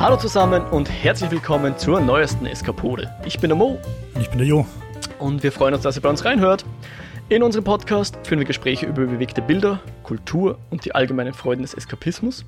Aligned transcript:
Hallo 0.00 0.16
zusammen 0.16 0.64
und 0.70 0.88
herzlich 0.88 1.30
willkommen 1.30 1.76
zur 1.76 2.00
neuesten 2.00 2.46
Eskapode. 2.46 3.14
Ich 3.26 3.38
bin 3.38 3.50
der 3.50 3.58
Mo. 3.58 3.78
Und 4.14 4.22
ich 4.22 4.30
bin 4.30 4.38
der 4.38 4.46
Jo. 4.46 4.64
Und 5.18 5.42
wir 5.42 5.52
freuen 5.52 5.74
uns, 5.74 5.82
dass 5.82 5.94
ihr 5.94 6.00
bei 6.00 6.08
uns 6.08 6.24
reinhört. 6.24 6.64
In 7.28 7.42
unserem 7.42 7.64
Podcast 7.64 8.16
führen 8.26 8.38
wir 8.38 8.46
Gespräche 8.46 8.86
über 8.86 9.04
bewegte 9.04 9.42
Bilder, 9.42 9.78
Kultur 10.02 10.58
und 10.70 10.86
die 10.86 10.94
allgemeinen 10.94 11.34
Freuden 11.34 11.60
des 11.60 11.74
Eskapismus. 11.74 12.46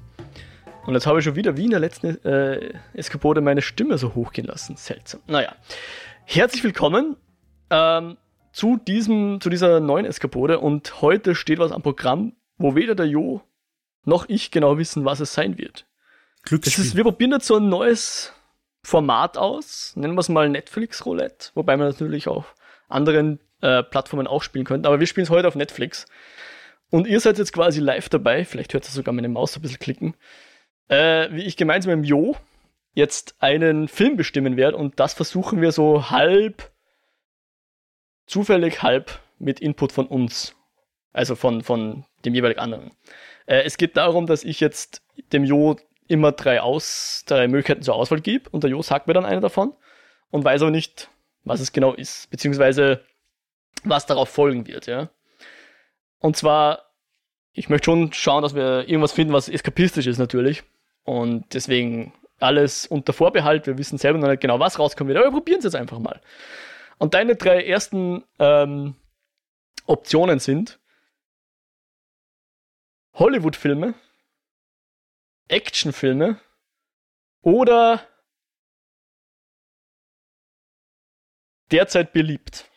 Und 0.86 0.94
jetzt 0.94 1.06
habe 1.06 1.18
ich 1.18 1.26
schon 1.26 1.36
wieder 1.36 1.58
wie 1.58 1.66
in 1.66 1.72
der 1.72 1.80
letzten 1.80 2.24
äh, 2.24 2.72
Eskapode 2.94 3.42
meine 3.42 3.60
Stimme 3.60 3.98
so 3.98 4.14
hochgehen 4.14 4.46
lassen. 4.46 4.76
Seltsam. 4.78 5.20
Naja. 5.26 5.54
Herzlich 6.24 6.64
willkommen 6.64 7.18
ähm, 7.68 8.16
zu, 8.52 8.78
diesem, 8.78 9.42
zu 9.42 9.50
dieser 9.50 9.78
neuen 9.80 10.06
Eskapode. 10.06 10.58
Und 10.58 11.02
heute 11.02 11.34
steht 11.34 11.58
was 11.58 11.70
am 11.70 11.82
Programm, 11.82 12.32
wo 12.56 12.74
weder 12.76 12.94
der 12.94 13.08
Jo 13.08 13.42
noch 14.06 14.26
ich 14.30 14.50
genau 14.50 14.78
wissen, 14.78 15.04
was 15.04 15.20
es 15.20 15.34
sein 15.34 15.58
wird. 15.58 15.84
Glücksspiel. 16.42 16.84
Ist, 16.84 16.96
wir 16.96 17.04
probieren 17.04 17.32
jetzt 17.32 17.46
so 17.46 17.56
ein 17.56 17.68
neues 17.68 18.32
Format 18.82 19.38
aus. 19.38 19.92
Nennen 19.96 20.14
wir 20.14 20.20
es 20.20 20.28
mal 20.28 20.48
Netflix 20.48 21.06
Roulette. 21.06 21.50
Wobei 21.54 21.76
man 21.76 21.88
natürlich 21.88 22.28
auf 22.28 22.54
anderen 22.88 23.40
äh, 23.60 23.82
Plattformen 23.82 24.26
auch 24.26 24.42
spielen 24.42 24.64
könnte. 24.64 24.88
Aber 24.88 25.00
wir 25.00 25.06
spielen 25.06 25.24
es 25.24 25.30
heute 25.30 25.48
auf 25.48 25.54
Netflix. 25.54 26.06
Und 26.90 27.06
ihr 27.06 27.20
seid 27.20 27.38
jetzt 27.38 27.52
quasi 27.52 27.80
live 27.80 28.08
dabei. 28.08 28.44
Vielleicht 28.44 28.74
hört 28.74 28.86
ihr 28.86 28.90
sogar 28.90 29.14
meine 29.14 29.28
Maus 29.28 29.56
ein 29.56 29.62
bisschen 29.62 29.78
klicken. 29.78 30.14
Äh, 30.88 31.28
wie 31.32 31.42
ich 31.42 31.56
gemeinsam 31.56 31.90
mit 31.90 32.04
dem 32.04 32.08
Jo 32.08 32.36
jetzt 32.94 33.36
einen 33.38 33.88
Film 33.88 34.16
bestimmen 34.16 34.56
werde. 34.56 34.76
Und 34.76 35.00
das 35.00 35.14
versuchen 35.14 35.60
wir 35.60 35.72
so 35.72 36.10
halb 36.10 36.70
zufällig, 38.26 38.82
halb 38.82 39.20
mit 39.38 39.60
Input 39.60 39.92
von 39.92 40.06
uns. 40.06 40.54
Also 41.12 41.36
von, 41.36 41.62
von 41.62 42.04
dem 42.24 42.34
jeweiligen 42.34 42.60
anderen. 42.60 42.90
Äh, 43.46 43.62
es 43.62 43.76
geht 43.76 43.96
darum, 43.96 44.26
dass 44.26 44.44
ich 44.44 44.60
jetzt 44.60 45.02
dem 45.32 45.44
Jo 45.44 45.76
immer 46.12 46.32
drei, 46.32 46.60
Aus, 46.60 47.24
drei 47.26 47.48
Möglichkeiten 47.48 47.82
zur 47.82 47.94
Auswahl 47.94 48.20
gebe 48.20 48.48
und 48.50 48.62
der 48.62 48.70
Jo 48.70 48.82
sagt 48.82 49.06
mir 49.06 49.14
dann 49.14 49.24
eine 49.24 49.40
davon 49.40 49.74
und 50.30 50.44
weiß 50.44 50.62
aber 50.62 50.70
nicht, 50.70 51.08
was 51.44 51.60
es 51.60 51.72
genau 51.72 51.94
ist, 51.94 52.30
beziehungsweise 52.30 53.02
was 53.84 54.06
darauf 54.06 54.28
folgen 54.28 54.66
wird, 54.66 54.86
ja. 54.86 55.08
Und 56.18 56.36
zwar, 56.36 56.90
ich 57.52 57.68
möchte 57.68 57.86
schon 57.86 58.12
schauen, 58.12 58.42
dass 58.42 58.54
wir 58.54 58.88
irgendwas 58.88 59.12
finden, 59.12 59.32
was 59.32 59.48
eskapistisch 59.48 60.06
ist 60.06 60.18
natürlich. 60.18 60.62
Und 61.02 61.52
deswegen 61.52 62.12
alles 62.38 62.86
unter 62.86 63.12
Vorbehalt. 63.12 63.66
Wir 63.66 63.78
wissen 63.78 63.98
selber 63.98 64.18
noch 64.18 64.28
nicht 64.28 64.40
genau, 64.40 64.60
was 64.60 64.78
rauskommen 64.78 65.08
wird, 65.08 65.18
aber 65.18 65.32
wir 65.32 65.38
probieren 65.38 65.58
es 65.58 65.64
jetzt 65.64 65.76
einfach 65.76 65.98
mal. 65.98 66.20
Und 66.98 67.14
deine 67.14 67.34
drei 67.34 67.64
ersten 67.64 68.24
ähm, 68.38 68.94
Optionen 69.86 70.38
sind 70.38 70.78
Hollywood-Filme, 73.14 73.94
Actionfilme 75.48 76.40
oder 77.42 78.06
derzeit 81.70 82.12
beliebt. 82.12 82.68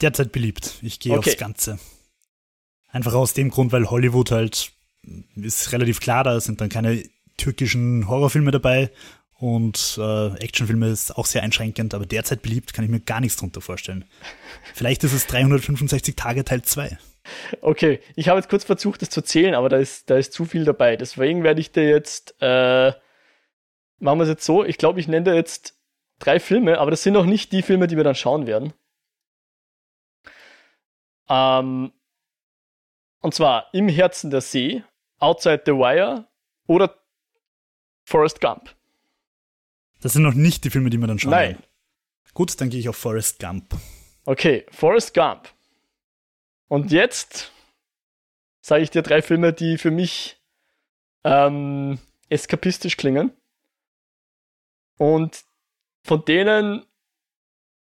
Derzeit 0.00 0.32
beliebt. 0.32 0.78
Ich 0.82 1.00
gehe 1.00 1.16
Okay. 1.16 1.30
aufs 1.30 1.38
Ganze. 1.38 1.78
Einfach 2.88 3.14
aus 3.14 3.32
dem 3.34 3.50
Grund, 3.50 3.72
weil 3.72 3.90
Hollywood 3.90 4.30
halt 4.30 4.72
ist 5.36 5.72
relativ 5.72 6.00
klar, 6.00 6.24
da 6.24 6.40
sind 6.40 6.60
dann 6.60 6.68
keine 6.68 7.02
türkischen 7.36 8.08
Horrorfilme 8.08 8.50
dabei 8.50 8.90
und 9.34 9.98
äh, 9.98 10.28
Actionfilme 10.36 10.88
ist 10.88 11.16
auch 11.16 11.26
sehr 11.26 11.42
einschränkend, 11.42 11.92
aber 11.92 12.06
derzeit 12.06 12.40
beliebt 12.42 12.72
kann 12.72 12.84
ich 12.84 12.90
mir 12.90 13.00
gar 13.00 13.20
nichts 13.20 13.36
drunter 13.36 13.60
vorstellen. 13.60 14.04
Vielleicht 14.72 15.04
ist 15.04 15.12
es 15.12 15.26
365 15.26 16.16
Tage 16.16 16.44
Teil 16.44 16.62
2. 16.62 16.96
Okay, 17.60 18.00
ich 18.16 18.28
habe 18.28 18.38
jetzt 18.38 18.50
kurz 18.50 18.64
versucht, 18.64 19.02
das 19.02 19.10
zu 19.10 19.22
zählen, 19.22 19.54
aber 19.54 19.68
da 19.68 19.78
ist, 19.78 20.10
da 20.10 20.16
ist 20.16 20.32
zu 20.32 20.44
viel 20.44 20.64
dabei. 20.64 20.96
Deswegen 20.96 21.42
werde 21.42 21.60
ich 21.60 21.72
dir 21.72 21.88
jetzt, 21.88 22.34
äh, 22.40 22.92
machen 23.98 24.18
wir 24.18 24.22
es 24.24 24.28
jetzt 24.28 24.44
so, 24.44 24.64
ich 24.64 24.78
glaube, 24.78 25.00
ich 25.00 25.08
nenne 25.08 25.24
dir 25.24 25.34
jetzt 25.34 25.78
drei 26.18 26.38
Filme, 26.38 26.78
aber 26.78 26.90
das 26.90 27.02
sind 27.02 27.14
noch 27.14 27.26
nicht 27.26 27.52
die 27.52 27.62
Filme, 27.62 27.86
die 27.86 27.96
wir 27.96 28.04
dann 28.04 28.14
schauen 28.14 28.46
werden. 28.46 28.72
Ähm, 31.28 31.92
und 33.20 33.34
zwar 33.34 33.68
Im 33.72 33.88
Herzen 33.88 34.30
der 34.30 34.42
See, 34.42 34.82
Outside 35.18 35.62
the 35.64 35.72
Wire 35.72 36.28
oder 36.66 36.94
Forrest 38.04 38.40
Gump. 38.40 38.74
Das 40.02 40.12
sind 40.12 40.22
noch 40.22 40.34
nicht 40.34 40.64
die 40.64 40.70
Filme, 40.70 40.90
die 40.90 40.98
wir 40.98 41.06
dann 41.06 41.18
schauen. 41.18 41.30
Nein. 41.30 41.50
werden. 41.52 41.64
Gut, 42.34 42.60
dann 42.60 42.68
gehe 42.68 42.80
ich 42.80 42.88
auf 42.88 42.96
Forrest 42.96 43.38
Gump. 43.38 43.74
Okay, 44.26 44.66
Forrest 44.70 45.14
Gump. 45.14 45.53
Und 46.68 46.92
jetzt 46.92 47.52
sage 48.60 48.82
ich 48.82 48.90
dir 48.90 49.02
drei 49.02 49.22
Filme, 49.22 49.52
die 49.52 49.78
für 49.78 49.90
mich 49.90 50.40
ähm, 51.24 51.98
eskapistisch 52.28 52.96
klingen. 52.96 53.32
Und 54.96 55.44
von 56.02 56.24
denen 56.24 56.84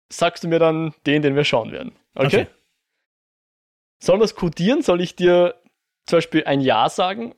sagst 0.09 0.45
du 0.45 0.49
mir 0.49 0.59
dann 0.59 0.95
den, 1.07 1.23
den 1.23 1.37
wir 1.37 1.45
schauen 1.45 1.73
werden. 1.73 1.93
Okay? 2.15 2.27
Okay. 2.43 2.47
Wir 4.01 4.21
es 4.23 4.35
kodieren? 4.35 4.83
Soll 4.83 5.01
ich 5.01 5.15
dir 5.15 5.55
zum 6.07 6.19
Beispiel 6.19 6.45
ein 6.45 6.61
Ja 6.61 6.89
sagen? 6.89 7.35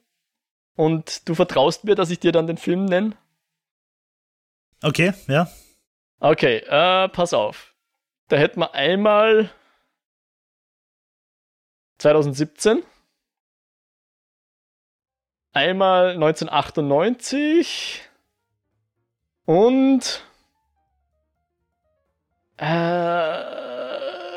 Und 0.77 1.29
du 1.29 1.35
vertraust 1.35 1.85
mir, 1.85 1.95
dass 1.95 2.11
ich 2.11 2.19
dir 2.19 2.33
dann 2.33 2.47
den 2.47 2.57
Film 2.57 2.87
nenne? 2.87 3.17
Okay, 4.83 5.13
ja. 5.29 5.49
Okay, 6.19 6.59
äh, 6.67 7.09
pass 7.09 7.33
auf. 7.33 7.75
Da 8.29 8.37
hätten 8.37 8.61
wir 8.61 8.75
einmal 8.75 9.51
2017, 11.99 12.83
einmal 15.53 16.11
1998 16.11 18.03
und 19.47 20.23
äh, 22.57 22.65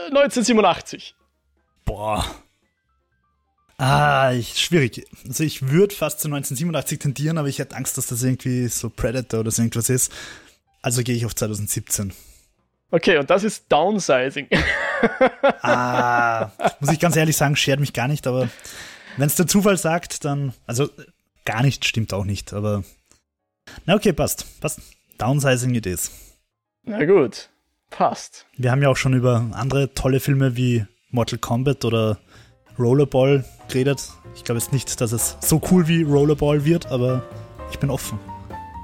1987. 0.07 1.15
Boah. 1.85 2.25
Ah, 3.77 4.31
ich, 4.33 4.57
schwierig. 4.59 5.05
Also 5.25 5.43
ich 5.43 5.69
würde 5.69 5.93
fast 5.93 6.19
zu 6.19 6.27
1987 6.27 6.97
tendieren, 6.99 7.37
aber 7.37 7.47
ich 7.47 7.59
hätte 7.59 7.75
Angst, 7.75 7.97
dass 7.97 8.07
das 8.07 8.23
irgendwie 8.23 8.67
so 8.69 8.89
Predator 8.89 9.41
oder 9.41 9.51
so 9.51 9.61
irgendwas 9.61 9.89
ist. 9.89 10.11
Also 10.81 11.03
gehe 11.03 11.15
ich 11.15 11.25
auf 11.25 11.35
2017. 11.35 12.11
Okay, 12.89 13.17
und 13.17 13.29
das 13.29 13.43
ist 13.43 13.71
Downsizing. 13.71 14.47
Ah, 15.61 16.49
muss 16.79 16.91
ich 16.91 16.99
ganz 16.99 17.15
ehrlich 17.15 17.37
sagen, 17.37 17.55
schert 17.55 17.79
mich 17.79 17.93
gar 17.93 18.07
nicht, 18.07 18.25
aber 18.25 18.49
wenn 19.17 19.27
es 19.27 19.35
der 19.35 19.45
Zufall 19.45 19.77
sagt, 19.77 20.25
dann, 20.25 20.53
also 20.65 20.89
gar 21.45 21.61
nicht 21.61 21.85
stimmt 21.85 22.13
auch 22.13 22.25
nicht, 22.25 22.51
aber 22.51 22.83
na 23.85 23.93
okay, 23.93 24.11
passt, 24.11 24.59
passt. 24.59 24.81
Downsizing 25.19 25.75
it 25.75 25.85
is. 25.85 26.11
Na 26.83 27.05
gut, 27.05 27.49
passt. 27.91 28.47
Wir 28.57 28.71
haben 28.71 28.81
ja 28.81 28.89
auch 28.89 28.97
schon 28.97 29.13
über 29.13 29.51
andere 29.53 29.93
tolle 29.93 30.19
Filme 30.19 30.57
wie 30.57 30.85
Mortal 31.11 31.37
Kombat 31.37 31.85
oder 31.85 32.17
Rollerball 32.79 33.45
geredet. 33.67 34.09
Ich 34.35 34.43
glaube 34.43 34.59
jetzt 34.59 34.73
nicht, 34.73 34.99
dass 34.99 35.11
es 35.11 35.37
so 35.41 35.61
cool 35.71 35.87
wie 35.87 36.01
Rollerball 36.03 36.65
wird, 36.65 36.87
aber 36.87 37.23
ich 37.71 37.77
bin 37.77 37.89
offen. 37.91 38.19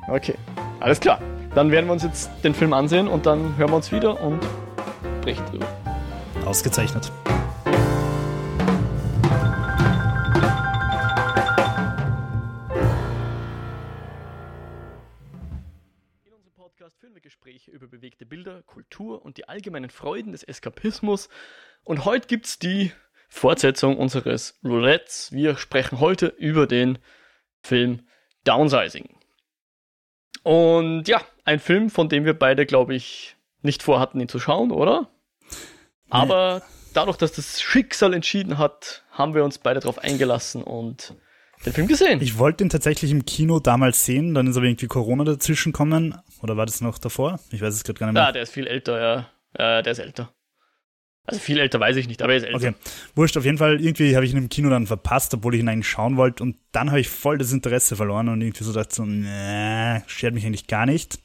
Okay, 0.07 0.35
alles 0.79 0.99
klar. 0.99 1.19
Dann 1.55 1.69
werden 1.69 1.85
wir 1.85 1.93
uns 1.93 2.01
jetzt 2.01 2.31
den 2.43 2.55
Film 2.55 2.73
ansehen 2.73 3.07
und 3.07 3.27
dann 3.27 3.55
hören 3.57 3.69
wir 3.69 3.75
uns 3.75 3.91
wieder 3.91 4.19
und 4.19 4.43
sprechen 5.21 5.45
drüber. 5.45 5.67
Ausgezeichnet. 6.47 7.11
In 16.25 16.33
unserem 16.33 16.53
Podcast 16.55 16.97
führen 16.99 17.13
wir 17.13 17.21
Gespräche 17.21 17.69
über 17.69 17.87
bewegte 17.87 18.25
Bilder, 18.25 18.63
Kultur 18.63 19.23
und 19.23 19.37
die 19.37 19.47
allgemeinen 19.47 19.91
Freuden 19.91 20.31
des 20.31 20.41
Eskapismus. 20.41 21.29
Und 21.83 22.03
heute 22.03 22.27
gibt's 22.27 22.57
die 22.57 22.91
Fortsetzung 23.29 23.97
unseres 23.97 24.59
Roulettes. 24.63 25.31
Wir 25.31 25.55
sprechen 25.57 25.99
heute 25.99 26.33
über 26.35 26.65
den 26.65 26.97
Film 27.61 28.07
Downsizing. 28.43 29.19
Und 30.41 31.07
ja, 31.07 31.21
ein 31.45 31.59
Film, 31.59 31.89
von 31.89 32.09
dem 32.09 32.25
wir 32.25 32.37
beide, 32.37 32.65
glaube 32.65 32.95
ich, 32.95 33.35
nicht 33.61 33.83
vorhatten, 33.83 34.19
ihn 34.19 34.29
zu 34.29 34.39
schauen, 34.39 34.71
oder? 34.71 35.09
Aber 36.09 36.61
dadurch, 36.93 37.17
dass 37.17 37.31
das 37.33 37.61
Schicksal 37.61 38.13
entschieden 38.13 38.57
hat, 38.57 39.03
haben 39.11 39.33
wir 39.33 39.43
uns 39.43 39.57
beide 39.57 39.79
darauf 39.79 39.99
eingelassen 39.99 40.63
und 40.63 41.15
den 41.65 41.73
Film 41.73 41.87
gesehen. 41.87 42.21
Ich 42.21 42.37
wollte 42.37 42.63
ihn 42.63 42.69
tatsächlich 42.69 43.11
im 43.11 43.25
Kino 43.25 43.59
damals 43.59 44.05
sehen, 44.05 44.33
dann 44.33 44.47
ist 44.47 44.57
aber 44.57 44.65
irgendwie 44.65 44.87
Corona 44.87 45.23
dazwischen 45.23 45.71
gekommen. 45.71 46.15
Oder 46.41 46.57
war 46.57 46.65
das 46.65 46.81
noch 46.81 46.97
davor? 46.97 47.39
Ich 47.51 47.61
weiß 47.61 47.73
es 47.73 47.83
gerade 47.83 47.99
gar 47.99 48.07
nicht 48.07 48.13
mehr. 48.15 48.23
Ja, 48.23 48.31
der 48.31 48.43
ist 48.43 48.53
viel 48.53 48.67
älter, 48.67 49.01
ja. 49.01 49.29
Äh, 49.53 49.81
der 49.81 49.93
ist 49.93 49.99
älter. 49.99 50.33
Also 51.25 51.39
viel 51.39 51.57
älter 51.57 51.79
weiß 51.79 51.95
ich 51.95 52.09
nicht, 52.09 52.21
aber 52.21 52.33
er 52.33 52.37
ist 52.37 52.43
älter. 52.43 52.57
Okay, 52.57 52.73
wurscht, 53.15 53.37
auf 53.37 53.45
jeden 53.45 53.57
Fall, 53.57 53.79
irgendwie 53.79 54.15
habe 54.15 54.25
ich 54.25 54.33
ihn 54.33 54.37
im 54.37 54.49
Kino 54.49 54.69
dann 54.69 54.87
verpasst, 54.87 55.33
obwohl 55.33 55.55
ich 55.55 55.61
ihn 55.61 55.69
eigentlich 55.69 55.87
schauen 55.87 56.17
wollte 56.17 56.43
und 56.43 56.57
dann 56.73 56.89
habe 56.89 56.99
ich 56.99 57.07
voll 57.07 57.37
das 57.37 57.53
Interesse 57.53 57.95
verloren 57.95 58.27
und 58.27 58.41
irgendwie 58.41 58.63
so 58.63 58.73
dachte 58.73 58.93
so, 58.93 59.05
nee, 59.05 60.01
schert 60.05 60.33
mich 60.33 60.45
eigentlich 60.45 60.67
gar 60.67 60.85
nicht. 60.85 61.19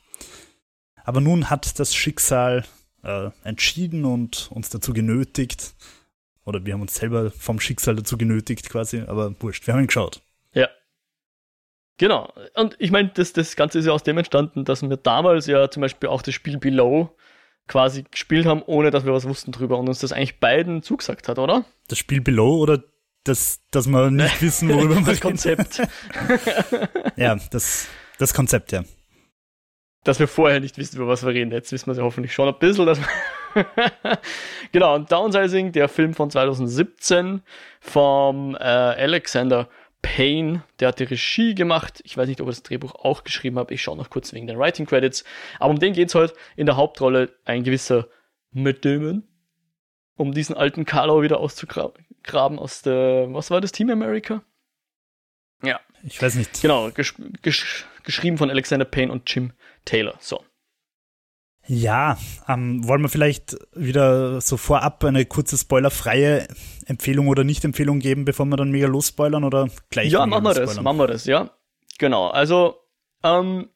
Aber 1.08 1.22
nun 1.22 1.48
hat 1.48 1.78
das 1.78 1.94
Schicksal 1.94 2.66
äh, 3.02 3.30
entschieden 3.42 4.04
und 4.04 4.50
uns 4.52 4.68
dazu 4.68 4.92
genötigt, 4.92 5.74
oder 6.44 6.66
wir 6.66 6.74
haben 6.74 6.82
uns 6.82 6.96
selber 6.96 7.30
vom 7.30 7.60
Schicksal 7.60 7.96
dazu 7.96 8.18
genötigt 8.18 8.68
quasi, 8.68 9.00
aber 9.00 9.34
wurscht, 9.40 9.66
wir 9.66 9.72
haben 9.72 9.80
ihn 9.80 9.86
geschaut. 9.86 10.20
Ja. 10.52 10.68
Genau. 11.96 12.30
Und 12.56 12.76
ich 12.78 12.90
meine, 12.90 13.08
das, 13.14 13.32
das 13.32 13.56
Ganze 13.56 13.78
ist 13.78 13.86
ja 13.86 13.92
aus 13.92 14.02
dem 14.02 14.18
entstanden, 14.18 14.66
dass 14.66 14.82
wir 14.82 14.98
damals 14.98 15.46
ja 15.46 15.70
zum 15.70 15.80
Beispiel 15.80 16.10
auch 16.10 16.20
das 16.20 16.34
Spiel 16.34 16.58
Below 16.58 17.16
quasi 17.68 18.02
gespielt 18.02 18.44
haben, 18.44 18.60
ohne 18.66 18.90
dass 18.90 19.06
wir 19.06 19.14
was 19.14 19.26
wussten 19.26 19.50
drüber 19.50 19.78
und 19.78 19.88
uns 19.88 20.00
das 20.00 20.12
eigentlich 20.12 20.40
beiden 20.40 20.82
zugesagt 20.82 21.26
hat, 21.28 21.38
oder? 21.38 21.64
Das 21.88 21.96
Spiel 21.96 22.20
Below 22.20 22.58
oder 22.58 22.84
das, 23.24 23.62
dass 23.70 23.86
wir 23.86 24.10
nicht 24.10 24.42
wissen, 24.42 24.68
worüber 24.68 24.96
wir 24.96 25.06
Das 25.06 25.22
Konzept. 25.22 25.80
ja, 27.16 27.34
das, 27.50 27.88
das 28.18 28.34
Konzept, 28.34 28.72
ja. 28.72 28.84
Dass 30.08 30.20
wir 30.20 30.26
vorher 30.26 30.58
nicht 30.58 30.78
wissen, 30.78 30.96
über 30.96 31.06
was 31.06 31.22
wir 31.22 31.34
reden. 31.34 31.52
Jetzt 31.52 31.70
wissen 31.70 31.86
wir 31.86 31.92
es 31.92 31.98
ja 31.98 32.04
hoffentlich 32.04 32.32
schon 32.32 32.48
ein 32.48 32.58
bisschen. 32.58 32.86
Dass 32.86 32.98
genau, 34.72 34.94
und 34.94 35.12
Downsizing, 35.12 35.72
der 35.72 35.86
Film 35.86 36.14
von 36.14 36.30
2017 36.30 37.42
vom 37.78 38.54
äh, 38.54 38.58
Alexander 38.58 39.68
Payne, 40.00 40.62
der 40.80 40.88
hat 40.88 41.00
die 41.00 41.04
Regie 41.04 41.54
gemacht. 41.54 42.00
Ich 42.06 42.16
weiß 42.16 42.26
nicht, 42.26 42.40
ob 42.40 42.46
er 42.46 42.52
das 42.52 42.62
Drehbuch 42.62 42.94
auch 42.94 43.22
geschrieben 43.22 43.58
hat. 43.58 43.70
Ich 43.70 43.82
schaue 43.82 43.98
noch 43.98 44.08
kurz 44.08 44.32
wegen 44.32 44.46
den 44.46 44.58
Writing 44.58 44.86
Credits. 44.86 45.24
Aber 45.58 45.72
um 45.72 45.78
den 45.78 45.92
geht's 45.92 46.14
heute. 46.14 46.32
In 46.56 46.64
der 46.64 46.76
Hauptrolle 46.76 47.34
ein 47.44 47.62
gewisser 47.62 48.08
Matt 48.50 48.86
Damon. 48.86 49.24
Um 50.16 50.32
diesen 50.32 50.56
alten 50.56 50.86
Carlo 50.86 51.20
wieder 51.20 51.38
auszugraben 51.38 52.58
aus 52.58 52.80
der, 52.80 53.26
was 53.34 53.50
war 53.50 53.60
das, 53.60 53.72
Team 53.72 53.90
America? 53.90 54.42
Ja. 55.62 55.80
Ich 56.02 56.22
weiß 56.22 56.36
nicht. 56.36 56.62
Genau, 56.62 56.90
gesch 56.92 57.14
gesch 57.42 57.84
geschrieben 58.04 58.38
von 58.38 58.48
Alexander 58.48 58.86
Payne 58.86 59.12
und 59.12 59.28
Jim 59.30 59.52
Taylor. 59.88 60.14
So. 60.20 60.44
Ja, 61.66 62.16
ähm, 62.46 62.86
wollen 62.86 63.02
wir 63.02 63.08
vielleicht 63.08 63.56
wieder 63.74 64.40
so 64.40 64.56
vorab 64.56 65.04
eine 65.04 65.26
kurze 65.26 65.58
spoilerfreie 65.58 66.48
Empfehlung 66.86 67.28
oder 67.28 67.44
Nicht-Empfehlung 67.44 67.98
geben, 67.98 68.24
bevor 68.24 68.46
wir 68.46 68.56
dann 68.56 68.70
mega 68.70 68.86
losspoilern 68.86 69.44
oder 69.44 69.68
gleich? 69.90 70.10
Ja, 70.10 70.24
machen 70.24 70.44
wir 70.44 70.54
das, 70.54 70.80
machen 70.80 70.98
wir 70.98 71.06
das, 71.06 71.26
ja. 71.26 71.50
Genau, 71.98 72.28
also 72.28 72.76
ähm, 73.22 73.68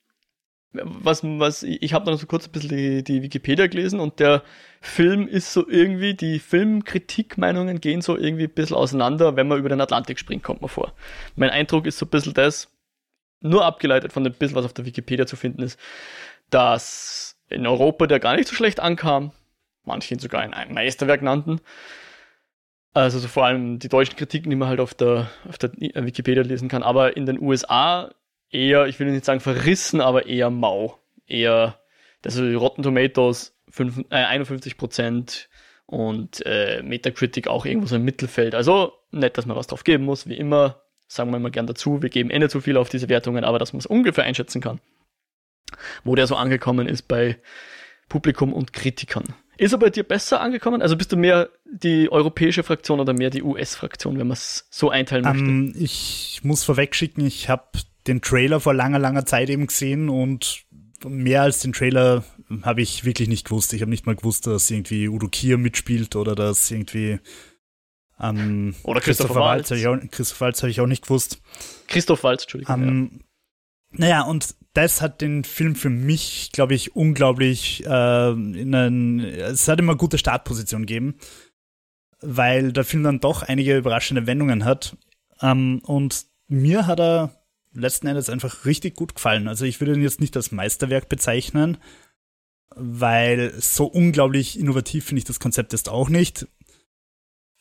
was, 0.72 1.22
was, 1.22 1.62
ich 1.64 1.92
habe 1.92 2.06
dann 2.06 2.16
so 2.16 2.26
kurz 2.26 2.46
ein 2.46 2.52
bisschen 2.52 2.70
die, 2.70 3.04
die 3.04 3.22
Wikipedia 3.22 3.66
gelesen 3.66 4.00
und 4.00 4.20
der 4.20 4.42
Film 4.80 5.28
ist 5.28 5.52
so 5.52 5.68
irgendwie, 5.68 6.14
die 6.14 6.38
Filmkritikmeinungen 6.38 7.80
gehen 7.80 8.00
so 8.00 8.16
irgendwie 8.16 8.44
ein 8.44 8.54
bisschen 8.54 8.76
auseinander, 8.76 9.36
wenn 9.36 9.48
man 9.48 9.58
über 9.58 9.68
den 9.68 9.82
Atlantik 9.82 10.18
springt, 10.18 10.42
kommt 10.42 10.62
man 10.62 10.70
vor. 10.70 10.94
Mein 11.36 11.50
Eindruck 11.50 11.84
ist 11.84 11.98
so 11.98 12.06
ein 12.06 12.10
bisschen 12.10 12.32
das, 12.32 12.71
nur 13.42 13.64
abgeleitet 13.64 14.12
von 14.12 14.24
dem 14.24 14.32
bisschen, 14.32 14.56
was 14.56 14.64
auf 14.64 14.72
der 14.72 14.86
Wikipedia 14.86 15.26
zu 15.26 15.36
finden 15.36 15.62
ist, 15.62 15.78
dass 16.50 17.36
in 17.48 17.66
Europa, 17.66 18.06
der 18.06 18.20
gar 18.20 18.36
nicht 18.36 18.48
so 18.48 18.54
schlecht 18.54 18.80
ankam. 18.80 19.32
Manche 19.84 20.14
ihn 20.14 20.20
sogar 20.20 20.42
ein 20.42 20.74
Meisterwerk 20.74 21.22
nannten. 21.22 21.60
Also 22.94 23.18
so 23.18 23.28
vor 23.28 23.46
allem 23.46 23.78
die 23.78 23.88
deutschen 23.88 24.16
Kritiken, 24.16 24.50
die 24.50 24.56
man 24.56 24.68
halt 24.68 24.80
auf 24.80 24.94
der, 24.94 25.30
auf 25.48 25.58
der 25.58 25.72
Wikipedia 25.78 26.42
lesen 26.42 26.68
kann. 26.68 26.82
Aber 26.82 27.16
in 27.16 27.26
den 27.26 27.40
USA 27.40 28.14
eher, 28.50 28.86
ich 28.86 29.00
will 29.00 29.10
nicht 29.10 29.24
sagen 29.24 29.40
verrissen, 29.40 30.00
aber 30.00 30.26
eher 30.26 30.50
mau. 30.50 30.98
Eher, 31.26 31.78
also 32.24 32.44
Rotten 32.58 32.82
Tomatoes 32.82 33.56
5, 33.70 34.04
äh, 34.10 34.16
51 34.16 34.76
Prozent 34.76 35.48
und 35.86 36.44
äh, 36.46 36.82
Metacritic 36.82 37.48
auch 37.48 37.64
irgendwo 37.64 37.86
so 37.86 37.96
im 37.96 38.04
Mittelfeld. 38.04 38.54
Also 38.54 38.92
nett, 39.10 39.38
dass 39.38 39.46
man 39.46 39.56
was 39.56 39.66
drauf 39.66 39.84
geben 39.84 40.04
muss, 40.04 40.28
wie 40.28 40.36
immer. 40.36 40.82
Sagen 41.14 41.30
wir 41.30 41.36
immer 41.36 41.50
gern 41.50 41.66
dazu. 41.66 42.02
Wir 42.02 42.08
geben 42.08 42.30
eh 42.30 42.38
nicht 42.38 42.50
so 42.50 42.60
viel 42.60 42.76
auf 42.76 42.88
diese 42.88 43.08
Wertungen, 43.08 43.44
aber 43.44 43.58
dass 43.58 43.72
man 43.72 43.80
es 43.80 43.86
ungefähr 43.86 44.24
einschätzen 44.24 44.60
kann 44.60 44.80
wo 46.04 46.14
der 46.14 46.26
so 46.26 46.36
angekommen 46.36 46.88
ist 46.88 47.08
bei 47.08 47.38
Publikum 48.08 48.52
und 48.52 48.72
Kritikern. 48.72 49.34
Ist 49.58 49.72
er 49.72 49.78
bei 49.78 49.90
dir 49.90 50.02
besser 50.02 50.40
angekommen? 50.40 50.82
Also 50.82 50.96
bist 50.96 51.12
du 51.12 51.16
mehr 51.16 51.50
die 51.70 52.10
europäische 52.10 52.62
Fraktion 52.62 53.00
oder 53.00 53.12
mehr 53.12 53.30
die 53.30 53.42
US-Fraktion, 53.42 54.18
wenn 54.18 54.26
man 54.26 54.34
es 54.36 54.66
so 54.70 54.90
einteilen 54.90 55.24
möchte? 55.24 55.42
Um, 55.42 55.48
ähm, 55.48 55.74
ich 55.76 56.40
muss 56.42 56.64
vorwegschicken, 56.64 57.24
ich 57.24 57.48
habe 57.48 57.64
den 58.06 58.20
Trailer 58.20 58.60
vor 58.60 58.74
langer, 58.74 58.98
langer 58.98 59.24
Zeit 59.24 59.50
eben 59.50 59.66
gesehen 59.66 60.08
und 60.08 60.64
mehr 61.06 61.42
als 61.42 61.60
den 61.60 61.72
Trailer 61.72 62.24
habe 62.62 62.82
ich 62.82 63.04
wirklich 63.04 63.28
nicht 63.28 63.46
gewusst. 63.46 63.72
Ich 63.72 63.82
habe 63.82 63.90
nicht 63.90 64.06
mal 64.06 64.16
gewusst, 64.16 64.46
dass 64.46 64.70
irgendwie 64.70 65.08
Udo 65.08 65.28
Kier 65.28 65.58
mitspielt 65.58 66.16
oder 66.16 66.34
dass 66.34 66.70
irgendwie 66.70 67.20
ähm, 68.22 68.74
oder 68.84 69.00
Christopher, 69.00 69.34
Waltz. 69.34 69.70
Waltz 69.70 70.10
Christoph 70.10 70.40
Waltz 70.40 70.62
habe 70.62 70.70
ich 70.70 70.80
auch 70.80 70.86
nicht 70.86 71.02
gewusst. 71.02 71.40
Christoph 71.88 72.22
Waltz, 72.22 72.44
Entschuldigung. 72.44 72.82
Ähm, 72.82 73.10
ja. 73.12 73.18
Naja, 73.94 74.22
und 74.22 74.54
das 74.72 75.02
hat 75.02 75.20
den 75.20 75.44
Film 75.44 75.74
für 75.74 75.90
mich, 75.90 76.50
glaube 76.52 76.74
ich, 76.74 76.96
unglaublich 76.96 77.84
äh, 77.84 78.30
in 78.30 78.74
einen, 78.74 79.20
es 79.20 79.68
hat 79.68 79.80
immer 79.80 79.96
gute 79.96 80.16
Startposition 80.16 80.86
gegeben, 80.86 81.16
weil 82.20 82.72
der 82.72 82.84
Film 82.84 83.02
dann 83.02 83.20
doch 83.20 83.42
einige 83.42 83.76
überraschende 83.76 84.26
Wendungen 84.26 84.64
hat. 84.64 84.96
Ähm, 85.42 85.82
und 85.84 86.24
mir 86.48 86.86
hat 86.86 87.00
er 87.00 87.42
letzten 87.74 88.06
Endes 88.06 88.30
einfach 88.30 88.64
richtig 88.64 88.94
gut 88.94 89.14
gefallen. 89.14 89.48
Also 89.48 89.64
ich 89.64 89.80
würde 89.80 89.94
ihn 89.94 90.02
jetzt 90.02 90.20
nicht 90.20 90.36
als 90.36 90.52
Meisterwerk 90.52 91.08
bezeichnen, 91.08 91.78
weil 92.74 93.52
so 93.60 93.86
unglaublich 93.86 94.58
innovativ 94.58 95.06
finde 95.06 95.18
ich 95.18 95.24
das 95.24 95.40
Konzept 95.40 95.72
jetzt 95.72 95.88
auch 95.88 96.08
nicht. 96.08 96.46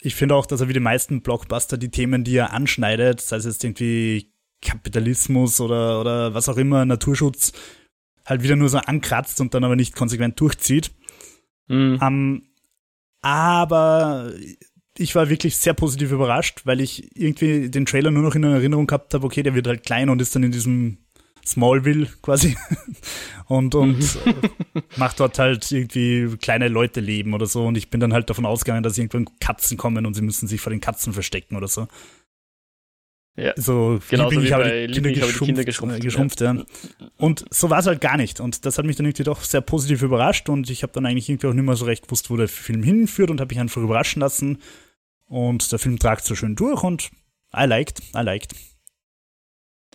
Ich 0.03 0.15
finde 0.15 0.35
auch, 0.35 0.45
dass 0.45 0.61
er 0.61 0.67
wie 0.67 0.73
die 0.73 0.79
meisten 0.79 1.21
Blockbuster 1.21 1.77
die 1.77 1.91
Themen, 1.91 2.23
die 2.23 2.35
er 2.35 2.53
anschneidet, 2.53 3.21
sei 3.21 3.37
es 3.37 3.45
jetzt 3.45 3.63
irgendwie 3.63 4.33
Kapitalismus 4.61 5.61
oder, 5.61 6.01
oder 6.01 6.33
was 6.33 6.49
auch 6.49 6.57
immer, 6.57 6.85
Naturschutz, 6.85 7.53
halt 8.25 8.43
wieder 8.43 8.55
nur 8.55 8.69
so 8.69 8.79
ankratzt 8.79 9.39
und 9.41 9.53
dann 9.53 9.63
aber 9.63 9.75
nicht 9.75 9.95
konsequent 9.95 10.39
durchzieht. 10.39 10.91
Mhm. 11.67 11.95
Um, 11.95 12.01
ähm, 12.01 12.47
aber 13.23 14.31
ich 14.97 15.13
war 15.13 15.29
wirklich 15.29 15.57
sehr 15.57 15.73
positiv 15.73 16.11
überrascht, 16.11 16.61
weil 16.65 16.81
ich 16.81 17.15
irgendwie 17.15 17.69
den 17.69 17.85
Trailer 17.85 18.11
nur 18.11 18.23
noch 18.23 18.35
in 18.35 18.43
Erinnerung 18.43 18.87
gehabt 18.87 19.13
habe, 19.13 19.25
okay, 19.25 19.43
der 19.43 19.53
wird 19.53 19.67
halt 19.67 19.83
klein 19.83 20.09
und 20.09 20.21
ist 20.21 20.35
dann 20.35 20.43
in 20.43 20.51
diesem 20.51 20.97
Smallville 21.45 22.07
quasi 22.21 22.55
und, 23.47 23.75
und 23.75 23.99
mhm. 23.99 24.33
macht 24.97 25.19
dort 25.19 25.39
halt 25.39 25.71
irgendwie 25.71 26.37
kleine 26.37 26.67
Leute 26.67 26.99
leben 26.99 27.33
oder 27.33 27.45
so 27.45 27.65
und 27.65 27.77
ich 27.77 27.89
bin 27.89 27.99
dann 27.99 28.13
halt 28.13 28.29
davon 28.29 28.45
ausgegangen, 28.45 28.83
dass 28.83 28.97
irgendwann 28.97 29.27
Katzen 29.39 29.77
kommen 29.77 30.05
und 30.05 30.13
sie 30.13 30.21
müssen 30.21 30.47
sich 30.47 30.61
vor 30.61 30.71
den 30.71 30.81
Katzen 30.81 31.13
verstecken 31.13 31.55
oder 31.55 31.67
so. 31.67 31.87
Ja. 33.37 33.53
So 33.55 33.99
Genauso 34.09 34.41
wie 34.41 34.45
ich 34.45 34.51
habe 34.51 34.87
die 34.87 34.93
Kinder, 34.93 35.11
geschrumpft, 35.11 35.41
die 35.41 35.45
Kinder 35.45 35.63
geschrumpft, 35.63 35.97
äh, 35.97 36.01
geschrumpft 36.01 36.41
ja. 36.41 36.53
ja. 36.53 36.65
Und 37.17 37.45
so 37.49 37.69
war 37.69 37.79
es 37.79 37.87
halt 37.87 38.01
gar 38.01 38.17
nicht. 38.17 38.39
Und 38.39 38.65
das 38.65 38.77
hat 38.77 38.85
mich 38.85 38.97
dann 38.97 39.05
irgendwie 39.05 39.23
doch 39.23 39.41
sehr 39.43 39.61
positiv 39.61 40.01
überrascht 40.01 40.49
und 40.49 40.69
ich 40.69 40.83
habe 40.83 40.91
dann 40.93 41.05
eigentlich 41.05 41.29
irgendwie 41.29 41.47
auch 41.47 41.53
nicht 41.53 41.63
mehr 41.63 41.75
so 41.75 41.85
recht 41.85 42.03
gewusst, 42.03 42.29
wo 42.29 42.35
der 42.35 42.49
Film 42.49 42.83
hinführt 42.83 43.31
und 43.31 43.39
habe 43.39 43.53
mich 43.53 43.59
einfach 43.59 43.81
überraschen 43.81 44.19
lassen. 44.19 44.59
Und 45.25 45.71
der 45.71 45.79
Film 45.79 45.97
tragt 45.97 46.25
so 46.25 46.35
schön 46.35 46.55
durch 46.55 46.83
und 46.83 47.09
I 47.55 47.65
liked, 47.65 48.01
I 48.13 48.21
liked. 48.21 48.53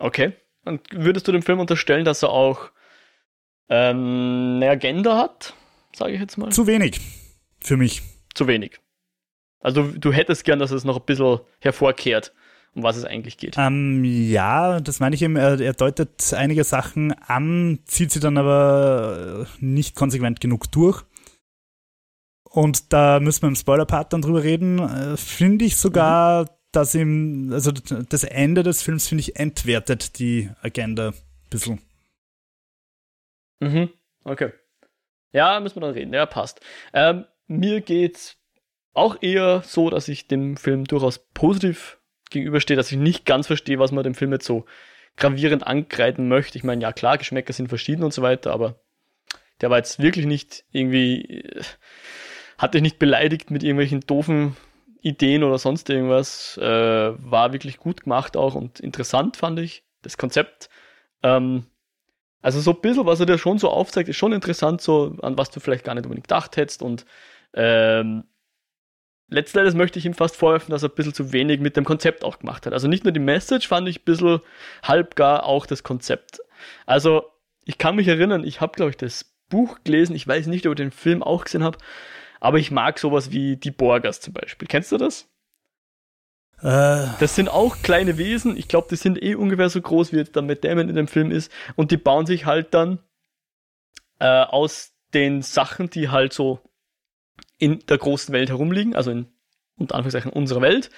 Okay. 0.00 0.32
Und 0.67 0.82
würdest 0.93 1.27
du 1.27 1.32
dem 1.32 1.43
Film 1.43 1.61
unterstellen, 1.61 2.05
dass 2.05 2.23
er 2.23 2.31
auch 2.31 2.70
ähm, 3.69 4.56
eine 4.56 4.69
Agenda 4.69 5.17
hat, 5.17 5.55
sage 5.94 6.13
ich 6.13 6.20
jetzt 6.20 6.37
mal? 6.37 6.51
Zu 6.51 6.67
wenig. 6.67 7.01
Für 7.61 7.77
mich. 7.77 8.03
Zu 8.35 8.46
wenig. 8.46 8.81
Also 9.61 9.82
du 9.82 10.13
hättest 10.13 10.44
gern, 10.44 10.58
dass 10.58 10.70
es 10.70 10.85
noch 10.85 10.99
ein 10.99 11.06
bisschen 11.06 11.41
hervorkehrt 11.61 12.32
um 12.77 12.82
was 12.82 12.96
es 12.96 13.05
eigentlich 13.05 13.39
geht. 13.39 13.56
Ähm, 13.56 14.05
ja, 14.05 14.81
das 14.81 15.01
meine 15.01 15.15
ich 15.15 15.23
eben. 15.23 15.37
Er, 15.37 15.58
er, 15.58 15.73
deutet 15.73 16.35
einige 16.35 16.63
Sachen 16.63 17.13
an, 17.13 17.79
zieht 17.87 18.13
sie 18.13 18.20
dann 18.20 18.37
aber 18.37 19.46
nicht 19.61 19.96
konsequent 19.96 20.41
genug 20.41 20.70
durch. 20.70 21.03
Und 22.44 22.93
da 22.93 23.19
müssen 23.19 23.43
wir 23.43 23.49
im 23.49 23.56
Spoiler-Part 23.56 24.13
dann 24.13 24.23
drüber 24.23 24.43
reden. 24.43 24.79
Äh, 24.79 25.17
finde 25.17 25.65
ich 25.65 25.77
sogar, 25.77 26.43
mhm. 26.43 26.49
Dass 26.77 26.95
ihm, 26.95 27.51
also 27.53 27.73
das 27.73 28.25
Ende 28.25 28.63
des 28.63 28.83
Films, 28.83 29.09
finde 29.09 29.23
ich, 29.23 29.37
entwertet 29.37 30.19
die 30.19 30.51
Agenda 30.61 31.09
ein 31.09 31.15
bisschen. 31.49 31.81
Mhm, 33.61 33.89
okay. 34.25 34.53
Ja, 35.33 35.59
müssen 35.61 35.77
wir 35.77 35.81
dann 35.81 35.95
reden. 35.95 36.13
Ja, 36.13 36.27
passt. 36.27 36.61
Ähm, 36.93 37.25
mir 37.47 37.81
geht's 37.81 38.37
auch 38.93 39.23
eher 39.23 39.63
so, 39.63 39.89
dass 39.89 40.09
ich 40.09 40.29
dem 40.29 40.56
Film 40.56 40.85
durchaus 40.85 41.19
positiv 41.33 41.99
gegenüberstehe, 42.31 42.77
dass 42.77 42.93
ich 42.93 42.99
nicht 42.99 43.25
ganz 43.25 43.47
verstehe, 43.47 43.79
was 43.79 43.93
man 43.93 44.05
dem 44.05 44.15
Film 44.15 44.33
jetzt 44.33 44.47
so 44.47 44.67
gravierend 45.17 45.67
angreifen 45.67 46.29
möchte. 46.29 46.59
Ich 46.59 46.65
meine, 46.65 46.83
ja 46.83 46.93
klar, 46.93 47.17
Geschmäcker 47.17 47.53
sind 47.53 47.69
verschieden 47.69 48.05
und 48.05 48.13
so 48.13 48.21
weiter, 48.21 48.53
aber 48.53 48.81
der 49.63 49.71
war 49.71 49.79
jetzt 49.79 49.99
wirklich 49.99 50.27
nicht 50.27 50.65
irgendwie, 50.73 51.41
äh, 51.41 51.63
hat 52.59 52.75
dich 52.75 52.83
nicht 52.83 52.99
beleidigt 52.99 53.51
mit 53.51 53.63
irgendwelchen 53.63 54.01
doofen 54.01 54.56
Ideen 55.06 55.44
oder 55.44 55.58
sonst 55.58 55.89
irgendwas. 55.89 56.58
Äh, 56.58 56.65
war 56.65 57.53
wirklich 57.53 57.79
gut 57.79 58.03
gemacht 58.03 58.36
auch 58.36 58.55
und 58.55 58.81
interessant, 58.81 59.36
fand 59.36 59.58
ich, 59.60 59.84
das 60.03 60.19
Konzept. 60.19 60.69
Ähm, 61.22 61.67
also 62.43 62.60
so 62.60 62.72
ein 62.72 62.81
bisschen, 62.81 63.06
was 63.06 63.20
er 63.20 63.27
dir 63.27 63.39
schon 63.39 63.58
so 63.58 63.70
aufzeigt, 63.70 64.08
ist 64.08 64.17
schon 64.17 64.32
interessant, 64.32 64.81
so 64.81 65.17
an 65.22 65.39
was 65.39 65.51
du 65.51 65.60
vielleicht 65.60 65.84
gar 65.84 65.94
nicht 65.94 66.05
unbedingt 66.05 66.29
gedacht 66.29 66.56
hättest 66.56 66.82
und 66.82 67.06
ähm, 67.55 68.25
letzten 69.29 69.58
Endes 69.58 69.75
möchte 69.75 69.98
ich 69.98 70.06
ihm 70.06 70.15
fast 70.15 70.36
vorwerfen, 70.36 70.70
dass 70.70 70.82
er 70.82 70.89
ein 70.89 70.94
bisschen 70.94 71.15
zu 71.15 71.32
wenig 71.32 71.60
mit 71.60 71.77
dem 71.77 71.84
Konzept 71.84 72.25
auch 72.25 72.39
gemacht 72.39 72.67
hat. 72.67 72.72
Also 72.72 72.89
nicht 72.89 73.05
nur 73.05 73.13
die 73.13 73.20
Message 73.20 73.69
fand 73.69 73.89
ich 73.89 74.01
ein 74.01 74.05
bisschen 74.05 74.41
halbgar, 74.82 75.44
auch 75.44 75.67
das 75.67 75.82
Konzept. 75.82 76.41
Also 76.84 77.25
ich 77.65 77.79
kann 77.79 77.96
mich 77.96 78.08
erinnern, 78.08 78.44
ich 78.44 78.60
habe, 78.60 78.77
glaube 78.77 78.91
ich, 78.91 78.96
das 78.96 79.25
Buch 79.48 79.79
gelesen, 79.84 80.17
ich 80.17 80.27
weiß 80.27 80.46
nicht, 80.46 80.67
ob 80.67 80.72
ich 80.72 80.77
den 80.77 80.91
Film 80.91 81.22
auch 81.22 81.44
gesehen 81.44 81.65
habe, 81.65 81.79
aber 82.46 82.58
ich 82.58 82.70
mag 82.70 83.00
sowas 83.00 83.32
wie 83.32 83.56
die 83.56 83.72
Borgers 83.72 84.20
zum 84.20 84.32
Beispiel. 84.32 84.69
Kennst 84.69 84.93
du 84.93 84.98
das? 84.98 85.29
Äh. 86.60 87.08
Das 87.19 87.34
sind 87.34 87.48
auch 87.48 87.82
kleine 87.82 88.19
Wesen. 88.19 88.56
Ich 88.56 88.69
glaube, 88.69 88.86
die 88.88 88.94
sind 88.94 89.20
eh 89.20 89.34
ungefähr 89.34 89.69
so 89.69 89.81
groß, 89.81 90.12
wie 90.12 90.19
jetzt 90.19 90.36
dann 90.36 90.46
Matt 90.46 90.62
Damon 90.62 90.88
in 90.88 90.94
dem 90.94 91.08
Film 91.08 91.32
ist. 91.32 91.50
Und 91.74 91.91
die 91.91 91.96
bauen 91.96 92.24
sich 92.24 92.46
halt 92.46 92.72
dann 92.72 93.00
äh, 94.20 94.43
aus 94.44 94.93
den 95.12 95.43
Sachen, 95.43 95.91
die 95.91 96.08
halt 96.08 96.32
so 96.32 96.60
in 97.58 97.81
der 97.88 97.98
großen 97.98 98.32
Welt 98.32 98.48
herumliegen, 98.48 98.94
also 98.94 99.10
in 99.10 99.26
unter 99.76 99.96
Anführungszeichen 99.96 100.32
unserer 100.32 100.60
Welt, 100.60 100.91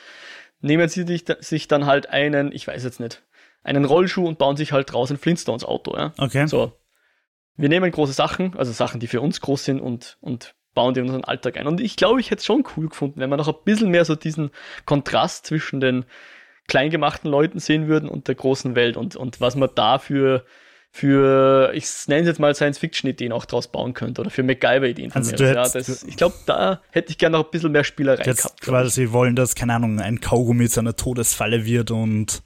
nehmen 0.61 0.87
sie 0.91 1.07
sich 1.41 1.67
dann 1.67 1.87
halt 1.87 2.11
einen, 2.11 2.53
ich 2.53 2.67
weiß 2.69 2.85
jetzt 2.85 3.01
nicht, 3.01 3.23
einen 3.63 3.87
Rollschuh 3.87 4.29
und 4.29 4.37
bauen 4.37 4.59
sich 4.59 4.73
halt 4.73 4.93
draußen 4.93 5.17
Flintstones 5.17 5.65
Auto, 5.65 5.97
ja. 5.97 6.13
Okay. 6.19 6.47
So. 6.47 6.75
Wir 7.57 7.71
nehmen 7.71 7.91
große 7.91 8.13
Sachen, 8.13 8.55
also 8.55 8.71
Sachen, 8.71 9.01
die 9.01 9.07
für 9.07 9.23
uns 9.23 9.41
groß 9.41 9.65
sind 9.65 9.81
und, 9.81 10.19
und 10.21 10.55
bauen 10.79 10.95
die 10.95 11.01
in 11.01 11.07
unseren 11.07 11.25
Alltag 11.25 11.57
ein. 11.57 11.67
Und 11.67 11.81
ich 11.81 11.97
glaube, 11.97 12.21
ich 12.21 12.31
hätte 12.31 12.39
es 12.39 12.45
schon 12.45 12.63
cool 12.77 12.89
gefunden, 12.89 13.19
wenn 13.19 13.29
wir 13.31 13.37
noch 13.37 13.49
ein 13.49 13.65
bisschen 13.65 13.91
mehr 13.91 14.05
so 14.05 14.15
diesen 14.15 14.53
Kontrast 14.85 15.45
zwischen 15.45 15.81
den 15.81 16.05
kleingemachten 16.69 17.29
Leuten 17.29 17.59
sehen 17.59 17.89
würden 17.89 18.09
und 18.09 18.29
der 18.29 18.37
großen 18.37 18.77
Welt 18.77 18.97
und, 18.97 19.17
und 19.17 19.41
was 19.41 19.57
man 19.57 19.71
da 19.75 19.99
für, 19.99 20.45
für 20.93 21.73
ich 21.75 21.89
nenne 22.07 22.21
es 22.21 22.29
jetzt 22.29 22.39
mal 22.39 22.55
Science-Fiction-Ideen 22.55 23.33
auch 23.33 23.45
draus 23.45 23.67
bauen 23.67 23.93
könnte 23.93 24.21
oder 24.21 24.31
für 24.31 24.45
MacGyver-Ideen. 24.45 25.11
Also 25.11 25.35
du 25.35 25.49
hättest, 25.49 25.75
ja, 25.75 25.81
das, 25.81 26.05
ich 26.05 26.17
glaube, 26.17 26.37
da 26.47 26.81
hätte 26.91 27.11
ich 27.11 27.19
gerne 27.19 27.39
noch 27.39 27.47
ein 27.47 27.51
bisschen 27.51 27.73
mehr 27.73 27.83
Spielerei 27.83 28.23
gehabt. 28.23 28.61
Quasi 28.61 29.11
wollen, 29.11 29.35
dass, 29.35 29.57
keine 29.57 29.75
Ahnung, 29.75 29.99
ein 29.99 30.21
Kaugummi 30.21 30.69
zu 30.69 30.79
einer 30.79 30.95
Todesfalle 30.95 31.65
wird 31.65 31.91
und, 31.91 32.45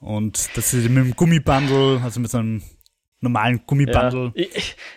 und 0.00 0.56
dass 0.56 0.70
sie 0.70 0.88
mit 0.88 1.04
dem 1.04 1.16
Gummibundle, 1.16 2.00
also 2.02 2.18
mit 2.18 2.30
so 2.30 2.38
einem 2.38 2.62
normalen 3.26 3.60
Gummibundle 3.66 4.32
ja. 4.34 4.46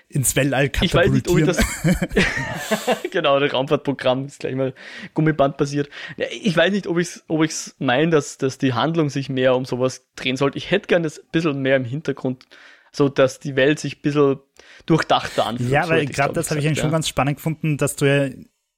ins 0.08 0.36
Weltall 0.36 0.70
katapultieren. 0.70 0.86
Ich 0.86 0.94
weiß 0.94 1.12
nicht, 1.12 1.30
ob 1.30 1.38
ich 1.38 1.46
das 1.46 3.02
genau, 3.12 3.40
das 3.40 3.54
Raumfahrtprogramm 3.54 4.26
ist 4.26 4.40
gleich 4.40 4.56
mal 4.56 4.74
Gummiband 5.14 5.58
basiert. 5.58 5.90
Ich 6.42 6.56
weiß 6.56 6.72
nicht, 6.72 6.88
ob 6.88 6.98
ich 6.98 7.08
es 7.08 7.24
ob 7.28 7.44
ich's 7.44 7.76
meine, 7.80 8.12
dass, 8.12 8.38
dass 8.38 8.58
die 8.58 8.74
Handlung 8.74 9.10
sich 9.10 9.30
mehr 9.30 9.56
um 9.56 9.66
sowas 9.66 10.06
drehen 10.16 10.38
sollte. 10.38 10.58
Ich 10.58 10.72
hätte 10.72 10.88
gerne 10.88 11.04
das 11.04 11.20
ein 11.20 11.28
bisschen 11.32 11.62
mehr 11.62 11.76
im 11.76 11.86
Hintergrund, 11.86 12.46
so 12.92 13.10
dass 13.10 13.40
die 13.40 13.56
Welt 13.56 13.80
sich 13.80 13.98
ein 13.98 14.02
bisschen 14.02 14.38
durchdachter 14.86 15.46
anfühlt. 15.46 15.70
Ja, 15.70 15.88
weil 15.90 16.06
gerade 16.06 16.34
das 16.34 16.50
habe 16.50 16.60
ich 16.60 16.68
eigentlich 16.68 16.78
ja. 16.78 16.84
schon 16.84 16.92
ganz 16.92 17.08
spannend 17.08 17.38
gefunden, 17.38 17.78
dass 17.78 17.96
du 17.96 18.06
ja 18.06 18.30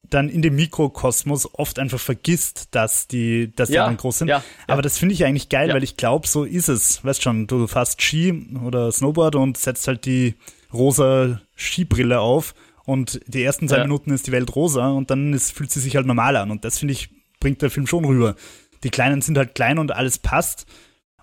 dann 0.09 0.29
in 0.29 0.41
dem 0.41 0.55
Mikrokosmos 0.55 1.53
oft 1.53 1.79
einfach 1.79 1.99
vergisst, 1.99 2.69
dass 2.71 3.07
die, 3.07 3.53
dass 3.55 3.69
die 3.69 3.75
ja, 3.75 3.83
anderen 3.83 3.97
groß 3.97 4.19
sind. 4.19 4.27
Ja, 4.27 4.43
Aber 4.67 4.77
ja. 4.77 4.81
das 4.81 4.97
finde 4.97 5.13
ich 5.13 5.23
eigentlich 5.25 5.49
geil, 5.49 5.73
weil 5.73 5.83
ich 5.83 5.95
glaube, 5.95 6.27
so 6.27 6.43
ist 6.43 6.67
es. 6.67 7.03
Weißt 7.03 7.21
schon, 7.21 7.47
du 7.47 7.67
fährst 7.67 8.01
Ski 8.01 8.49
oder 8.63 8.91
Snowboard 8.91 9.35
und 9.35 9.57
setzt 9.57 9.87
halt 9.87 10.05
die 10.05 10.35
rosa 10.73 11.41
Skibrille 11.55 12.19
auf 12.19 12.53
und 12.85 13.21
die 13.27 13.43
ersten 13.43 13.67
zwei 13.69 13.83
Minuten 13.83 14.11
ist 14.11 14.27
die 14.27 14.31
Welt 14.31 14.55
rosa 14.55 14.89
und 14.89 15.11
dann 15.11 15.33
ist, 15.33 15.51
fühlt 15.51 15.71
sie 15.71 15.79
sich 15.79 15.95
halt 15.95 16.07
normal 16.07 16.35
an. 16.35 16.51
Und 16.51 16.65
das 16.65 16.79
finde 16.79 16.93
ich, 16.93 17.09
bringt 17.39 17.61
der 17.61 17.69
Film 17.69 17.87
schon 17.87 18.05
rüber. 18.05 18.35
Die 18.83 18.89
Kleinen 18.89 19.21
sind 19.21 19.37
halt 19.37 19.55
klein 19.55 19.79
und 19.79 19.91
alles 19.91 20.17
passt. 20.17 20.65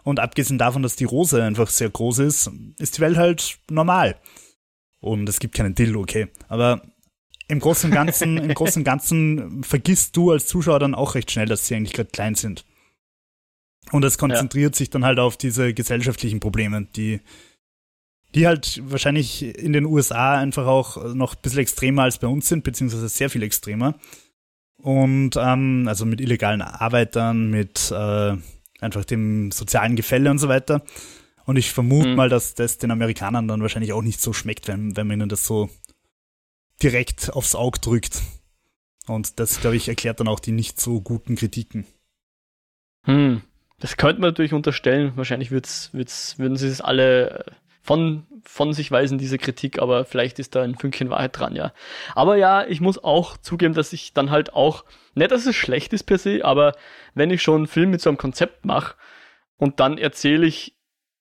Und 0.05 0.21
abgesehen 0.21 0.59
davon, 0.59 0.83
dass 0.83 0.97
die 0.97 1.05
Rose 1.05 1.43
einfach 1.43 1.69
sehr 1.69 1.91
groß 1.91 2.21
ist, 2.21 2.51
ist 2.79 2.97
die 2.97 3.01
Welt 3.03 3.19
halt 3.19 3.59
normal. 3.69 4.17
Und 5.01 5.29
es 5.29 5.41
gibt 5.41 5.55
keinen 5.55 5.75
Dill, 5.75 5.97
okay. 5.97 6.29
Aber 6.49 6.83
im 7.49 7.61
Großen 7.61 7.91
und 7.91 7.95
Ganzen, 7.95 8.37
im 8.37 8.55
Großen 8.55 8.81
und 8.81 8.85
Ganzen 8.85 9.65
vergisst 9.65 10.17
du 10.17 10.31
als 10.31 10.47
Zuschauer 10.47 10.79
dann 10.79 10.95
auch 10.95 11.15
recht 11.15 11.31
schnell, 11.31 11.47
dass 11.47 11.67
sie 11.67 11.75
eigentlich 11.75 11.95
gerade 11.95 12.11
klein 12.11 12.35
sind. 12.35 12.65
Und 13.91 14.05
es 14.05 14.19
konzentriert 14.19 14.75
ja. 14.75 14.79
sich 14.79 14.91
dann 14.91 15.05
halt 15.05 15.19
auf 15.19 15.39
diese 15.39 15.73
gesellschaftlichen 15.73 16.41
Probleme, 16.41 16.87
die, 16.95 17.21
die 18.35 18.47
halt 18.47 18.83
wahrscheinlich 18.85 19.43
in 19.43 19.73
den 19.73 19.87
USA 19.87 20.39
einfach 20.39 20.67
auch 20.67 21.15
noch 21.15 21.35
ein 21.35 21.41
bisschen 21.41 21.61
extremer 21.61 22.03
als 22.03 22.19
bei 22.19 22.27
uns 22.27 22.49
sind, 22.49 22.65
beziehungsweise 22.65 23.09
sehr 23.09 23.31
viel 23.31 23.43
extremer. 23.43 23.95
Und 24.77 25.37
ähm, 25.37 25.87
also 25.89 26.05
mit 26.05 26.21
illegalen 26.21 26.61
Arbeitern, 26.61 27.51
mit 27.51 27.91
äh, 27.91 28.37
einfach 28.81 29.05
dem 29.07 29.51
sozialen 29.51 29.97
Gefälle 29.97 30.31
und 30.31 30.39
so 30.39 30.49
weiter. 30.49 30.83
Und 31.47 31.57
ich 31.57 31.73
vermute 31.73 32.11
mhm. 32.11 32.17
mal, 32.17 32.29
dass 32.29 32.55
das 32.55 32.77
den 32.77 32.91
Amerikanern 32.91 33.49
dann 33.49 33.63
wahrscheinlich 33.63 33.95
auch 33.95 34.03
nicht 34.03 34.21
so 34.21 34.35
schmeckt, 34.35 34.69
wenn, 34.69 34.97
wenn 34.97 35.07
man 35.07 35.19
ihnen 35.19 35.29
das 35.31 35.47
so 35.47 35.71
direkt 36.83 37.33
aufs 37.33 37.55
Auge 37.55 37.81
drückt. 37.81 38.23
Und 39.07 39.41
das, 39.41 39.61
glaube 39.61 39.77
ich, 39.77 39.89
erklärt 39.89 40.21
dann 40.21 40.29
auch 40.29 40.41
die 40.41 40.53
nicht 40.53 40.81
so 40.81 41.01
guten 41.01 41.37
Kritiken. 41.37 41.87
Hm, 43.05 43.43
das 43.81 43.97
könnte 43.97 44.21
man 44.21 44.31
natürlich 44.31 44.53
unterstellen. 44.53 45.13
Wahrscheinlich 45.17 45.51
wird's, 45.51 45.91
wird's, 45.93 46.39
würden 46.39 46.57
sie 46.57 46.69
es 46.69 46.81
alle 46.81 47.47
äh, 47.47 47.51
von, 47.89 48.27
von 48.45 48.75
sich 48.75 48.91
weisen, 48.91 49.17
diese 49.17 49.39
Kritik, 49.39 49.79
aber 49.79 50.05
vielleicht 50.05 50.39
ist 50.39 50.55
da 50.55 50.63
ein 50.63 50.75
Fünkchen 50.75 51.09
Wahrheit 51.09 51.39
dran, 51.39 51.57
ja. 51.57 51.73
Aber 52.15 52.37
ja, 52.37 52.67
ich 52.67 52.83
muss 52.83 53.03
auch 53.03 53.39
zugeben, 53.39 53.73
dass 53.73 53.95
ich 53.95 54.13
dann 54.13 54.31
halt 54.31 54.53
auch, 54.53 54.85
nicht, 55.15 55.31
dass 55.31 55.47
es 55.47 55.57
schlecht 55.57 55.95
ist 55.95 56.03
per 56.03 56.19
se, 56.19 56.45
aber 56.45 56.75
wenn 57.15 57.31
ich 57.31 57.41
schon 57.41 57.57
einen 57.57 57.67
Film 57.67 57.91
mit 57.91 58.03
so 58.03 58.11
einem 58.11 58.19
Konzept 58.19 58.67
mache 58.67 58.95
und 59.57 59.81
dann 59.81 59.97
erzähle 59.97 60.47
ich 60.47 60.77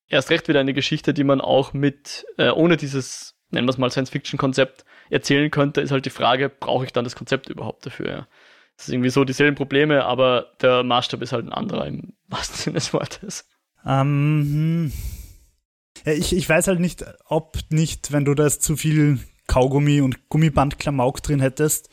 erst 0.10 0.30
recht 0.30 0.50
wieder 0.50 0.60
eine 0.60 0.74
Geschichte, 0.74 1.14
die 1.14 1.24
man 1.24 1.40
auch 1.40 1.72
mit, 1.72 2.26
äh, 2.38 2.50
ohne 2.50 2.76
dieses, 2.76 3.36
nennen 3.50 3.66
wir 3.66 3.72
es 3.72 3.78
mal 3.78 3.90
Science-Fiction-Konzept, 3.90 4.84
erzählen 5.10 5.50
könnte, 5.52 5.82
ist 5.82 5.92
halt 5.92 6.06
die 6.06 6.12
Frage, 6.12 6.50
brauche 6.50 6.86
ich 6.86 6.94
dann 6.94 7.04
das 7.04 7.16
Konzept 7.16 7.50
überhaupt 7.50 7.86
dafür? 7.86 8.10
Ja? 8.10 8.28
Das 8.78 8.88
ist 8.88 8.94
irgendwie 8.94 9.10
so 9.10 9.24
dieselben 9.24 9.56
Probleme, 9.56 10.06
aber 10.06 10.52
der 10.62 10.84
Maßstab 10.84 11.22
ist 11.22 11.34
halt 11.34 11.46
ein 11.46 11.54
anderer 11.54 11.88
im 11.88 12.14
wahrsten 12.28 12.58
Sinne 12.58 12.76
des 12.76 12.94
Wortes. 12.94 13.50
Ähm, 13.86 14.92
ja, 16.06 16.14
ich, 16.14 16.36
ich 16.36 16.48
weiß 16.48 16.68
halt 16.68 16.80
nicht, 16.80 17.06
ob 17.26 17.58
nicht, 17.70 18.12
wenn 18.12 18.26
du 18.26 18.34
da 18.34 18.50
zu 18.50 18.76
viel 18.76 19.20
Kaugummi 19.48 20.02
und 20.02 20.30
Gummiband-Klamauk 20.30 21.24
drin 21.24 21.40
hättest, 21.40 21.90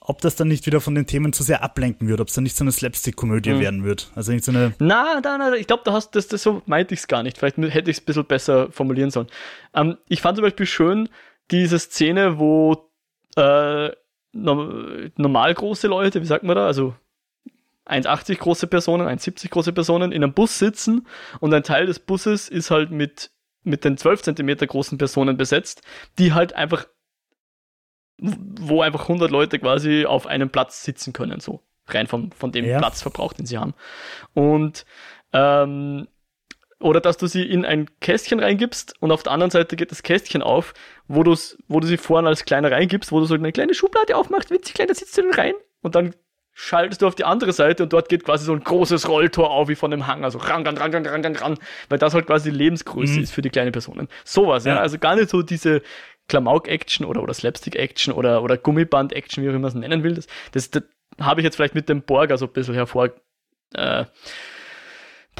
ob 0.00 0.20
das 0.22 0.34
dann 0.34 0.48
nicht 0.48 0.66
wieder 0.66 0.80
von 0.80 0.94
den 0.94 1.06
Themen 1.06 1.32
zu 1.32 1.42
sehr 1.42 1.62
ablenken 1.62 2.08
würde, 2.08 2.22
ob 2.22 2.28
es 2.28 2.34
dann 2.34 2.44
nicht 2.44 2.56
so 2.56 2.64
eine 2.64 2.72
Slapstick-Komödie 2.72 3.52
hm. 3.52 3.60
werden 3.60 3.84
wird. 3.84 4.10
Also 4.14 4.32
nicht 4.32 4.44
so 4.44 4.50
eine. 4.50 4.72
Na, 4.78 5.20
na, 5.22 5.38
na, 5.38 5.54
ich 5.54 5.66
glaube, 5.66 5.82
da 5.84 5.92
hast 5.92 6.16
das, 6.16 6.26
das 6.26 6.42
so 6.42 6.62
meinte 6.66 6.94
ich 6.94 7.00
es 7.00 7.06
gar 7.06 7.22
nicht. 7.22 7.38
Vielleicht 7.38 7.58
hätte 7.58 7.90
ich 7.90 7.98
es 7.98 8.02
ein 8.02 8.06
bisschen 8.06 8.24
besser 8.24 8.72
formulieren 8.72 9.10
sollen. 9.10 9.28
Ähm, 9.74 9.98
ich 10.08 10.22
fand 10.22 10.36
zum 10.36 10.42
Beispiel 10.42 10.66
schön, 10.66 11.08
diese 11.50 11.78
Szene, 11.78 12.38
wo 12.38 12.90
äh, 13.36 13.90
normal 14.32 15.54
große 15.54 15.88
Leute, 15.88 16.20
wie 16.20 16.26
sagt 16.26 16.44
man 16.44 16.56
da, 16.56 16.66
also 16.66 16.94
1,80 17.86 18.38
große 18.38 18.66
Personen, 18.66 19.08
1,70 19.08 19.50
große 19.50 19.72
Personen 19.72 20.12
in 20.12 20.22
einem 20.22 20.32
Bus 20.32 20.58
sitzen 20.58 21.06
und 21.40 21.52
ein 21.52 21.64
Teil 21.64 21.86
des 21.86 21.98
Busses 21.98 22.48
ist 22.48 22.70
halt 22.70 22.90
mit, 22.90 23.30
mit 23.64 23.84
den 23.84 23.96
12 23.96 24.22
Zentimeter 24.22 24.66
großen 24.66 24.98
Personen 24.98 25.36
besetzt, 25.36 25.82
die 26.18 26.32
halt 26.32 26.52
einfach, 26.52 26.86
wo 28.18 28.82
einfach 28.82 29.02
100 29.02 29.30
Leute 29.30 29.58
quasi 29.58 30.06
auf 30.06 30.26
einem 30.26 30.50
Platz 30.50 30.84
sitzen 30.84 31.12
können, 31.12 31.40
so 31.40 31.62
rein 31.86 32.06
vom, 32.06 32.30
von 32.32 32.52
dem 32.52 32.64
ja. 32.64 32.78
Platzverbrauch, 32.78 33.32
den 33.32 33.46
sie 33.46 33.58
haben. 33.58 33.74
Und 34.34 34.84
ähm, 35.32 36.06
oder 36.80 37.00
dass 37.00 37.16
du 37.16 37.26
sie 37.26 37.42
in 37.42 37.64
ein 37.64 37.88
Kästchen 38.00 38.40
reingibst 38.40 38.94
und 39.00 39.12
auf 39.12 39.22
der 39.22 39.32
anderen 39.32 39.50
Seite 39.50 39.76
geht 39.76 39.90
das 39.90 40.02
Kästchen 40.02 40.42
auf, 40.42 40.74
wo, 41.08 41.22
du's, 41.22 41.58
wo 41.68 41.80
du 41.80 41.86
sie 41.86 41.98
vorne 41.98 42.28
als 42.28 42.44
kleiner 42.44 42.72
reingibst, 42.72 43.12
wo 43.12 43.20
du 43.20 43.26
so 43.26 43.34
eine 43.34 43.52
kleine 43.52 43.74
Schublade 43.74 44.16
aufmachst, 44.16 44.50
witzig 44.50 44.74
klein, 44.74 44.88
da 44.88 44.94
sitzt 44.94 45.16
du 45.16 45.22
rein 45.30 45.54
und 45.82 45.94
dann 45.94 46.14
schaltest 46.52 47.02
du 47.02 47.06
auf 47.06 47.14
die 47.14 47.24
andere 47.24 47.52
Seite 47.52 47.82
und 47.84 47.92
dort 47.92 48.08
geht 48.08 48.24
quasi 48.24 48.44
so 48.44 48.52
ein 48.52 48.64
großes 48.64 49.08
Rolltor 49.08 49.50
auf 49.50 49.68
wie 49.68 49.74
von 49.74 49.92
einem 49.92 50.06
Hang, 50.06 50.24
also 50.24 50.38
ran, 50.38 50.66
ran, 50.66 50.76
ran, 50.76 50.92
ran, 50.92 51.06
ran, 51.06 51.24
ran, 51.24 51.36
ran, 51.36 51.58
weil 51.88 51.98
das 51.98 52.14
halt 52.14 52.26
quasi 52.26 52.50
die 52.50 52.56
Lebensgröße 52.56 53.14
mhm. 53.14 53.22
ist 53.22 53.32
für 53.32 53.42
die 53.42 53.50
kleinen 53.50 53.72
Personen. 53.72 54.08
Sowas, 54.24 54.64
ja. 54.64 54.74
ja. 54.74 54.80
Also 54.80 54.98
gar 54.98 55.16
nicht 55.16 55.30
so 55.30 55.42
diese 55.42 55.82
Klamauk-Action 56.28 57.06
oder, 57.06 57.22
oder 57.22 57.34
Slapstick-Action 57.34 58.12
oder, 58.12 58.42
oder 58.42 58.56
Gummiband-Action, 58.56 59.42
wie 59.42 59.48
auch 59.48 59.52
immer 59.52 59.60
man 59.60 59.68
es 59.68 59.74
nennen 59.74 60.02
will. 60.02 60.14
Das, 60.14 60.26
das, 60.52 60.70
das 60.70 60.82
habe 61.20 61.40
ich 61.40 61.44
jetzt 61.44 61.56
vielleicht 61.56 61.74
mit 61.74 61.88
dem 61.88 62.02
Borger 62.02 62.38
so 62.38 62.46
ein 62.46 62.52
bisschen 62.52 62.74
hervor, 62.74 63.10
äh, 63.74 64.04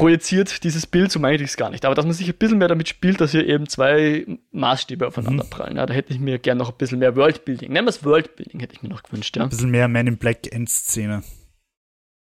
projiziert 0.01 0.65
dieses 0.65 0.87
Bild, 0.87 1.13
so 1.13 1.21
meine 1.21 1.37
ich 1.37 1.43
es 1.43 1.57
gar 1.57 1.71
nicht. 1.71 1.85
Aber 1.85 1.95
dass 1.95 2.05
man 2.05 2.15
sich 2.15 2.29
ein 2.29 2.35
bisschen 2.35 2.59
mehr 2.59 2.69
damit 2.69 2.89
spielt, 2.89 3.21
dass 3.21 3.33
hier 3.33 3.47
eben 3.47 3.69
zwei 3.69 4.27
Maßstäbe 4.51 5.07
aufeinander 5.07 5.45
mhm. 5.45 5.51
prallen. 5.51 5.77
Ja, 5.77 5.87
da 5.87 5.93
hätte 5.93 6.13
ich 6.13 6.19
mir 6.19 6.39
gerne 6.39 6.59
noch 6.59 6.71
ein 6.71 6.77
bisschen 6.79 6.99
mehr 6.99 7.17
Worldbuilding. 7.17 7.71
Nennen 7.71 7.87
wir 7.87 7.91
es 7.91 8.05
Worldbuilding, 8.05 8.61
hätte 8.61 8.75
ich 8.75 8.83
mir 8.83 8.89
noch 8.89 9.03
gewünscht. 9.03 9.37
Ja. 9.37 9.43
Ein 9.43 9.51
bisschen 9.51 9.71
mehr 9.71 9.89
Man 9.89 10.07
in 10.07 10.17
Black 10.17 10.53
Endszene. 10.53 11.23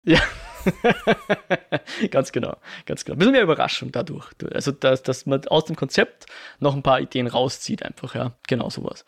Ja. 0.04 0.20
ganz 2.10 2.32
genau, 2.32 2.56
ganz 2.86 3.04
genau. 3.04 3.14
Ein 3.14 3.18
bisschen 3.18 3.32
mehr 3.32 3.42
Überraschung 3.42 3.92
dadurch. 3.92 4.30
Also, 4.52 4.72
dass, 4.72 5.02
dass 5.04 5.26
man 5.26 5.46
aus 5.46 5.64
dem 5.64 5.76
Konzept 5.76 6.26
noch 6.58 6.74
ein 6.74 6.82
paar 6.82 7.00
Ideen 7.00 7.28
rauszieht, 7.28 7.84
einfach, 7.84 8.14
ja. 8.16 8.36
Genau 8.48 8.70
sowas. 8.70 9.04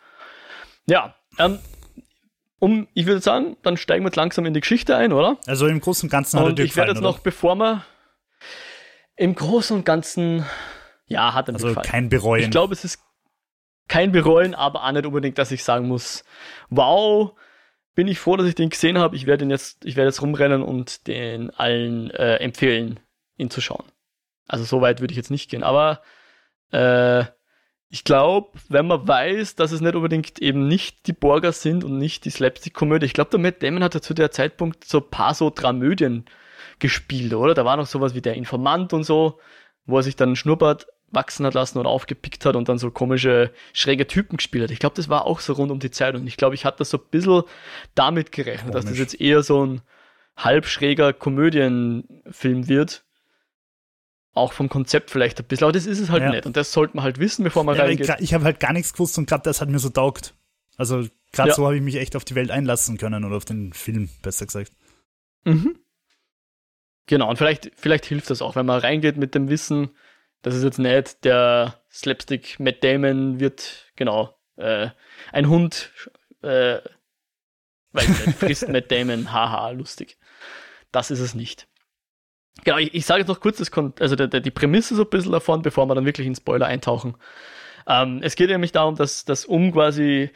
Ja, 0.87 1.15
ähm, 1.39 1.59
um, 2.59 2.87
ich 2.93 3.05
würde 3.05 3.21
sagen, 3.21 3.57
dann 3.63 3.75
steigen 3.75 4.03
wir 4.03 4.09
jetzt 4.09 4.15
langsam 4.15 4.45
in 4.45 4.53
die 4.53 4.61
Geschichte 4.61 4.95
ein, 4.95 5.11
oder? 5.11 5.37
Also 5.45 5.67
im 5.67 5.81
Großen 5.81 6.07
und 6.07 6.11
Ganzen 6.11 6.39
hat 6.39 6.45
und 6.47 6.59
ich 6.59 6.75
werde 6.77 6.91
jetzt 6.91 6.99
oder? 6.99 7.09
noch, 7.09 7.19
bevor 7.19 7.55
wir, 7.55 7.83
im 9.15 9.35
Großen 9.35 9.75
und 9.77 9.85
Ganzen, 9.85 10.45
ja, 11.07 11.33
hat 11.33 11.47
er 11.47 11.53
mir 11.53 11.57
also 11.57 11.67
gefallen. 11.69 11.87
kein 11.87 12.09
Bereuen. 12.09 12.43
Ich 12.43 12.51
glaube, 12.51 12.73
es 12.73 12.83
ist 12.83 12.99
kein 13.87 14.11
Bereuen, 14.11 14.55
aber 14.55 14.83
auch 14.83 14.91
nicht 14.91 15.05
unbedingt, 15.05 15.37
dass 15.37 15.51
ich 15.51 15.63
sagen 15.63 15.87
muss, 15.87 16.23
wow, 16.69 17.33
bin 17.93 18.07
ich 18.07 18.19
froh, 18.19 18.35
dass 18.35 18.47
ich 18.47 18.55
den 18.55 18.69
gesehen 18.69 18.97
habe. 18.97 19.15
Ich 19.15 19.25
werde 19.25 19.45
jetzt, 19.45 19.85
ich 19.85 19.95
werde 19.95 20.09
jetzt 20.09 20.21
rumrennen 20.21 20.63
und 20.63 21.07
den 21.07 21.49
allen 21.51 22.09
äh, 22.11 22.37
empfehlen, 22.37 22.99
ihn 23.37 23.49
zu 23.49 23.61
schauen. 23.61 23.85
Also 24.47 24.63
so 24.63 24.81
weit 24.81 25.01
würde 25.01 25.11
ich 25.11 25.17
jetzt 25.17 25.31
nicht 25.31 25.49
gehen, 25.49 25.63
aber 25.63 26.01
äh, 26.71 27.25
ich 27.89 28.03
glaube, 28.03 28.59
wenn 28.67 28.87
man 28.87 29.07
weiß, 29.07 29.55
dass 29.55 29.71
es 29.71 29.81
nicht 29.81 29.95
unbedingt 29.95 30.39
eben 30.39 30.67
nicht 30.67 31.07
die 31.07 31.13
Borger 31.13 31.51
sind 31.51 31.83
und 31.83 31.97
nicht 31.97 32.25
die 32.25 32.29
Slapstick-Komödie, 32.29 33.05
ich 33.05 33.13
glaube, 33.13 33.29
der 33.29 33.39
Matt 33.39 33.63
Damon 33.63 33.83
hat 33.83 33.93
ja 33.93 34.01
zu 34.01 34.13
der 34.13 34.31
Zeitpunkt 34.31 34.83
so 34.83 34.97
ein 34.97 35.09
paar 35.09 35.33
so 35.33 35.49
Dramödien 35.49 36.25
gespielt, 36.79 37.33
oder? 37.33 37.53
Da 37.53 37.65
war 37.65 37.77
noch 37.77 37.87
sowas 37.87 38.15
wie 38.15 38.21
der 38.21 38.35
Informant 38.35 38.93
und 38.93 39.03
so, 39.03 39.39
wo 39.85 39.97
er 39.97 40.03
sich 40.03 40.15
dann 40.15 40.29
einen 40.29 40.35
Schnurrbart 40.35 40.87
wachsen 41.09 41.45
hat 41.45 41.53
lassen 41.53 41.77
oder 41.77 41.89
aufgepickt 41.89 42.45
hat 42.45 42.55
und 42.55 42.67
dann 42.67 42.77
so 42.77 42.91
komische, 42.91 43.51
schräge 43.73 44.07
Typen 44.07 44.37
gespielt 44.37 44.63
hat. 44.65 44.71
Ich 44.71 44.79
glaube, 44.79 44.95
das 44.95 45.07
war 45.07 45.25
auch 45.25 45.39
so 45.39 45.53
rund 45.53 45.71
um 45.71 45.79
die 45.79 45.91
Zeit 45.91 46.15
und 46.15 46.27
ich 46.27 46.37
glaube, 46.37 46.55
ich 46.55 46.65
hatte 46.65 46.79
das 46.79 46.89
so 46.89 46.97
ein 46.97 47.03
bisschen 47.09 47.43
damit 47.93 48.31
gerechnet, 48.31 48.73
Komisch. 48.73 48.83
dass 48.83 48.85
das 48.85 48.99
jetzt 48.99 49.21
eher 49.21 49.43
so 49.43 49.65
ein 49.65 49.81
halb 50.35 50.65
schräger 50.65 51.13
Komödienfilm 51.13 52.67
wird 52.67 53.05
auch 54.35 54.51
vom 54.53 54.69
Konzept 54.69 55.09
vielleicht 55.09 55.39
ein 55.39 55.45
bisschen, 55.45 55.63
aber 55.63 55.71
das 55.71 55.85
ist 55.85 55.99
es 55.99 56.09
halt 56.09 56.23
ja. 56.23 56.29
nicht. 56.29 56.45
Und 56.45 56.57
das 56.57 56.71
sollte 56.71 56.97
man 56.97 57.03
halt 57.03 57.19
wissen, 57.19 57.43
bevor 57.43 57.63
man 57.63 57.77
ja, 57.77 57.83
reingeht. 57.83 58.15
Ich 58.19 58.33
habe 58.33 58.43
halt 58.43 58.59
gar 58.59 58.73
nichts 58.73 58.91
gewusst 58.91 59.17
und 59.17 59.27
gerade 59.27 59.43
das 59.43 59.61
hat 59.61 59.69
mir 59.69 59.79
so 59.79 59.89
taugt. 59.89 60.35
Also 60.77 61.07
gerade 61.31 61.49
ja. 61.49 61.55
so 61.55 61.65
habe 61.65 61.77
ich 61.77 61.81
mich 61.81 61.95
echt 61.95 62.15
auf 62.17 62.25
die 62.25 62.35
Welt 62.35 62.51
einlassen 62.51 62.97
können 62.97 63.23
oder 63.23 63.37
auf 63.37 63.45
den 63.45 63.71
Film, 63.71 64.09
besser 64.21 64.45
gesagt. 64.45 64.73
Mhm. 65.45 65.79
Genau, 67.07 67.29
und 67.29 67.37
vielleicht, 67.37 67.71
vielleicht 67.75 68.05
hilft 68.05 68.29
das 68.29 68.41
auch, 68.41 68.55
wenn 68.55 68.65
man 68.65 68.79
reingeht 68.79 69.17
mit 69.17 69.35
dem 69.35 69.49
Wissen, 69.49 69.91
das 70.41 70.55
ist 70.55 70.63
jetzt 70.63 70.79
nicht 70.79 71.23
der 71.23 71.79
Slapstick 71.91 72.59
Matt 72.59 72.83
Damon 72.83 73.39
wird, 73.39 73.91
genau, 73.95 74.35
äh, 74.57 74.89
ein 75.31 75.49
Hund, 75.49 75.91
äh, 76.41 76.79
weiß 77.93 78.07
nicht, 78.07 78.37
frisst 78.37 78.69
Matt 78.69 78.91
Damon, 78.91 79.31
haha, 79.31 79.69
lustig. 79.71 80.17
Das 80.91 81.11
ist 81.11 81.19
es 81.19 81.35
nicht. 81.35 81.67
Genau, 82.63 82.77
ich, 82.77 82.93
ich 82.93 83.05
sage 83.05 83.19
jetzt 83.19 83.27
noch 83.27 83.39
kurz 83.39 83.57
das 83.57 83.69
Kon 83.69 83.93
also 83.99 84.15
der, 84.15 84.27
der, 84.27 84.39
die 84.39 84.51
Prämisse 84.51 84.95
so 84.95 85.03
ein 85.03 85.09
bisschen 85.09 85.31
davon, 85.31 85.61
bevor 85.61 85.85
wir 85.87 85.95
dann 85.95 86.05
wirklich 86.05 86.25
in 86.25 86.35
Spoiler 86.35 86.67
eintauchen. 86.67 87.17
Ähm, 87.87 88.21
es 88.23 88.35
geht 88.35 88.49
nämlich 88.49 88.71
darum, 88.71 88.95
dass, 88.95 89.25
dass 89.25 89.45
um 89.45 89.71
quasi 89.73 90.31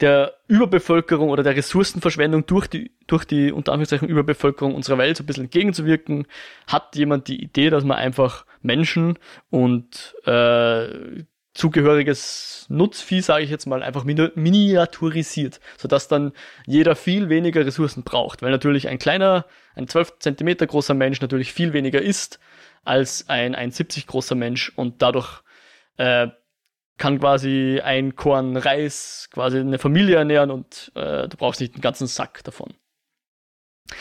der 0.00 0.34
Überbevölkerung 0.46 1.30
oder 1.30 1.42
der 1.42 1.56
Ressourcenverschwendung 1.56 2.46
durch 2.46 2.68
die, 2.68 2.92
durch 3.06 3.24
die 3.24 3.50
unter 3.50 3.72
Anführungszeichen 3.72 4.08
Überbevölkerung 4.08 4.74
unserer 4.74 4.98
Welt 4.98 5.16
so 5.16 5.24
ein 5.24 5.26
bisschen 5.26 5.44
entgegenzuwirken, 5.44 6.26
hat 6.66 6.94
jemand 6.94 7.28
die 7.28 7.42
Idee, 7.42 7.70
dass 7.70 7.84
man 7.84 7.96
einfach 7.96 8.46
Menschen 8.62 9.18
und 9.50 10.14
äh, 10.24 11.24
zugehöriges 11.54 12.66
Nutzvieh, 12.68 13.20
sage 13.20 13.42
ich 13.42 13.50
jetzt 13.50 13.66
mal, 13.66 13.82
einfach 13.82 14.04
miniaturisiert, 14.04 15.58
sodass 15.76 16.06
dann 16.06 16.32
jeder 16.66 16.94
viel 16.94 17.28
weniger 17.28 17.66
Ressourcen 17.66 18.04
braucht, 18.04 18.42
weil 18.42 18.52
natürlich 18.52 18.86
ein 18.86 19.00
kleiner, 19.00 19.44
ein 19.74 19.88
12 19.88 20.20
Zentimeter 20.20 20.68
großer 20.68 20.94
Mensch 20.94 21.20
natürlich 21.20 21.52
viel 21.52 21.72
weniger 21.72 22.00
isst 22.00 22.38
als 22.84 23.28
ein 23.28 23.56
1,70 23.56 24.06
großer 24.06 24.36
Mensch 24.36 24.72
und 24.76 25.02
dadurch 25.02 25.42
äh, 25.96 26.28
kann 26.98 27.20
quasi 27.20 27.80
ein 27.82 28.16
Korn 28.16 28.56
Reis 28.56 29.28
quasi 29.32 29.58
eine 29.58 29.78
Familie 29.78 30.16
ernähren 30.16 30.50
und 30.50 30.92
äh, 30.94 31.28
du 31.28 31.36
brauchst 31.36 31.60
nicht 31.60 31.74
einen 31.74 31.82
ganzen 31.82 32.06
Sack 32.06 32.44
davon. 32.44 32.74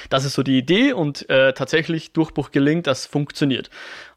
Das 0.10 0.26
ist 0.26 0.34
so 0.34 0.44
die 0.44 0.58
Idee 0.58 0.92
und 0.92 1.30
äh, 1.30 1.54
tatsächlich 1.54 2.12
Durchbruch 2.12 2.52
gelingt, 2.52 2.88
das 2.88 3.06
funktioniert. 3.06 3.70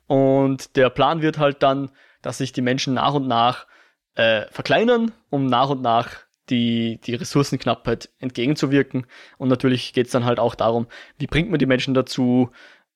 Und 0.09 0.75
der 0.77 0.91
Plan 0.91 1.23
wird 1.23 1.39
halt 1.39 1.63
dann 1.63 1.91
dass 2.23 2.39
sich 2.39 2.53
die 2.53 2.63
Menschen 2.63 2.95
nach 2.95 3.15
und 3.15 3.27
nach 3.27 3.67
äh, 4.15 4.47
verkleinern, 4.51 5.13
um 5.31 5.47
nach 5.47 5.71
und 5.71 5.83
nach 5.83 6.17
die, 6.49 7.01
die 7.05 7.15
Ressourcenknappheit 7.15 8.11
entgegenzuwirken. 8.19 9.07
Und 9.39 9.49
natürlich 9.49 9.93
geht 9.93 10.07
es 10.07 10.13
dann 10.13 10.25
halt 10.25 10.41
auch 10.41 10.55
darum, 10.55 10.87
wie 11.19 11.27
bringt 11.27 11.51
man 11.51 11.59
die 11.59 11.67
Menschen 11.67 11.95
dazu, 11.95 12.51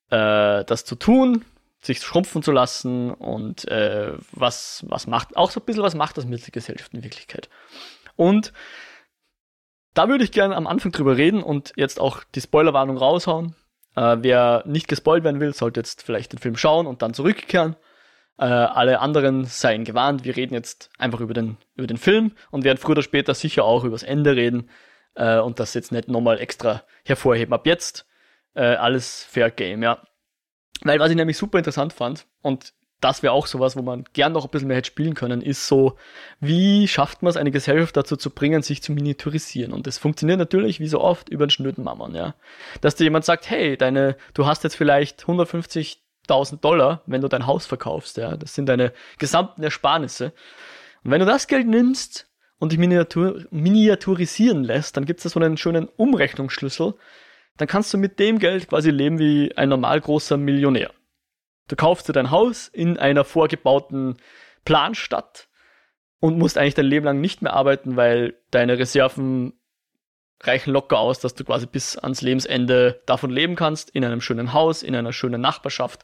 äh, 0.09 0.63
das 0.65 0.85
zu 0.85 0.95
tun, 0.95 1.45
sich 1.85 2.01
schrumpfen 2.01 2.43
zu 2.43 2.51
lassen 2.51 3.11
und 3.11 3.67
äh, 3.67 4.13
was, 4.31 4.85
was 4.87 5.07
macht, 5.07 5.37
auch 5.37 5.51
so 5.51 5.59
ein 5.59 5.65
bisschen 5.65 5.83
was 5.83 5.95
macht 5.95 6.17
das 6.17 6.25
mit 6.25 6.45
der 6.45 6.51
Gesellschaft 6.51 6.93
in 6.93 7.03
Wirklichkeit. 7.03 7.49
Und 8.15 8.53
da 9.93 10.09
würde 10.09 10.23
ich 10.23 10.31
gerne 10.31 10.55
am 10.55 10.67
Anfang 10.67 10.91
drüber 10.91 11.17
reden 11.17 11.43
und 11.43 11.73
jetzt 11.75 11.99
auch 11.99 12.23
die 12.35 12.41
Spoilerwarnung 12.41 12.97
raushauen. 12.97 13.55
Äh, 13.95 14.17
wer 14.19 14.63
nicht 14.65 14.87
gespoilt 14.87 15.23
werden 15.23 15.39
will, 15.39 15.53
sollte 15.53 15.79
jetzt 15.79 16.03
vielleicht 16.03 16.33
den 16.33 16.39
Film 16.39 16.57
schauen 16.57 16.87
und 16.87 17.01
dann 17.01 17.13
zurückkehren. 17.13 17.75
Äh, 18.37 18.45
alle 18.45 18.99
anderen 18.99 19.45
seien 19.45 19.85
gewarnt. 19.85 20.25
Wir 20.25 20.35
reden 20.35 20.53
jetzt 20.53 20.89
einfach 20.97 21.21
über 21.21 21.33
den, 21.33 21.57
über 21.75 21.87
den 21.87 21.97
Film 21.97 22.33
und 22.51 22.65
werden 22.65 22.77
früher 22.77 22.91
oder 22.91 23.03
später 23.03 23.33
sicher 23.33 23.63
auch 23.63 23.83
über 23.85 23.95
das 23.95 24.03
Ende 24.03 24.35
reden 24.35 24.69
äh, 25.15 25.39
und 25.39 25.59
das 25.59 25.73
jetzt 25.73 25.91
nicht 25.91 26.09
nochmal 26.09 26.41
extra 26.41 26.83
hervorheben. 27.05 27.53
Ab 27.53 27.65
jetzt 27.65 28.05
äh, 28.53 28.63
alles 28.63 29.23
Fair 29.23 29.51
Game, 29.51 29.83
ja. 29.83 29.99
Weil 30.83 30.99
was 30.99 31.09
ich 31.09 31.15
nämlich 31.15 31.37
super 31.37 31.57
interessant 31.57 31.93
fand 31.93 32.25
und 32.41 32.73
das 33.01 33.21
wäre 33.21 33.33
auch 33.33 33.45
sowas, 33.45 33.75
wo 33.75 33.81
man 33.81 34.05
gern 34.13 34.31
noch 34.31 34.45
ein 34.45 34.49
bisschen 34.49 34.67
mehr 34.67 34.77
hätte 34.77 34.87
spielen 34.87 35.13
können, 35.13 35.41
ist 35.41 35.67
so, 35.67 35.97
wie 36.39 36.87
schafft 36.87 37.21
man 37.21 37.29
es, 37.29 37.37
eine 37.37 37.51
Gesellschaft 37.51 37.97
dazu 37.97 38.15
zu 38.15 38.29
bringen, 38.29 38.61
sich 38.61 38.81
zu 38.81 38.93
miniaturisieren? 38.93 39.73
Und 39.73 39.85
das 39.85 39.97
funktioniert 39.97 40.39
natürlich, 40.39 40.79
wie 40.79 40.87
so 40.87 41.01
oft, 41.01 41.29
über 41.29 41.45
den 41.45 41.51
schnöden 41.51 41.83
Mammon, 41.83 42.15
ja. 42.15 42.35
Dass 42.81 42.95
dir 42.95 43.03
jemand 43.03 43.25
sagt, 43.25 43.49
hey, 43.49 43.77
deine, 43.77 44.15
du 44.33 44.45
hast 44.45 44.63
jetzt 44.63 44.75
vielleicht 44.75 45.23
150 45.23 46.05
1000 46.27 46.63
Dollar, 46.63 47.01
wenn 47.05 47.21
du 47.21 47.27
dein 47.27 47.45
Haus 47.45 47.65
verkaufst. 47.65 48.17
Ja, 48.17 48.35
das 48.35 48.55
sind 48.55 48.67
deine 48.67 48.93
gesamten 49.17 49.63
Ersparnisse. 49.63 50.33
Und 51.03 51.11
wenn 51.11 51.19
du 51.19 51.25
das 51.25 51.47
Geld 51.47 51.67
nimmst 51.67 52.27
und 52.57 52.71
dich 52.71 52.79
miniatur 52.79 53.45
miniaturisieren 53.51 54.63
lässt, 54.63 54.97
dann 54.97 55.05
gibt 55.05 55.19
es 55.19 55.23
da 55.23 55.29
so 55.29 55.39
einen 55.39 55.57
schönen 55.57 55.87
Umrechnungsschlüssel. 55.87 56.95
Dann 57.57 57.67
kannst 57.67 57.93
du 57.93 57.97
mit 57.97 58.19
dem 58.19 58.39
Geld 58.39 58.67
quasi 58.67 58.89
leben 58.89 59.19
wie 59.19 59.55
ein 59.55 59.69
normal 59.69 60.01
großer 60.01 60.37
Millionär. 60.37 60.91
Du 61.67 61.75
kaufst 61.75 62.07
dir 62.07 62.13
dein 62.13 62.31
Haus 62.31 62.67
in 62.67 62.97
einer 62.97 63.23
vorgebauten 63.23 64.17
Planstadt 64.65 65.47
und 66.19 66.37
musst 66.37 66.57
eigentlich 66.57 66.75
dein 66.75 66.85
Leben 66.85 67.05
lang 67.05 67.21
nicht 67.21 67.41
mehr 67.41 67.53
arbeiten, 67.53 67.95
weil 67.95 68.35
deine 68.51 68.77
Reserven 68.77 69.53
reichen 70.41 70.71
locker 70.71 70.99
aus, 70.99 71.19
dass 71.19 71.33
du 71.33 71.43
quasi 71.43 71.65
bis 71.65 71.97
ans 71.97 72.21
Lebensende 72.21 73.01
davon 73.05 73.31
leben 73.31 73.55
kannst, 73.55 73.89
in 73.89 74.03
einem 74.03 74.21
schönen 74.21 74.53
Haus, 74.53 74.83
in 74.83 74.95
einer 74.95 75.13
schönen 75.13 75.41
Nachbarschaft, 75.41 76.03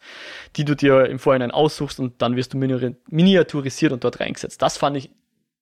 die 0.56 0.66
du 0.66 0.76
dir 0.76 1.06
im 1.08 1.20
Vorhinein 1.20 1.52
aussuchst 1.52 2.00
und 2.00 2.22
dann 2.22 2.36
wirst 2.36 2.54
du 2.54 2.58
miniaturisiert 2.58 3.92
und 3.92 4.04
dort 4.04 4.20
reingesetzt. 4.20 4.62
Das 4.62 4.78
fand 4.78 4.98
ich 4.98 5.12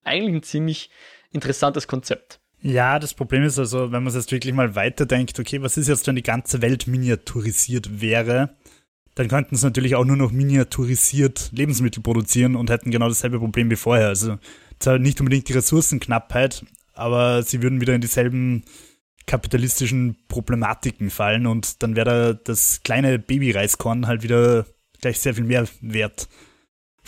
eigentlich 0.03 0.35
ein 0.35 0.43
ziemlich 0.43 0.89
interessantes 1.31 1.87
Konzept. 1.87 2.39
Ja, 2.61 2.99
das 2.99 3.13
Problem 3.13 3.43
ist 3.43 3.57
also, 3.57 3.91
wenn 3.91 4.03
man 4.03 4.07
es 4.07 4.15
jetzt 4.15 4.31
wirklich 4.31 4.53
mal 4.53 4.75
weiterdenkt, 4.75 5.39
okay, 5.39 5.61
was 5.61 5.77
ist 5.77 5.87
jetzt, 5.87 6.07
wenn 6.07 6.15
die 6.15 6.23
ganze 6.23 6.61
Welt 6.61 6.87
miniaturisiert 6.87 8.01
wäre? 8.01 8.55
Dann 9.15 9.27
könnten 9.29 9.55
sie 9.55 9.65
natürlich 9.65 9.95
auch 9.95 10.05
nur 10.05 10.17
noch 10.17 10.31
miniaturisiert 10.31 11.51
Lebensmittel 11.53 12.03
produzieren 12.03 12.55
und 12.55 12.69
hätten 12.69 12.91
genau 12.91 13.07
dasselbe 13.07 13.39
Problem 13.39 13.69
wie 13.71 13.75
vorher. 13.75 14.07
Also 14.07 14.37
zwar 14.79 14.99
nicht 14.99 15.19
unbedingt 15.19 15.47
die 15.47 15.53
Ressourcenknappheit, 15.53 16.65
aber 16.93 17.43
sie 17.43 17.61
würden 17.61 17.81
wieder 17.81 17.95
in 17.95 18.01
dieselben 18.01 18.63
kapitalistischen 19.25 20.17
Problematiken 20.27 21.09
fallen 21.09 21.47
und 21.47 21.83
dann 21.83 21.95
wäre 21.95 22.33
da 22.33 22.33
das 22.33 22.81
kleine 22.83 23.19
Babyreiskorn 23.19 24.07
halt 24.07 24.23
wieder 24.23 24.65
gleich 25.01 25.19
sehr 25.19 25.35
viel 25.35 25.43
mehr 25.43 25.67
wert. 25.81 26.27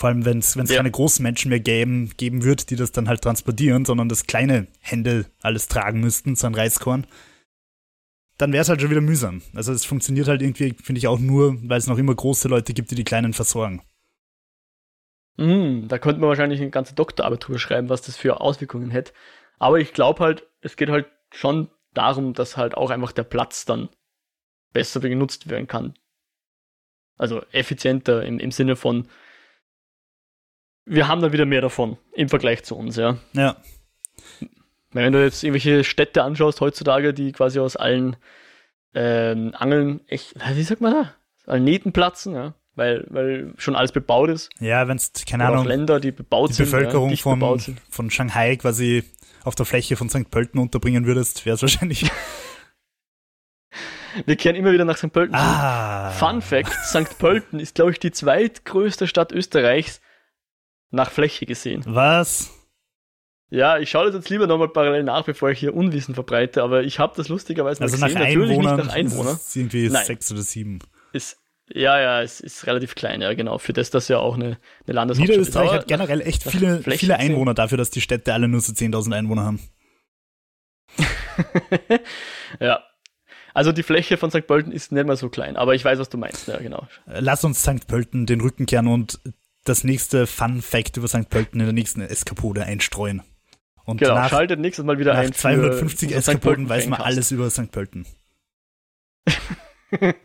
Vor 0.02 0.10
allem, 0.10 0.26
wenn 0.26 0.40
es 0.40 0.56
ja. 0.56 0.64
keine 0.64 0.90
großen 0.90 1.22
Menschen 1.22 1.50
mehr 1.50 1.60
geben, 1.60 2.10
geben 2.18 2.44
wird, 2.44 2.72
die 2.72 2.76
das 2.76 2.92
dann 2.92 3.08
halt 3.08 3.22
transportieren, 3.22 3.86
sondern 3.86 4.10
das 4.10 4.26
kleine 4.26 4.66
Hände 4.80 5.28
alles 5.44 5.68
tragen 5.68 6.00
müssten, 6.00 6.36
so 6.36 6.48
ein 6.48 6.56
Reiskorn, 6.56 7.06
dann 8.40 8.52
wäre 8.52 8.64
es 8.64 8.70
halt 8.70 8.82
schon 8.82 8.90
wieder 8.90 9.00
mühsam. 9.00 9.44
Also 9.54 9.72
es 9.72 9.86
funktioniert 9.86 10.28
halt 10.28 10.42
irgendwie, 10.42 10.74
finde 10.82 10.98
ich, 10.98 11.08
auch 11.08 11.20
nur, 11.20 11.56
weil 11.70 11.78
es 11.78 11.86
noch 11.86 12.00
immer 12.00 12.16
große 12.16 12.48
Leute 12.48 12.74
gibt, 12.74 12.90
die 12.90 12.96
die 12.96 13.04
Kleinen 13.04 13.34
versorgen. 13.34 13.84
Mm, 15.38 15.88
da 15.88 16.00
könnte 16.00 16.20
man 16.20 16.30
wahrscheinlich 16.30 16.62
eine 16.62 16.72
ganze 16.72 16.96
Doktorarbeit 16.96 17.48
drüber 17.48 17.60
schreiben, 17.60 17.90
was 17.90 18.02
das 18.02 18.18
für 18.18 18.42
Auswirkungen 18.42 18.90
hätte. 18.90 19.14
Aber 19.60 19.78
ich 19.80 19.94
glaube 19.94 20.24
halt, 20.24 20.48
es 20.62 20.78
geht 20.78 20.90
halt 20.90 21.06
schon 21.30 21.70
darum, 21.94 22.34
dass 22.34 22.58
halt 22.58 22.74
auch 22.74 22.90
einfach 22.90 23.12
der 23.12 23.22
Platz 23.22 23.66
dann 23.66 23.90
besser 24.74 25.00
genutzt 25.00 25.48
werden 25.48 25.68
kann. 25.68 25.94
Also 27.18 27.44
effizienter 27.52 28.26
im, 28.26 28.40
im 28.40 28.50
Sinne 28.50 28.76
von, 28.76 29.08
wir 30.86 31.08
haben 31.08 31.22
dann 31.22 31.34
wieder 31.34 31.46
mehr 31.46 31.62
davon 31.62 31.98
im 32.14 32.30
Vergleich 32.30 32.64
zu 32.64 32.76
uns, 32.76 32.96
ja. 32.96 33.18
Ja. 33.34 33.58
Wenn 34.92 35.14
du 35.14 35.24
jetzt 35.24 35.44
irgendwelche 35.44 35.84
Städte 35.84 36.24
anschaust 36.24 36.60
heutzutage, 36.62 37.14
die 37.14 37.32
quasi 37.32 37.60
aus 37.60 37.76
allen 37.76 38.18
ähm, 38.94 39.54
Angeln 39.56 40.02
echt, 40.08 40.36
wie 40.54 40.64
sagt 40.64 40.82
man 40.82 40.94
da? 40.94 41.14
Allen 41.46 41.64
Nähten 41.64 41.94
platzen, 41.94 42.36
ja. 42.36 42.54
Weil, 42.76 43.06
weil 43.10 43.54
schon 43.58 43.76
alles 43.76 43.92
bebaut 43.92 44.30
ist. 44.30 44.50
Ja, 44.60 44.88
wenn 44.88 44.96
es, 44.96 45.12
keine 45.28 45.44
Oder 45.44 45.54
Ahnung, 45.54 45.66
Länder, 45.66 46.00
die 46.00 46.12
bebaut 46.12 46.50
die 46.50 46.54
sind. 46.54 46.68
Die 46.68 46.72
Bevölkerung 46.72 47.10
ja, 47.10 47.18
von, 47.18 47.60
von 47.90 48.10
Shanghai 48.10 48.56
quasi 48.56 49.04
auf 49.44 49.56
der 49.56 49.66
Fläche 49.66 49.98
von 49.98 50.10
St. 50.10 50.32
Pölten 50.32 50.60
unterbringen 50.60 51.06
würdest, 51.06 51.46
wäre 51.46 51.56
es 51.56 51.62
wahrscheinlich. 51.62 52.10
Wir 54.26 54.36
kehren 54.36 54.56
immer 54.56 54.72
wieder 54.72 54.86
nach 54.86 54.98
St. 54.98 55.12
Pölten. 55.12 55.36
Ah. 55.36 56.12
Fun 56.12 56.42
Fact: 56.42 56.74
St. 56.86 57.18
Pölten 57.18 57.60
ist, 57.60 57.76
glaube 57.76 57.92
ich, 57.92 58.00
die 58.00 58.12
zweitgrößte 58.12 59.08
Stadt 59.08 59.32
Österreichs 59.32 60.02
nach 60.92 61.12
Fläche 61.12 61.46
gesehen. 61.46 61.84
Was? 61.86 62.52
Ja, 63.50 63.80
ich 63.80 63.90
schaue 63.90 64.06
das 64.06 64.16
jetzt 64.16 64.30
lieber 64.30 64.48
nochmal 64.48 64.70
parallel 64.70 65.04
nach, 65.04 65.26
bevor 65.26 65.50
ich 65.52 65.60
hier 65.60 65.76
Unwissen 65.76 66.16
verbreite, 66.16 66.64
aber 66.64 66.84
ich 66.84 67.00
habe 67.00 67.14
das 67.18 67.28
lustigerweise 67.28 67.82
also 67.82 67.96
gesehen. 67.98 68.14
Nach 68.14 68.22
Natürlich 68.22 68.52
Einwohnern, 68.52 68.76
nicht 68.78 68.86
nach 68.86 68.94
Einwohnern. 68.94 69.36
Ist 69.36 69.56
irgendwie 69.56 69.90
Nein. 69.90 70.06
sechs 70.06 70.32
oder 70.32 70.42
sieben. 70.42 70.80
Ist 71.12 71.38
Ja, 71.74 72.00
ja, 72.00 72.22
es 72.22 72.40
ist 72.40 72.66
relativ 72.66 72.96
klein, 72.96 73.22
ja, 73.22 73.34
genau. 73.34 73.58
Für 73.58 73.74
das, 73.74 73.90
dass 73.90 74.08
ja 74.08 74.20
auch 74.20 74.36
eine, 74.36 74.58
eine 74.86 74.96
Landeshauptstadt 74.96 75.38
Niederösterreich 75.38 75.72
ist. 75.72 75.74
hat 75.74 75.88
generell 75.88 76.22
echt 76.22 76.44
viele, 76.44 76.80
Fläche 76.82 77.00
viele. 77.00 77.18
Einwohner 77.18 77.54
dafür, 77.54 77.78
dass 77.78 77.90
die 77.90 78.02
Städte 78.02 78.34
alle 78.34 78.48
nur 78.48 78.62
so 78.62 78.72
10.000 78.72 79.14
Einwohner 79.16 79.44
haben. 79.44 79.60
ja. 82.60 82.82
Also 83.54 83.74
die 83.74 83.84
Fläche 83.84 84.16
von 84.16 84.32
St. 84.32 84.48
Pölten 84.48 84.72
ist 84.72 84.94
nicht 84.94 85.06
mal 85.06 85.18
so 85.18 85.28
klein, 85.28 85.58
aber 85.58 85.76
ich 85.76 85.84
weiß, 85.84 86.00
was 86.00 86.08
du 86.08 86.18
meinst, 86.18 86.48
ja, 86.48 86.58
genau. 86.58 86.88
Äh, 87.06 87.20
Lass 87.20 87.44
uns 87.44 87.62
St. 87.62 87.86
Pölten 87.88 88.26
den 88.26 88.40
Rücken 88.40 88.66
kehren 88.66 88.88
und 88.88 89.20
das 89.64 89.84
nächste 89.84 90.28
Fun 90.28 90.62
Fact 90.62 90.98
über 90.98 91.08
St. 91.08 91.30
Pölten 91.30 91.60
in 91.60 91.66
der 91.68 91.74
nächsten 91.74 92.02
Eskapode 92.02 92.64
einstreuen. 92.64 93.22
Und 93.84 93.98
Genau, 93.98 94.16
nach, 94.16 94.30
schaltet 94.30 94.60
nächstes 94.60 94.86
Mal 94.86 95.00
wieder 95.00 95.14
nach 95.14 95.20
ein. 95.22 95.34
für 95.34 95.40
250 95.40 96.10
unseren 96.10 96.22
St. 96.22 96.30
Eskapoden 96.30 96.70
weiß 96.70 96.88
man 96.88 97.02
alles 97.02 97.32
über 97.32 97.50
St. 97.50 97.72
Pölten. 97.72 98.06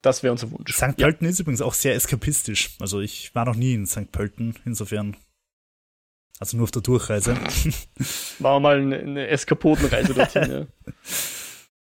Das 0.00 0.22
wäre 0.22 0.30
unser 0.32 0.50
Wunsch. 0.52 0.72
St. 0.72 0.96
Pölten 0.96 1.26
ist 1.26 1.40
übrigens 1.40 1.60
auch 1.60 1.74
sehr 1.74 1.94
eskapistisch. 1.94 2.70
Also 2.78 3.00
ich 3.00 3.34
war 3.34 3.44
noch 3.44 3.56
nie 3.56 3.74
in 3.74 3.86
St. 3.86 4.12
Pölten, 4.12 4.54
insofern. 4.64 5.16
Also 6.38 6.56
nur 6.56 6.64
auf 6.64 6.70
der 6.70 6.82
Durchreise. 6.82 7.34
Machen 7.34 8.38
wir 8.38 8.60
mal 8.60 8.80
eine, 8.80 8.96
eine 8.96 9.26
Eskapodenreise 9.26 10.14
dorthin. 10.14 10.50
ja. 10.84 10.92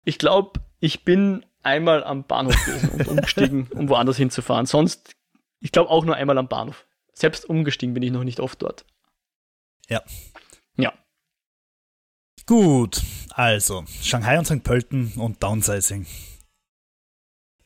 Ich 0.03 0.17
glaube, 0.17 0.59
ich 0.79 1.03
bin 1.03 1.45
einmal 1.63 2.03
am 2.03 2.23
Bahnhof 2.23 2.55
gewesen 2.65 2.89
und 2.89 3.07
umgestiegen, 3.07 3.67
um 3.73 3.89
woanders 3.89 4.17
hinzufahren. 4.17 4.65
Sonst, 4.65 5.11
ich 5.59 5.71
glaube 5.71 5.89
auch 5.89 6.05
nur 6.05 6.15
einmal 6.15 6.37
am 6.37 6.47
Bahnhof. 6.47 6.85
Selbst 7.13 7.45
umgestiegen 7.45 7.93
bin 7.93 8.03
ich 8.03 8.11
noch 8.11 8.23
nicht 8.23 8.39
oft 8.39 8.61
dort. 8.61 8.85
Ja. 9.89 10.03
Ja. 10.77 10.93
Gut, 12.45 13.01
also 13.31 13.85
Shanghai 14.01 14.37
und 14.37 14.45
St. 14.45 14.63
Pölten 14.63 15.13
und 15.17 15.41
Downsizing. 15.41 16.05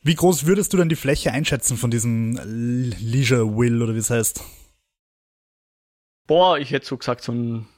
Wie 0.04 0.14
groß 0.14 0.46
würdest 0.46 0.72
du 0.72 0.78
denn 0.78 0.88
die 0.88 0.96
Fläche 0.96 1.30
einschätzen 1.30 1.76
von 1.76 1.90
diesem 1.90 2.36
Leisure 2.42 3.56
Will 3.56 3.82
oder 3.82 3.94
wie 3.94 3.98
es 3.98 4.10
heißt? 4.10 4.42
Boah, 6.26 6.58
ich 6.58 6.72
hätte 6.72 6.86
so 6.86 6.96
gesagt, 6.96 7.22
so 7.22 7.32
ein, 7.32 7.68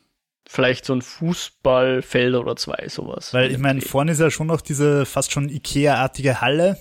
vielleicht 0.47 0.85
so 0.85 0.95
ein 0.95 1.03
Fußballfeld 1.03 2.35
oder 2.35 2.57
zwei, 2.57 2.89
sowas. 2.89 3.33
Weil 3.33 3.51
ich 3.51 3.59
meine, 3.59 3.81
vorne 3.81 4.13
ist 4.13 4.21
ja 4.21 4.31
schon 4.31 4.47
noch 4.49 4.61
diese 4.61 5.07
fast 5.07 5.33
schon 5.33 5.49
Ikea-artige 5.49 6.41
Halle 6.41 6.79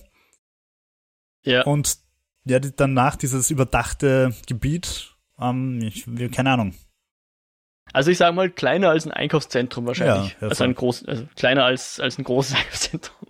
ja. 1.43 1.63
und 1.63 1.97
ja, 2.45 2.59
danach 2.59 3.15
dieses 3.15 3.49
überdachte 3.49 4.33
Gebiet. 4.47 5.15
Ähm, 5.39 5.79
ich, 5.81 6.05
keine 6.31 6.51
Ahnung. 6.51 6.73
Also 7.91 8.11
ich 8.11 8.17
sage 8.17 8.35
mal, 8.35 8.49
kleiner 8.49 8.89
als 8.89 9.05
ein 9.05 9.11
Einkaufszentrum 9.11 9.85
wahrscheinlich. 9.85 10.35
Ja, 10.41 10.47
also 10.47 10.63
ein 10.63 10.75
groß, 10.75 11.05
also 11.05 11.25
kleiner 11.35 11.65
als, 11.65 11.99
als 11.99 12.17
ein 12.17 12.23
großes 12.23 12.55
Einkaufszentrum. 12.57 13.27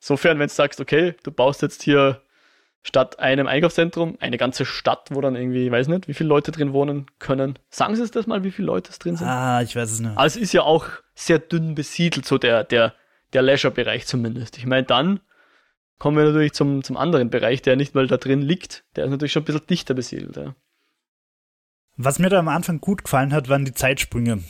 Insofern, 0.00 0.38
wenn 0.38 0.48
du 0.48 0.54
sagst, 0.54 0.80
okay, 0.80 1.14
du 1.22 1.30
baust 1.30 1.62
jetzt 1.62 1.82
hier 1.82 2.22
statt 2.88 3.18
einem 3.18 3.46
Einkaufszentrum 3.46 4.16
eine 4.18 4.38
ganze 4.38 4.64
Stadt, 4.64 5.10
wo 5.10 5.20
dann 5.20 5.36
irgendwie, 5.36 5.66
ich 5.66 5.70
weiß 5.70 5.88
nicht, 5.88 6.08
wie 6.08 6.14
viele 6.14 6.30
Leute 6.30 6.52
drin 6.52 6.72
wohnen 6.72 7.06
können. 7.18 7.58
Sagen 7.68 7.94
Sie 7.94 8.02
es 8.02 8.10
das 8.10 8.26
mal, 8.26 8.44
wie 8.44 8.50
viele 8.50 8.66
Leute 8.66 8.90
es 8.90 8.98
drin 8.98 9.14
sind? 9.14 9.28
Ah, 9.28 9.60
ich 9.60 9.76
weiß 9.76 9.90
es 9.90 10.00
nicht. 10.00 10.16
Aber 10.16 10.24
es 10.24 10.36
ist 10.36 10.54
ja 10.54 10.62
auch 10.62 10.86
sehr 11.14 11.38
dünn 11.38 11.74
besiedelt, 11.74 12.24
so 12.24 12.38
der, 12.38 12.64
der, 12.64 12.94
der 13.34 13.42
Leisure-Bereich 13.42 14.06
zumindest. 14.06 14.56
Ich 14.56 14.64
meine, 14.64 14.84
dann 14.84 15.20
kommen 15.98 16.16
wir 16.16 16.24
natürlich 16.24 16.54
zum, 16.54 16.82
zum 16.82 16.96
anderen 16.96 17.28
Bereich, 17.28 17.60
der 17.60 17.76
nicht 17.76 17.94
mal 17.94 18.06
da 18.06 18.16
drin 18.16 18.40
liegt. 18.40 18.84
Der 18.96 19.04
ist 19.04 19.10
natürlich 19.10 19.32
schon 19.32 19.42
ein 19.42 19.46
bisschen 19.46 19.66
dichter 19.66 19.92
besiedelt. 19.92 20.36
Ja. 20.36 20.54
Was 21.98 22.18
mir 22.18 22.30
da 22.30 22.38
am 22.38 22.48
Anfang 22.48 22.80
gut 22.80 23.04
gefallen 23.04 23.34
hat, 23.34 23.50
waren 23.50 23.66
die 23.66 23.74
Zeitsprünge. 23.74 24.42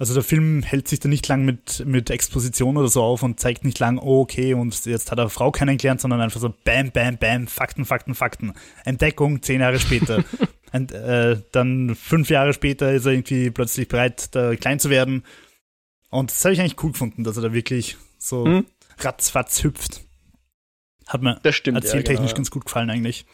Also 0.00 0.14
der 0.14 0.22
Film 0.22 0.62
hält 0.62 0.88
sich 0.88 0.98
da 0.98 1.10
nicht 1.10 1.28
lang 1.28 1.44
mit, 1.44 1.84
mit 1.84 2.08
Exposition 2.08 2.78
oder 2.78 2.88
so 2.88 3.02
auf 3.02 3.22
und 3.22 3.38
zeigt 3.38 3.66
nicht 3.66 3.78
lang, 3.80 3.98
oh 3.98 4.22
okay, 4.22 4.54
und 4.54 4.86
jetzt 4.86 5.10
hat 5.10 5.18
er 5.18 5.28
Frau 5.28 5.52
kennengelernt, 5.52 6.00
sondern 6.00 6.22
einfach 6.22 6.40
so 6.40 6.54
bam, 6.64 6.90
bam, 6.90 7.18
bam, 7.18 7.46
Fakten, 7.46 7.84
Fakten, 7.84 8.14
Fakten. 8.14 8.54
Entdeckung 8.86 9.42
zehn 9.42 9.60
Jahre 9.60 9.78
später. 9.78 10.24
Und, 10.72 10.92
äh, 10.92 11.42
dann 11.52 11.96
fünf 11.96 12.30
Jahre 12.30 12.52
später 12.54 12.92
ist 12.92 13.04
er 13.04 13.12
irgendwie 13.12 13.50
plötzlich 13.50 13.88
bereit, 13.88 14.34
da 14.34 14.54
klein 14.54 14.78
zu 14.78 14.88
werden. 14.88 15.24
Und 16.10 16.30
das 16.30 16.44
habe 16.44 16.54
ich 16.54 16.60
eigentlich 16.60 16.82
cool 16.82 16.92
gefunden, 16.92 17.24
dass 17.24 17.36
er 17.36 17.42
da 17.42 17.52
wirklich 17.52 17.96
so 18.18 18.46
Hm? 18.46 18.66
ratzfatz 18.98 19.64
hüpft. 19.64 20.02
Hat 21.08 21.22
mir 21.22 21.40
stimmt. 21.52 21.76
ja, 21.76 21.82
erzähltechnisch 21.82 22.18
genau, 22.18 22.30
ja. 22.30 22.36
ganz 22.36 22.50
gut 22.52 22.64
gefallen 22.66 22.88
eigentlich. 22.88 23.26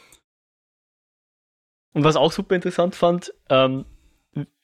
Und 1.92 2.04
was 2.04 2.16
auch 2.16 2.32
super 2.32 2.56
interessant 2.56 2.94
fand, 2.96 3.34
ähm, 3.50 3.84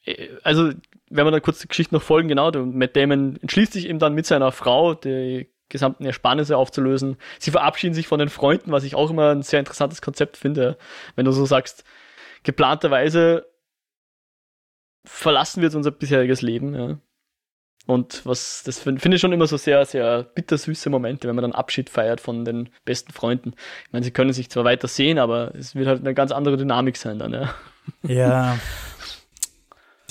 äh, 0.03 0.29
also 0.43 0.73
wenn 1.15 1.25
wir 1.25 1.31
dann 1.31 1.41
kurz 1.41 1.59
die 1.59 1.67
Geschichte 1.67 1.93
noch 1.95 2.01
folgen, 2.01 2.27
genau, 2.27 2.51
der 2.51 2.63
Matt 2.63 2.95
Damon 2.95 3.37
entschließt 3.41 3.73
sich 3.73 3.87
eben 3.87 3.99
dann 3.99 4.13
mit 4.13 4.25
seiner 4.25 4.51
Frau, 4.51 4.93
die 4.93 5.49
gesamten 5.69 6.05
Ersparnisse 6.05 6.57
aufzulösen. 6.57 7.17
Sie 7.39 7.51
verabschieden 7.51 7.93
sich 7.95 8.07
von 8.07 8.19
den 8.19 8.29
Freunden, 8.29 8.71
was 8.71 8.83
ich 8.83 8.95
auch 8.95 9.09
immer 9.09 9.31
ein 9.31 9.41
sehr 9.41 9.59
interessantes 9.59 10.01
Konzept 10.01 10.37
finde, 10.37 10.77
wenn 11.15 11.25
du 11.25 11.31
so 11.31 11.45
sagst, 11.45 11.83
geplanterweise 12.43 13.45
verlassen 15.05 15.61
wir 15.61 15.67
jetzt 15.67 15.75
unser 15.75 15.91
bisheriges 15.91 16.41
Leben, 16.41 16.75
ja. 16.75 16.97
Und 17.85 18.25
was, 18.25 18.63
das 18.63 18.79
fin- 18.79 18.97
finde 18.97 19.15
ich 19.15 19.21
schon 19.21 19.33
immer 19.33 19.45
so 19.47 19.57
sehr, 19.57 19.83
sehr 19.85 20.23
bittersüße 20.23 20.89
Momente, 20.89 21.27
wenn 21.27 21.35
man 21.35 21.41
dann 21.43 21.51
Abschied 21.51 21.89
feiert 21.89 22.21
von 22.21 22.45
den 22.45 22.69
besten 22.85 23.11
Freunden. 23.11 23.55
Ich 23.87 23.91
meine, 23.91 24.05
sie 24.05 24.11
können 24.11 24.31
sich 24.31 24.49
zwar 24.49 24.63
weiter 24.63 24.87
sehen, 24.87 25.19
aber 25.19 25.53
es 25.55 25.75
wird 25.75 25.87
halt 25.87 25.99
eine 25.99 26.13
ganz 26.13 26.31
andere 26.31 26.55
Dynamik 26.55 26.95
sein 26.95 27.19
dann, 27.19 27.33
ja. 27.33 27.53
Ja. 28.03 28.57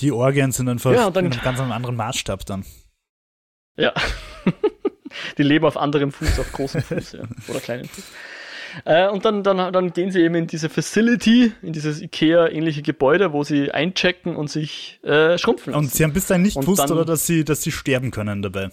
Die 0.02 0.12
Orgien 0.12 0.52
sind 0.52 0.68
einfach 0.68 0.92
Ja, 0.92 1.08
dann- 1.10 1.24
mit 1.24 1.34
einem 1.34 1.42
ganz 1.44 1.60
anderen 1.60 1.96
Maßstab 1.96 2.44
dann. 2.44 2.64
Ja. 3.76 3.92
Die 5.38 5.42
leben 5.42 5.64
auf 5.64 5.76
anderem 5.76 6.10
Fuß, 6.12 6.38
auf 6.40 6.52
großem 6.52 6.82
Fuß, 6.82 7.12
ja. 7.12 7.20
Oder 7.48 7.60
kleinen 7.60 7.84
Fuß. 7.86 8.04
Äh, 8.86 9.08
und 9.08 9.24
dann, 9.26 9.42
dann, 9.42 9.72
dann 9.72 9.92
gehen 9.92 10.10
sie 10.10 10.20
eben 10.22 10.34
in 10.34 10.46
diese 10.46 10.70
Facility, 10.70 11.52
in 11.62 11.74
dieses 11.74 12.00
IKEA-ähnliche 12.00 12.80
Gebäude, 12.82 13.32
wo 13.34 13.44
sie 13.44 13.70
einchecken 13.70 14.34
und 14.34 14.48
sich 14.50 14.98
äh, 15.04 15.36
schrumpfen 15.36 15.72
lassen. 15.74 15.84
Und 15.84 15.92
sie 15.92 16.02
haben 16.04 16.14
bis 16.14 16.26
dahin 16.26 16.42
nicht 16.42 16.56
Und 16.56 16.62
gewusst, 16.64 16.80
dann- 16.82 16.92
oder 16.92 17.04
dass 17.04 17.26
sie, 17.26 17.44
dass 17.44 17.62
sie 17.62 17.70
sterben 17.72 18.10
können 18.10 18.40
dabei. 18.42 18.70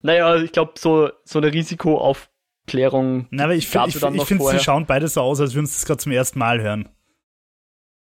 naja, 0.00 0.36
ich 0.36 0.50
glaube, 0.52 0.72
so, 0.78 1.10
so 1.24 1.38
eine 1.38 1.52
Risikoaufklärung. 1.52 3.28
Na, 3.30 3.44
aber 3.44 3.54
ich, 3.54 3.72
ich, 3.72 3.74
ich, 3.96 4.02
ich 4.02 4.24
finde, 4.24 4.44
sie 4.50 4.58
schauen 4.58 4.86
beide 4.86 5.06
so 5.06 5.20
aus, 5.20 5.40
als 5.40 5.54
würden 5.54 5.66
sie 5.66 5.76
es 5.76 5.84
gerade 5.84 5.98
zum 5.98 6.10
ersten 6.12 6.38
Mal 6.40 6.60
hören. 6.60 6.88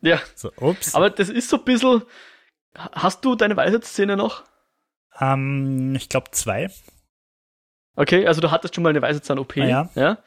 Ja, 0.02 0.20
So, 0.36 0.52
ups. 0.58 0.96
aber 0.96 1.10
das 1.10 1.30
ist 1.30 1.50
so 1.50 1.58
ein 1.58 1.64
bisschen. 1.66 2.04
Hast 2.76 3.26
du 3.26 3.36
deine 3.36 3.58
Weisheitsszene 3.58 4.16
noch? 4.16 4.44
ähm, 5.20 5.96
ich 5.96 6.08
glaube 6.10 6.32
zwei. 6.32 6.70
Okay, 7.96 8.26
also 8.26 8.40
du 8.40 8.52
hattest 8.52 8.76
schon 8.76 8.84
mal 8.84 8.92
eine 8.92 9.02
Weisheitszahn-OP. 9.02 9.58
Ah, 9.58 9.90
ja. 9.96 10.18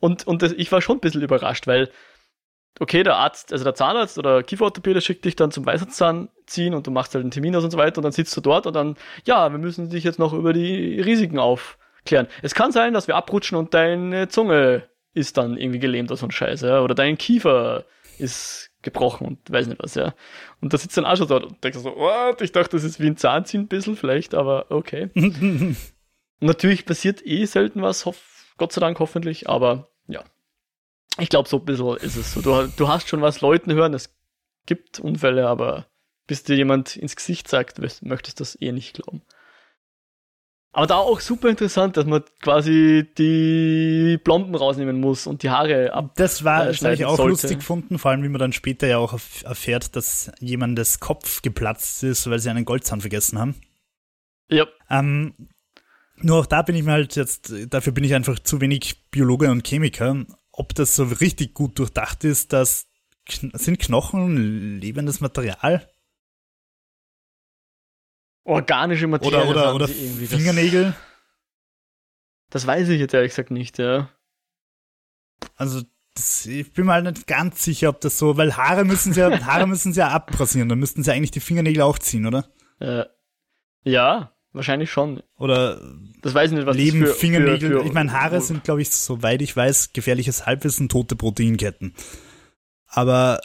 Und, 0.00 0.26
und 0.26 0.42
das, 0.42 0.52
ich 0.52 0.70
war 0.70 0.82
schon 0.82 0.98
ein 0.98 1.00
bisschen 1.00 1.22
überrascht, 1.22 1.66
weil, 1.66 1.90
okay, 2.80 3.02
der 3.02 3.16
Arzt, 3.16 3.52
also 3.52 3.64
der 3.64 3.74
Zahnarzt 3.74 4.18
oder 4.18 4.42
Kieferorthopäde 4.42 5.00
schickt 5.00 5.24
dich 5.24 5.34
dann 5.34 5.50
zum 5.50 5.64
Weisheitszahn 5.64 6.28
ziehen 6.46 6.74
und 6.74 6.86
du 6.86 6.90
machst 6.90 7.14
halt 7.14 7.22
einen 7.22 7.30
Termin 7.30 7.56
aus 7.56 7.64
und 7.64 7.70
so 7.70 7.78
weiter 7.78 7.98
und 7.98 8.02
dann 8.04 8.12
sitzt 8.12 8.36
du 8.36 8.40
dort 8.42 8.66
und 8.66 8.74
dann, 8.74 8.96
ja, 9.24 9.48
wir 9.50 9.58
müssen 9.58 9.88
dich 9.88 10.04
jetzt 10.04 10.18
noch 10.18 10.34
über 10.34 10.52
die 10.52 11.00
Risiken 11.00 11.38
aufklären. 11.38 12.28
Es 12.42 12.54
kann 12.54 12.70
sein, 12.72 12.92
dass 12.92 13.08
wir 13.08 13.16
abrutschen 13.16 13.56
und 13.56 13.72
deine 13.72 14.28
Zunge 14.28 14.86
ist 15.14 15.38
dann 15.38 15.56
irgendwie 15.56 15.78
gelähmt 15.80 16.10
oder 16.10 16.18
so 16.18 16.26
ein 16.26 16.30
Scheiß, 16.30 16.60
ja, 16.60 16.80
oder 16.82 16.94
dein 16.94 17.16
Kiefer 17.16 17.84
ist 18.18 18.67
gebrochen 18.82 19.26
und 19.26 19.50
weiß 19.50 19.66
nicht 19.66 19.82
was, 19.82 19.94
ja. 19.94 20.14
Und 20.60 20.72
da 20.72 20.78
sitzt 20.78 20.96
dann 20.96 21.04
auch 21.04 21.16
schon 21.16 21.28
dort 21.28 21.44
und 21.44 21.62
denkst 21.62 21.78
so, 21.78 21.96
what? 21.96 22.40
Ich 22.42 22.52
dachte, 22.52 22.76
das 22.76 22.84
ist 22.84 23.00
wie 23.00 23.06
ein 23.06 23.16
Zahnziehen 23.16 23.64
ein 23.64 23.68
bisschen 23.68 23.96
vielleicht, 23.96 24.34
aber 24.34 24.66
okay. 24.70 25.10
Natürlich 26.40 26.86
passiert 26.86 27.24
eh 27.26 27.44
selten 27.46 27.82
was, 27.82 28.06
hoff, 28.06 28.54
Gott 28.56 28.72
sei 28.72 28.80
Dank 28.80 28.98
hoffentlich, 29.00 29.48
aber 29.48 29.88
ja. 30.06 30.24
Ich 31.18 31.28
glaube, 31.28 31.48
so 31.48 31.58
ein 31.58 31.64
bisschen 31.64 31.96
ist 31.96 32.16
es 32.16 32.32
so. 32.32 32.40
Du, 32.42 32.68
du 32.76 32.88
hast 32.88 33.08
schon 33.08 33.22
was 33.22 33.40
Leuten 33.40 33.72
hören, 33.72 33.94
es 33.94 34.14
gibt 34.66 35.00
Unfälle, 35.00 35.48
aber 35.48 35.86
bis 36.28 36.44
dir 36.44 36.54
jemand 36.54 36.96
ins 36.96 37.16
Gesicht 37.16 37.48
sagt, 37.48 37.80
möchtest 38.02 38.38
du 38.38 38.42
das 38.42 38.60
eh 38.60 38.70
nicht 38.70 38.94
glauben. 38.94 39.22
Aber 40.78 40.86
da 40.86 40.94
auch 40.98 41.18
super 41.18 41.48
interessant, 41.48 41.96
dass 41.96 42.04
man 42.06 42.22
quasi 42.40 43.04
die 43.18 44.16
Blomben 44.22 44.54
rausnehmen 44.54 45.00
muss 45.00 45.26
und 45.26 45.42
die 45.42 45.50
Haare 45.50 45.92
ab. 45.92 46.12
Das 46.14 46.44
war, 46.44 46.66
das 46.66 46.80
habe 46.84 46.94
ich 46.94 47.04
auch 47.04 47.16
sollte. 47.16 47.30
lustig 47.32 47.58
gefunden, 47.58 47.98
vor 47.98 48.12
allem 48.12 48.22
wie 48.22 48.28
man 48.28 48.38
dann 48.38 48.52
später 48.52 48.86
ja 48.86 48.98
auch 48.98 49.12
erf- 49.12 49.44
erfährt, 49.44 49.96
dass 49.96 50.30
jemandes 50.38 51.00
Kopf 51.00 51.42
geplatzt 51.42 52.04
ist, 52.04 52.30
weil 52.30 52.38
sie 52.38 52.48
einen 52.48 52.64
Goldzahn 52.64 53.00
vergessen 53.00 53.40
haben. 53.40 53.56
Ja, 54.48 54.66
Ähm, 54.88 55.34
nur 56.18 56.38
auch 56.38 56.46
da 56.46 56.62
bin 56.62 56.76
ich 56.76 56.84
mir 56.84 56.92
halt 56.92 57.16
jetzt, 57.16 57.52
dafür 57.70 57.92
bin 57.92 58.04
ich 58.04 58.14
einfach 58.14 58.38
zu 58.38 58.60
wenig 58.60 59.10
Biologe 59.10 59.50
und 59.50 59.66
Chemiker, 59.66 60.26
ob 60.52 60.76
das 60.76 60.94
so 60.94 61.02
richtig 61.02 61.54
gut 61.54 61.76
durchdacht 61.80 62.22
ist, 62.22 62.52
dass 62.52 62.86
sind 63.28 63.80
Knochen 63.80 64.78
lebendes 64.78 65.20
Material 65.20 65.88
organische 68.48 69.06
Materie. 69.06 69.46
oder 69.46 69.74
oder 69.74 69.74
oder. 69.74 69.88
Fingernägel. 69.88 70.94
Das, 72.50 72.62
das 72.62 72.66
weiß 72.66 72.88
ich 72.88 73.00
jetzt 73.00 73.14
ehrlich 73.14 73.30
gesagt 73.30 73.50
nicht, 73.50 73.78
ja. 73.78 74.08
Also 75.54 75.82
das, 76.14 76.46
ich 76.46 76.72
bin 76.72 76.86
mir 76.86 76.92
halt 76.94 77.04
nicht 77.04 77.26
ganz 77.26 77.62
sicher, 77.62 77.90
ob 77.90 78.00
das 78.00 78.18
so, 78.18 78.36
weil 78.36 78.56
Haare 78.56 78.84
müssen 78.84 79.12
sie 79.12 79.20
ja, 79.20 79.30
Haare 79.46 79.66
müssen 79.66 79.92
sie 79.92 80.00
ja 80.00 80.08
abrasieren, 80.08 80.68
dann 80.68 80.78
müssten 80.78 81.02
sie 81.02 81.12
eigentlich 81.12 81.30
die 81.30 81.40
Fingernägel 81.40 81.82
auch 81.82 81.98
ziehen, 81.98 82.26
oder? 82.26 82.48
Äh, 82.80 83.04
ja, 83.84 84.32
wahrscheinlich 84.52 84.90
schon. 84.90 85.22
Oder 85.38 85.80
Das 86.22 86.34
weiß 86.34 86.50
ich 86.50 86.56
nicht, 86.56 86.66
was 86.66 86.76
Leben, 86.76 87.00
für, 87.00 87.14
Fingernägel. 87.14 87.70
Für, 87.70 87.80
für, 87.80 87.86
ich 87.86 87.92
meine, 87.92 88.12
Haare 88.12 88.40
sind, 88.40 88.64
glaube 88.64 88.82
ich, 88.82 88.90
soweit 88.90 89.42
ich 89.42 89.54
weiß, 89.54 89.92
gefährliches 89.92 90.46
Halbwissen, 90.46 90.88
tote 90.88 91.16
Proteinketten. 91.16 91.94
Aber 92.86 93.40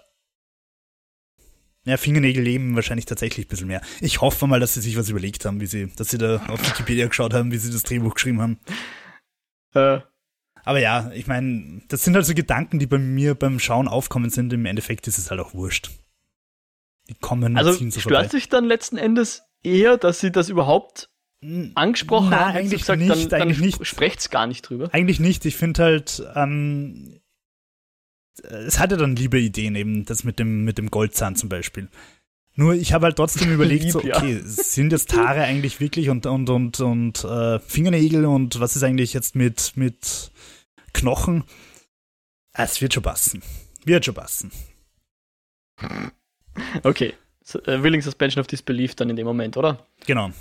ja, 1.85 1.97
Fingernägel 1.97 2.43
leben 2.43 2.75
wahrscheinlich 2.75 3.05
tatsächlich 3.05 3.45
ein 3.45 3.49
bisschen 3.49 3.67
mehr. 3.67 3.81
Ich 3.99 4.21
hoffe 4.21 4.47
mal, 4.47 4.59
dass 4.59 4.73
sie 4.73 4.81
sich 4.81 4.97
was 4.97 5.09
überlegt 5.09 5.45
haben, 5.45 5.59
wie 5.59 5.65
sie, 5.65 5.87
dass 5.95 6.09
sie 6.09 6.17
da 6.17 6.37
auf 6.47 6.65
Wikipedia 6.69 7.07
geschaut 7.07 7.33
haben, 7.33 7.51
wie 7.51 7.57
sie 7.57 7.71
das 7.71 7.83
Drehbuch 7.83 8.15
geschrieben 8.15 8.41
haben. 8.41 8.59
Äh, 9.75 10.01
Aber 10.65 10.77
ja, 10.79 11.09
ich 11.15 11.25
meine, 11.25 11.81
das 11.87 12.03
sind 12.03 12.13
halt 12.13 12.27
so 12.27 12.35
Gedanken, 12.35 12.77
die 12.77 12.85
bei 12.85 12.99
mir 12.99 13.33
beim 13.33 13.57
Schauen 13.57 13.87
aufkommen 13.87 14.29
sind. 14.29 14.53
Im 14.53 14.67
Endeffekt 14.67 15.07
ist 15.07 15.17
es 15.17 15.31
halt 15.31 15.41
auch 15.41 15.55
wurscht. 15.55 15.89
Die 17.09 17.15
kommen 17.15 17.57
also 17.57 17.73
ziehen 17.73 17.89
so 17.89 17.99
stört 17.99 18.29
sich 18.29 18.49
dann 18.49 18.65
letzten 18.65 18.97
Endes 18.97 19.41
eher, 19.63 19.97
dass 19.97 20.19
sie 20.19 20.31
das 20.31 20.49
überhaupt 20.49 21.09
angesprochen 21.73 22.29
Na, 22.29 22.39
haben? 22.41 22.57
Eigentlich 22.57 22.81
gesagt, 22.81 22.99
nicht, 22.99 23.31
dann, 23.31 23.41
eigentlich 23.41 23.57
dann 23.57 23.65
nicht. 23.65 23.85
sprecht's 23.87 24.29
gar 24.29 24.45
nicht 24.45 24.61
drüber. 24.61 24.89
Eigentlich 24.93 25.19
nicht. 25.19 25.43
Ich 25.45 25.55
finde 25.55 25.83
halt, 25.83 26.23
ähm, 26.35 27.19
es 28.41 28.79
hatte 28.79 28.97
dann 28.97 29.15
liebe 29.15 29.39
Ideen 29.39 29.75
eben, 29.75 30.05
das 30.05 30.23
mit 30.23 30.39
dem, 30.39 30.63
mit 30.63 30.77
dem 30.77 30.89
Goldzahn 30.89 31.35
zum 31.35 31.49
Beispiel. 31.49 31.87
Nur 32.55 32.73
ich 32.75 32.93
habe 32.93 33.05
halt 33.05 33.15
trotzdem 33.17 33.51
überlegt, 33.51 33.91
so, 33.91 34.01
ja. 34.01 34.17
okay, 34.17 34.39
sind 34.43 34.91
jetzt 34.91 35.13
Haare 35.15 35.41
eigentlich 35.43 35.79
wirklich 35.79 36.09
und, 36.09 36.25
und, 36.25 36.49
und, 36.49 36.79
und 36.79 37.23
äh, 37.23 37.59
Fingernägel 37.59 38.25
und 38.25 38.59
was 38.59 38.75
ist 38.75 38.83
eigentlich 38.83 39.13
jetzt 39.13 39.35
mit, 39.35 39.73
mit 39.75 40.31
Knochen? 40.93 41.43
Es 42.53 42.81
wird 42.81 42.93
schon 42.93 43.03
passen. 43.03 43.41
Wird 43.85 44.05
schon 44.05 44.13
passen. 44.13 44.51
Okay. 46.83 47.13
So, 47.43 47.59
äh, 47.63 47.81
Willing 47.83 48.01
Suspension 48.01 48.39
of 48.39 48.47
Disbelief 48.47 48.95
dann 48.95 49.09
in 49.09 49.15
dem 49.15 49.25
Moment, 49.25 49.57
oder? 49.57 49.85
Genau. 50.05 50.31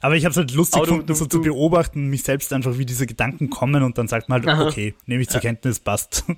Aber 0.00 0.16
ich 0.16 0.24
habe 0.24 0.32
es 0.32 0.36
halt 0.36 0.50
lustig 0.52 0.78
Aber 0.78 0.86
du- 0.86 0.92
gefunden, 0.92 1.06
du- 1.06 1.14
so 1.14 1.26
zu 1.26 1.38
du- 1.38 1.44
beobachten, 1.44 2.08
mich 2.08 2.24
selbst 2.24 2.52
einfach, 2.52 2.78
wie 2.78 2.86
diese 2.86 3.06
Gedanken 3.06 3.50
kommen 3.50 3.82
und 3.84 3.98
dann 3.98 4.08
sagt 4.08 4.28
man 4.28 4.40
halt, 4.44 4.48
Aha. 4.48 4.66
okay, 4.66 4.94
nehme 5.06 5.22
ich 5.22 5.28
zur 5.28 5.40
Kenntnis, 5.40 5.78
passt. 5.78 6.24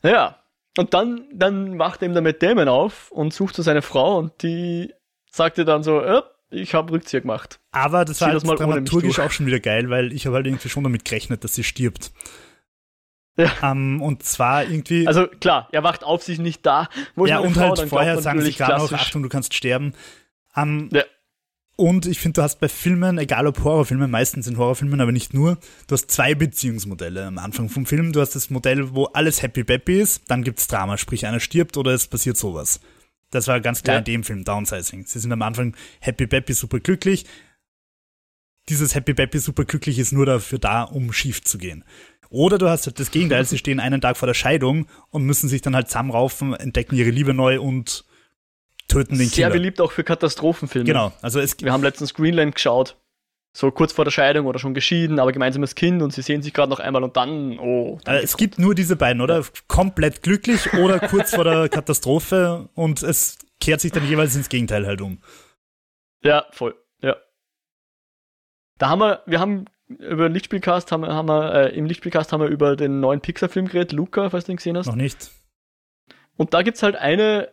ja. 0.03 0.39
Und 0.79 0.95
dann, 0.95 1.27
dann 1.33 1.79
wacht 1.79 2.03
eben 2.03 2.15
der 2.15 2.23
Matt 2.23 2.43
Damon 2.43 2.69
auf 2.69 3.11
und 3.11 3.35
sucht 3.35 3.55
so 3.55 3.63
seine 3.63 3.83
Frau 3.83 4.19
und 4.19 4.43
die 4.43 4.93
sagte 5.31 5.65
dann 5.65 5.83
so, 5.83 6.01
äh, 6.01 6.23
ich 6.51 6.75
habe 6.75 6.93
Rückzieher 6.93 7.21
gemacht. 7.21 7.61
Aber 7.73 8.05
das 8.05 8.21
war 8.21 8.29
halt 8.29 8.37
das 8.37 8.45
mal 8.45 8.57
dramaturgisch 8.57 9.19
auch 9.19 9.31
schon 9.31 9.47
wieder 9.47 9.61
geil, 9.61 9.91
weil 9.91 10.13
ich 10.13 10.27
habe 10.27 10.37
halt 10.37 10.47
irgendwie 10.47 10.69
schon 10.69 10.85
damit 10.85 11.05
gerechnet, 11.05 11.45
dass 11.45 11.55
sie 11.55 11.65
stirbt. 11.65 12.13
Ja. 13.37 13.51
Ähm, 13.63 14.03
und 14.03 14.23
zwar 14.23 14.65
irgendwie. 14.65 15.07
Also 15.07 15.27
klar, 15.27 15.69
er 15.73 15.83
wacht 15.83 16.05
auf 16.05 16.23
sich 16.23 16.39
nicht 16.39 16.65
da. 16.67 16.89
Wo 17.15 17.27
ja, 17.27 17.39
und 17.39 17.55
Frau? 17.55 17.69
halt 17.77 17.89
vorher 17.89 18.21
sagen 18.21 18.43
sie 18.43 18.53
klar 18.53 18.79
noch, 18.79 18.93
Achtung, 18.93 19.23
du 19.23 19.29
kannst 19.31 19.55
sterben. 19.55 19.95
Ähm, 20.55 20.91
Ja. 20.93 21.05
Und 21.77 22.07
ich 22.07 22.19
finde, 22.21 22.35
du 22.41 22.43
hast 22.43 22.61
bei 22.61 22.69
Filmen, 22.69 23.19
egal 23.19 23.47
ob 23.47 23.65
Horrorfilme, 23.65 24.07
meistens 24.07 24.45
sind 24.45 24.59
Horrorfilmen, 24.59 25.01
aber 25.01 25.11
nicht 25.11 25.33
nur, 25.33 25.57
du 25.87 25.95
hast 25.95 26.11
zwei 26.11 26.35
Beziehungsmodelle 26.35 27.25
am 27.27 27.39
Anfang 27.39 27.69
vom 27.71 27.87
Film. 27.87 28.13
Du 28.13 28.21
hast 28.21 28.35
das 28.37 28.51
Modell, 28.51 28.95
wo 28.95 29.07
alles 29.07 29.43
happy-peppy 29.43 30.01
ist, 30.01 30.23
dann 30.29 30.45
gibt's 30.45 30.69
Drama, 30.69 30.99
sprich 30.99 31.27
einer 31.27 31.41
stirbt 31.41 31.77
oder 31.79 31.93
es 31.93 32.07
passiert 32.07 32.37
sowas. 32.37 32.81
Das 33.31 33.49
war 33.49 33.61
ganz 33.61 33.83
klar 33.83 33.95
Ja. 33.97 33.99
in 34.01 34.05
dem 34.05 34.25
Film, 34.25 34.45
Downsizing. 34.45 35.07
Sie 35.07 35.19
sind 35.19 35.33
am 35.33 35.41
Anfang 35.41 35.75
happy-peppy, 36.01 36.53
super 36.53 36.79
glücklich. 36.81 37.25
Dieses 38.69 38.95
happy-peppy, 38.95 39.39
super 39.39 39.65
glücklich 39.65 39.99
ist 39.99 40.13
nur 40.13 40.27
dafür 40.27 40.59
da, 40.59 40.83
um 40.83 41.13
schief 41.13 41.43
zu 41.43 41.57
gehen. 41.59 41.85
Oder 42.29 42.59
du 42.59 42.69
hast 42.69 42.87
halt 42.87 43.01
das 43.01 43.11
Gegenteil, 43.11 43.45
sie 43.47 43.59
stehen 43.59 43.81
einen 43.81 44.01
Tag 44.03 44.19
vor 44.19 44.27
der 44.27 44.35
Scheidung 44.35 44.87
und 45.11 45.25
müssen 45.25 45.49
sich 45.49 45.63
dann 45.63 45.75
halt 45.75 45.89
zusammenraufen, 45.89 46.53
entdecken 46.55 46.97
ihre 46.97 47.11
Liebe 47.11 47.33
neu 47.35 47.61
und 47.61 48.05
töten 48.93 49.19
den 49.19 49.29
Sehr 49.29 49.49
Killer. 49.49 49.59
beliebt 49.59 49.81
auch 49.81 49.93
für 49.93 50.05
Katastrophenfilme. 50.05 50.87
Genau, 50.87 51.13
also 51.23 51.41
es 51.41 51.57
Wir 51.61 51.73
haben 51.73 51.83
letztens 51.83 52.15
Greenland 52.15 52.55
geschaut. 52.55 52.97
So 53.55 53.71
kurz 53.71 53.93
vor 53.93 54.07
der 54.07 54.13
Scheidung 54.13 54.47
oder 54.47 54.59
schon 54.59 54.73
geschieden, 54.73 55.19
aber 55.19 55.31
gemeinsames 55.31 55.75
Kind 55.75 56.01
und 56.01 56.11
sie 56.11 56.23
sehen 56.23 56.41
sich 56.41 56.55
gerade 56.55 56.71
noch 56.71 56.81
einmal 56.81 57.05
und 57.05 57.19
dann, 57.19 57.59
oh. 57.59 57.99
Dann 58.05 58.15
Äh, 58.15 58.23
es 58.23 58.39
gibt 58.39 58.59
nur 58.59 58.75
diese 58.75 58.97
beiden, 58.97 59.21
oder? 59.21 59.45
Komplett 59.69 60.23
glücklich 60.23 60.73
oder 60.73 60.99
kurz 61.01 61.35
vor 61.35 61.45
der 61.45 61.69
Katastrophe 61.69 62.71
und 62.75 63.03
es 63.03 63.39
kehrt 63.61 63.83
sich 63.83 63.93
dann 63.93 64.09
jeweils 64.09 64.35
ins 64.37 64.49
Gegenteil 64.49 64.87
halt 64.87 65.03
um. 65.03 65.19
Ja, 66.25 66.47
voll. 66.53 66.75
Ja. 67.03 67.17
Da 68.79 68.89
haben 68.89 69.01
wir, 69.01 69.23
wir 69.27 69.39
haben 69.39 69.67
über 69.87 70.29
den 70.31 70.33
Lichtspielcast 70.33 70.91
haben 70.91 71.03
wir, 71.03 71.13
haben 71.13 71.29
wir 71.29 71.55
äh, 71.55 71.77
im 71.77 71.85
Lichtspielcast 71.85 72.33
haben 72.33 72.41
wir 72.41 72.49
über 72.49 72.75
den 72.75 73.01
neuen 73.01 73.21
Pixar-Film 73.21 73.67
geredet, 73.67 73.93
Luca, 73.93 74.31
falls 74.31 74.45
du 74.45 74.53
den 74.53 74.57
gesehen 74.57 74.79
hast. 74.79 74.87
Noch 74.87 74.95
nicht. 74.95 75.31
Und 76.39 76.55
da 76.55 76.63
gibt's 76.63 76.83
halt 76.83 76.97
eine, 76.97 77.53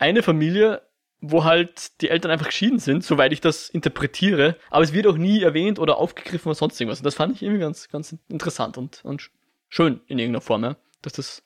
eine 0.00 0.22
Familie, 0.22 0.82
wo 1.20 1.44
halt 1.44 2.00
die 2.00 2.08
Eltern 2.08 2.30
einfach 2.30 2.46
geschieden 2.46 2.78
sind, 2.78 3.04
soweit 3.04 3.32
ich 3.32 3.40
das 3.40 3.68
interpretiere, 3.68 4.56
aber 4.70 4.82
es 4.82 4.92
wird 4.94 5.06
auch 5.06 5.16
nie 5.18 5.42
erwähnt 5.42 5.78
oder 5.78 5.98
aufgegriffen 5.98 6.48
oder 6.48 6.54
sonst 6.56 6.80
irgendwas. 6.80 7.00
Und 7.00 7.04
das 7.04 7.14
fand 7.14 7.34
ich 7.36 7.42
irgendwie 7.42 7.60
ganz, 7.60 7.88
ganz 7.90 8.16
interessant 8.28 8.78
und, 8.78 9.04
und 9.04 9.20
sch- 9.20 9.30
schön 9.68 10.00
in 10.06 10.18
irgendeiner 10.18 10.40
Form, 10.40 10.64
ja. 10.64 10.76
Dass 11.02 11.12
das, 11.12 11.42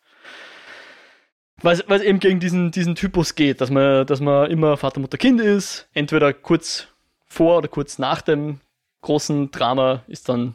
weil 1.63 1.75
es- 1.75 1.85
weil 1.89 1.99
es 2.01 2.07
eben 2.07 2.21
gegen 2.21 2.39
diesen, 2.41 2.71
diesen 2.71 2.95
Typus 2.95 3.35
geht, 3.35 3.61
dass 3.61 3.71
man, 3.71 4.07
dass 4.07 4.21
man 4.21 4.51
immer 4.51 4.77
Vater, 4.77 5.01
Mutter, 5.01 5.19
Kind 5.19 5.41
ist, 5.41 5.89
entweder 5.93 6.33
kurz 6.33 6.87
vor 7.27 7.59
oder 7.59 7.69
kurz 7.69 7.99
nach 7.99 8.23
dem 8.23 8.61
großen 9.01 9.51
Drama 9.51 10.05
ist 10.07 10.29
dann 10.29 10.55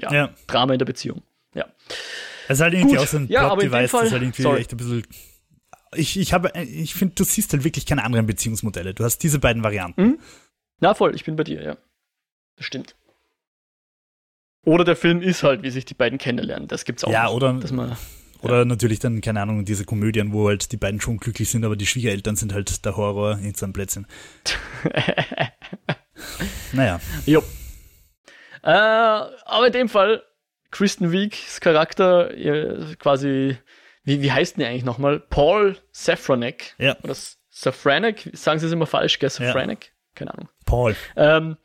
ja, 0.00 0.12
Ja. 0.12 0.30
Drama 0.46 0.72
in 0.72 0.78
der 0.78 0.86
Beziehung. 0.86 1.22
Ja. 1.54 1.66
Es 2.48 2.56
ist 2.58 2.60
halt 2.62 2.74
irgendwie 2.74 2.96
Gut. 2.96 3.04
auch 3.04 3.08
so 3.08 3.18
ein 3.18 3.28
Ja, 3.28 3.46
Plot-Device, 3.54 3.90
das 3.92 4.10
halt 4.12 4.22
irgendwie 4.22 4.42
sorry. 4.42 4.60
echt 4.60 4.72
ein 4.72 4.76
bisschen. 4.78 5.06
Ich, 5.96 6.18
ich 6.18 6.32
habe, 6.32 6.52
ich 6.60 6.94
finde, 6.94 7.14
du 7.14 7.24
siehst 7.24 7.52
halt 7.52 7.64
wirklich 7.64 7.86
keine 7.86 8.04
anderen 8.04 8.26
Beziehungsmodelle. 8.26 8.94
Du 8.94 9.04
hast 9.04 9.18
diese 9.18 9.38
beiden 9.38 9.62
Varianten. 9.62 10.02
Mhm. 10.02 10.18
Na 10.80 10.94
voll, 10.94 11.14
ich 11.14 11.24
bin 11.24 11.36
bei 11.36 11.44
dir, 11.44 11.62
ja. 11.62 11.76
Das 12.56 12.66
stimmt. 12.66 12.96
Oder 14.64 14.84
der 14.84 14.96
Film 14.96 15.20
ist 15.22 15.42
halt, 15.42 15.62
wie 15.62 15.70
sich 15.70 15.84
die 15.84 15.94
beiden 15.94 16.18
kennenlernen. 16.18 16.68
Das 16.68 16.84
gibt's 16.84 17.04
auch. 17.04 17.10
Ja, 17.12 17.24
noch, 17.24 17.34
oder- 17.34 17.52
man, 17.72 17.96
Oder 18.40 18.64
natürlich 18.64 18.98
dann, 18.98 19.20
keine 19.20 19.40
Ahnung, 19.42 19.64
diese 19.64 19.84
Komödien, 19.84 20.32
wo 20.32 20.48
halt 20.48 20.72
die 20.72 20.76
beiden 20.76 21.00
schon 21.00 21.18
glücklich 21.18 21.50
sind, 21.50 21.64
aber 21.64 21.76
die 21.76 21.86
Schwiegereltern 21.86 22.36
sind 22.36 22.52
halt 22.52 22.84
der 22.84 22.96
Horror 22.96 23.38
in 23.38 23.54
seinem 23.54 23.72
Plätzchen. 23.72 24.06
Naja. 26.72 27.00
jo. 27.26 27.42
Äh, 28.62 28.70
aber 28.70 29.66
in 29.66 29.72
dem 29.72 29.88
Fall, 29.88 30.22
Kristen 30.70 31.12
Wiigs 31.12 31.60
Charakter, 31.60 32.30
quasi, 32.98 33.56
wie, 34.04 34.22
wie 34.22 34.32
heißt 34.32 34.56
denn 34.56 34.60
der 34.60 34.68
eigentlich 34.70 34.84
nochmal? 34.84 35.20
Paul 35.20 35.76
Safranek. 35.92 36.74
Ja, 36.78 36.96
Oder 37.02 37.14
Safranek? 37.50 38.30
Sagen 38.34 38.58
sie 38.60 38.66
es 38.66 38.72
immer 38.72 38.86
falsch, 38.86 39.18
gell? 39.18 39.30
Safranek? 39.30 39.92
Keine 40.14 40.34
Ahnung. 40.34 40.48
Paul. 40.66 40.94
Ähm, 41.16 41.56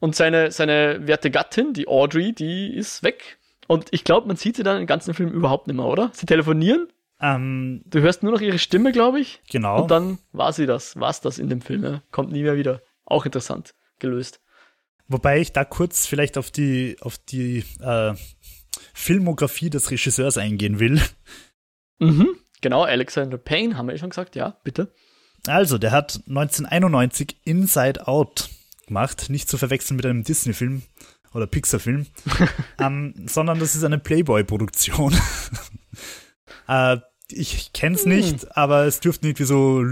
und 0.00 0.14
seine, 0.16 0.50
seine 0.50 1.06
werte 1.06 1.30
Gattin, 1.30 1.72
die 1.72 1.88
Audrey, 1.88 2.32
die 2.32 2.74
ist 2.74 3.02
weg. 3.02 3.38
Und 3.66 3.88
ich 3.90 4.04
glaube, 4.04 4.26
man 4.28 4.36
sieht 4.36 4.56
sie 4.56 4.62
dann 4.62 4.80
im 4.80 4.86
ganzen 4.86 5.12
Film 5.14 5.30
überhaupt 5.32 5.66
nicht 5.66 5.76
mehr, 5.76 5.86
oder? 5.86 6.10
Sie 6.14 6.26
telefonieren, 6.26 6.88
Ähm, 7.20 7.82
du 7.86 8.00
hörst 8.00 8.22
nur 8.22 8.32
noch 8.32 8.40
ihre 8.40 8.58
Stimme, 8.58 8.92
glaube 8.92 9.20
ich. 9.20 9.40
genau. 9.50 9.82
Und 9.82 9.90
dann 9.90 10.18
war 10.32 10.52
sie 10.52 10.66
das, 10.66 10.96
war's 11.00 11.20
das 11.20 11.38
in 11.38 11.48
dem 11.48 11.60
Film. 11.62 11.82
Ja? 11.82 12.02
Kommt 12.12 12.30
nie 12.30 12.42
mehr 12.42 12.56
wieder. 12.56 12.82
Auch 13.04 13.24
interessant 13.24 13.74
gelöst. 13.98 14.40
Wobei 15.08 15.40
ich 15.40 15.52
da 15.52 15.64
kurz 15.64 16.06
vielleicht 16.06 16.36
auf 16.36 16.50
die, 16.50 16.96
auf 17.00 17.16
die 17.18 17.64
äh, 17.80 18.14
Filmografie 18.92 19.70
des 19.70 19.90
Regisseurs 19.90 20.36
eingehen 20.38 20.78
will. 20.80 21.00
Mhm. 21.98 22.28
Genau, 22.60 22.82
Alexander 22.82 23.38
Payne, 23.38 23.76
haben 23.76 23.86
wir 23.86 23.92
ja 23.94 23.98
schon 23.98 24.10
gesagt, 24.10 24.34
ja, 24.36 24.56
bitte. 24.64 24.92
Also, 25.46 25.78
der 25.78 25.92
hat 25.92 26.20
1991 26.28 27.36
Inside 27.44 28.06
Out 28.08 28.48
gemacht, 28.86 29.30
nicht 29.30 29.48
zu 29.48 29.58
verwechseln 29.58 29.96
mit 29.96 30.06
einem 30.06 30.24
Disney-Film 30.24 30.82
oder 31.34 31.46
Pixar-Film, 31.46 32.06
ähm, 32.80 33.14
sondern 33.26 33.58
das 33.58 33.76
ist 33.76 33.84
eine 33.84 33.98
Playboy-Produktion. 33.98 35.14
äh, 36.68 36.96
ich 37.30 37.72
kenn's 37.72 38.04
Hm. 38.04 38.08
nicht, 38.10 38.56
aber 38.56 38.86
es 38.86 39.00
dürften 39.00 39.26
irgendwie 39.26 39.44
so 39.44 39.84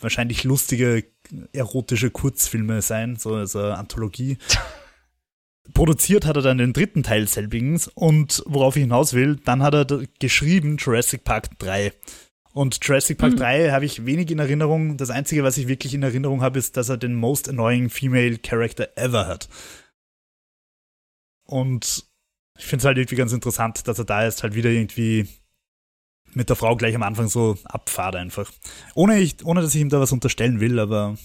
wahrscheinlich 0.00 0.44
lustige 0.44 1.04
erotische 1.52 2.10
Kurzfilme 2.10 2.82
sein, 2.82 3.16
so 3.16 3.34
also 3.34 3.60
Anthologie. 3.60 4.38
Produziert 5.72 6.26
hat 6.26 6.36
er 6.36 6.42
dann 6.42 6.58
den 6.58 6.72
dritten 6.72 7.02
Teil 7.02 7.26
selbigens 7.26 7.88
und 7.88 8.42
worauf 8.46 8.76
ich 8.76 8.82
hinaus 8.82 9.14
will, 9.14 9.36
dann 9.36 9.62
hat 9.62 9.74
er 9.74 9.86
geschrieben 10.20 10.76
Jurassic 10.76 11.24
Park 11.24 11.58
3. 11.58 11.92
Und 12.52 12.78
Jurassic 12.82 13.18
Park 13.18 13.32
Hm. 13.32 13.38
3 13.38 13.70
habe 13.70 13.84
ich 13.84 14.06
wenig 14.06 14.30
in 14.30 14.38
Erinnerung. 14.38 14.96
Das 14.96 15.10
Einzige, 15.10 15.42
was 15.42 15.56
ich 15.56 15.66
wirklich 15.66 15.94
in 15.94 16.02
Erinnerung 16.02 16.42
habe, 16.42 16.58
ist, 16.58 16.76
dass 16.76 16.88
er 16.88 16.96
den 16.96 17.14
most 17.14 17.48
annoying 17.48 17.90
female 17.90 18.38
character 18.38 18.88
ever 18.96 19.26
hat. 19.26 19.48
Und 21.46 22.04
ich 22.56 22.64
finde 22.64 22.82
es 22.82 22.84
halt 22.84 22.98
irgendwie 22.98 23.16
ganz 23.16 23.32
interessant, 23.32 23.88
dass 23.88 23.98
er 23.98 24.04
da 24.04 24.24
jetzt 24.24 24.42
halt 24.44 24.54
wieder 24.54 24.70
irgendwie 24.70 25.26
mit 26.32 26.48
der 26.48 26.56
Frau 26.56 26.76
gleich 26.76 26.94
am 26.94 27.02
Anfang 27.02 27.28
so 27.28 27.58
abfahrt 27.64 28.16
einfach. 28.16 28.52
Ohne, 28.94 29.18
ich, 29.18 29.44
ohne 29.44 29.60
dass 29.60 29.74
ich 29.74 29.80
ihm 29.80 29.88
da 29.88 29.98
was 29.98 30.12
unterstellen 30.12 30.60
will, 30.60 30.78
aber 30.78 31.16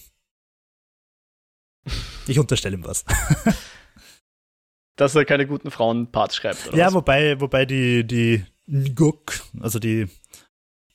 ich 2.28 2.40
unterstelle 2.40 2.76
ihm 2.78 2.86
was. 2.86 3.06
Dass 5.00 5.16
er 5.16 5.24
keine 5.24 5.48
guten 5.48 5.72
Frauenparts 5.72 6.36
schreibt. 6.36 6.74
Ja, 6.74 6.88
was? 6.88 6.94
wobei, 6.94 7.40
wobei 7.40 7.66
die, 7.66 8.06
die 8.06 8.44
Ngok, 8.68 9.40
also 9.62 9.80
die 9.80 10.08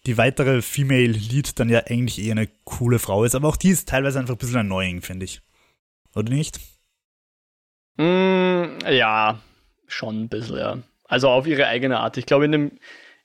die 0.07 0.19
weitere 0.19 0.61
Female 0.61 1.07
Lead 1.07 1.59
dann 1.59 1.71
ja 1.71 1.85
eigentlich 1.87 2.23
eher 2.23 2.33
eine 2.33 2.49
coole 2.65 2.99
Frau 2.99 3.25
ist, 3.25 3.35
aber 3.35 3.49
auch 3.49 3.57
die 3.57 3.71
ist 3.71 3.89
teilweise 3.89 4.19
einfach 4.19 4.35
ein 4.35 4.39
bisschen 4.39 4.59
annoying, 4.59 5.01
finde 5.01 5.25
ich. 5.25 5.41
Oder 6.15 6.31
nicht? 6.31 6.61
Mm, 7.97 8.81
ja, 8.91 9.39
schon 9.87 10.25
ein 10.25 10.29
bisschen, 10.29 10.59
ja. 10.59 10.79
Also 11.05 11.31
auf 11.31 11.47
ihre 11.47 11.67
eigene 11.67 12.01
Art. 12.01 12.17
Ich 12.19 12.27
glaube, 12.27 12.45
in 12.45 12.53
dem, 12.53 12.73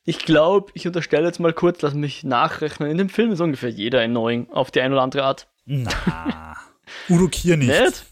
ich 0.06 0.20
glaube, 0.20 0.72
ich 0.74 0.88
unterstelle 0.88 1.26
jetzt 1.26 1.40
mal 1.40 1.54
kurz, 1.54 1.82
lass 1.82 1.94
mich 1.94 2.24
nachrechnen. 2.24 2.90
In 2.90 2.98
dem 2.98 3.10
Film 3.10 3.32
ist 3.32 3.42
ungefähr 3.42 3.70
jeder 3.70 4.02
annoying 4.02 4.50
auf 4.52 4.72
die 4.72 4.80
eine 4.80 4.96
oder 4.96 5.04
andere 5.04 5.24
Art. 5.24 5.48
Na, 5.66 6.56
Udo 7.10 7.28
Kier 7.28 7.58
nicht. 7.58 7.70
nicht? 7.70 8.06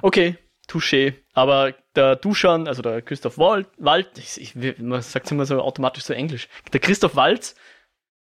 Okay, 0.00 0.36
touché. 0.68 1.14
Aber 1.32 1.74
der 1.96 2.16
Duschan, 2.16 2.68
also 2.68 2.82
der 2.82 3.02
Christoph 3.02 3.38
Wald, 3.38 3.68
Wald 3.78 4.18
ich, 4.18 4.40
ich, 4.40 4.78
man 4.78 5.02
sagt 5.02 5.26
es 5.26 5.32
immer 5.32 5.46
so 5.46 5.60
automatisch 5.60 6.04
so 6.04 6.12
englisch, 6.12 6.48
der 6.72 6.80
Christoph 6.80 7.16
Walz, 7.16 7.56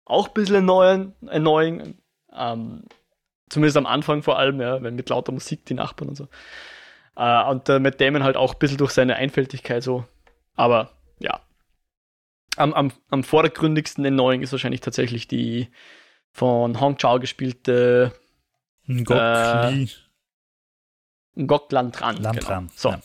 auch 0.04 0.28
ein 0.28 0.34
bisschen 0.34 0.56
annoying, 0.56 1.14
annoying 1.26 1.98
ähm, 2.32 2.84
zumindest 3.48 3.76
am 3.76 3.86
Anfang 3.86 4.22
vor 4.22 4.38
allem, 4.38 4.60
ja, 4.60 4.82
wenn 4.82 4.94
mit 4.94 5.08
lauter 5.08 5.32
Musik 5.32 5.64
die 5.66 5.74
Nachbarn 5.74 6.10
und 6.10 6.16
so. 6.16 6.28
Äh, 7.16 7.44
und 7.44 7.68
äh, 7.68 7.78
Matt 7.78 8.00
Damon 8.00 8.22
halt 8.22 8.36
auch 8.36 8.54
ein 8.54 8.58
bisschen 8.58 8.78
durch 8.78 8.92
seine 8.92 9.16
Einfältigkeit 9.16 9.82
so. 9.82 10.04
Aber 10.54 10.90
ja. 11.18 11.40
Am, 12.56 12.72
am, 12.72 12.92
am 13.10 13.22
vordergründigsten 13.22 14.06
annoying 14.06 14.42
ist 14.42 14.52
wahrscheinlich 14.52 14.80
tatsächlich 14.80 15.28
die 15.28 15.68
von 16.32 16.80
Hong 16.80 16.96
Chao 16.98 17.18
gespielte 17.18 18.12
Ngok 18.86 19.16
äh, 19.16 19.86
Ngok 21.36 21.70
Lantran. 21.70 22.16
Lantran. 22.16 22.64
Genau. 22.66 22.72
So. 22.76 22.90
Ja. 22.90 23.00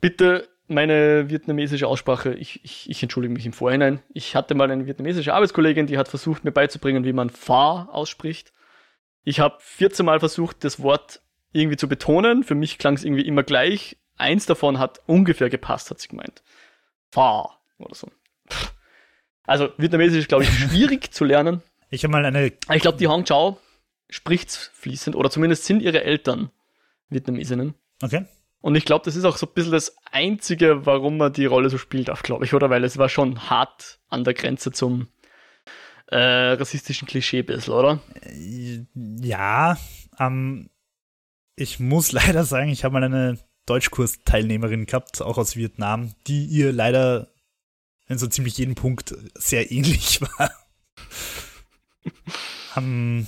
Bitte 0.00 0.48
meine 0.70 1.28
vietnamesische 1.28 1.86
Aussprache, 1.88 2.32
ich, 2.32 2.64
ich, 2.64 2.88
ich, 2.88 3.02
entschuldige 3.02 3.34
mich 3.34 3.44
im 3.44 3.52
Vorhinein. 3.52 4.00
Ich 4.14 4.36
hatte 4.36 4.54
mal 4.54 4.70
eine 4.70 4.86
vietnamesische 4.86 5.34
Arbeitskollegin, 5.34 5.86
die 5.86 5.98
hat 5.98 6.08
versucht, 6.08 6.44
mir 6.44 6.52
beizubringen, 6.52 7.04
wie 7.04 7.12
man 7.12 7.28
Fa 7.28 7.88
ausspricht. 7.92 8.52
Ich 9.24 9.40
habe 9.40 9.56
14 9.60 10.06
Mal 10.06 10.20
versucht, 10.20 10.64
das 10.64 10.80
Wort 10.80 11.20
irgendwie 11.52 11.76
zu 11.76 11.88
betonen. 11.88 12.44
Für 12.44 12.54
mich 12.54 12.78
klang 12.78 12.94
es 12.94 13.04
irgendwie 13.04 13.26
immer 13.26 13.42
gleich. 13.42 13.98
Eins 14.16 14.46
davon 14.46 14.78
hat 14.78 15.00
ungefähr 15.06 15.50
gepasst, 15.50 15.90
hat 15.90 16.00
sie 16.00 16.08
gemeint. 16.08 16.42
Fa 17.10 17.58
oder 17.78 17.94
so. 17.94 18.08
Also 19.44 19.70
Vietnamesisch 19.76 20.20
ist, 20.20 20.28
glaube 20.28 20.44
ich, 20.44 20.50
schwierig 20.58 21.12
zu 21.12 21.24
lernen. 21.24 21.62
Ich 21.90 22.04
habe 22.04 22.12
mal 22.12 22.24
eine. 22.24 22.46
Ich 22.46 22.82
glaube, 22.82 22.98
die 22.98 23.08
Hong 23.08 23.24
Chao 23.24 23.58
spricht 24.08 24.50
fließend 24.50 25.16
oder 25.16 25.30
zumindest 25.30 25.64
sind 25.64 25.82
ihre 25.82 26.04
Eltern 26.04 26.50
Vietnamesinnen. 27.10 27.74
Okay. 28.02 28.24
Und 28.60 28.74
ich 28.74 28.84
glaube, 28.84 29.04
das 29.04 29.16
ist 29.16 29.24
auch 29.24 29.36
so 29.36 29.46
ein 29.46 29.54
bisschen 29.54 29.72
das 29.72 29.96
Einzige, 30.10 30.84
warum 30.84 31.16
man 31.16 31.32
die 31.32 31.46
Rolle 31.46 31.70
so 31.70 31.78
spielt 31.78 32.08
darf, 32.08 32.22
glaube 32.22 32.44
ich, 32.44 32.54
oder? 32.54 32.68
Weil 32.68 32.84
es 32.84 32.98
war 32.98 33.08
schon 33.08 33.48
hart 33.48 34.00
an 34.08 34.24
der 34.24 34.34
Grenze 34.34 34.70
zum 34.70 35.08
äh, 36.08 36.52
rassistischen 36.52 37.08
Klischee 37.08 37.40
ein 37.40 37.46
bisschen, 37.46 37.72
oder? 37.72 38.00
Ja, 38.94 39.78
ähm, 40.18 40.68
ich 41.56 41.80
muss 41.80 42.12
leider 42.12 42.44
sagen, 42.44 42.70
ich 42.70 42.84
habe 42.84 42.94
mal 42.94 43.04
eine 43.04 43.38
Deutschkurs-Teilnehmerin 43.66 44.86
gehabt, 44.86 45.22
auch 45.22 45.38
aus 45.38 45.56
Vietnam, 45.56 46.14
die 46.26 46.44
ihr 46.46 46.72
leider 46.72 47.28
in 48.08 48.18
so 48.18 48.26
ziemlich 48.26 48.58
jedem 48.58 48.74
Punkt 48.74 49.14
sehr 49.36 49.70
ähnlich 49.70 50.20
war. 50.38 50.50
ähm, 52.76 53.26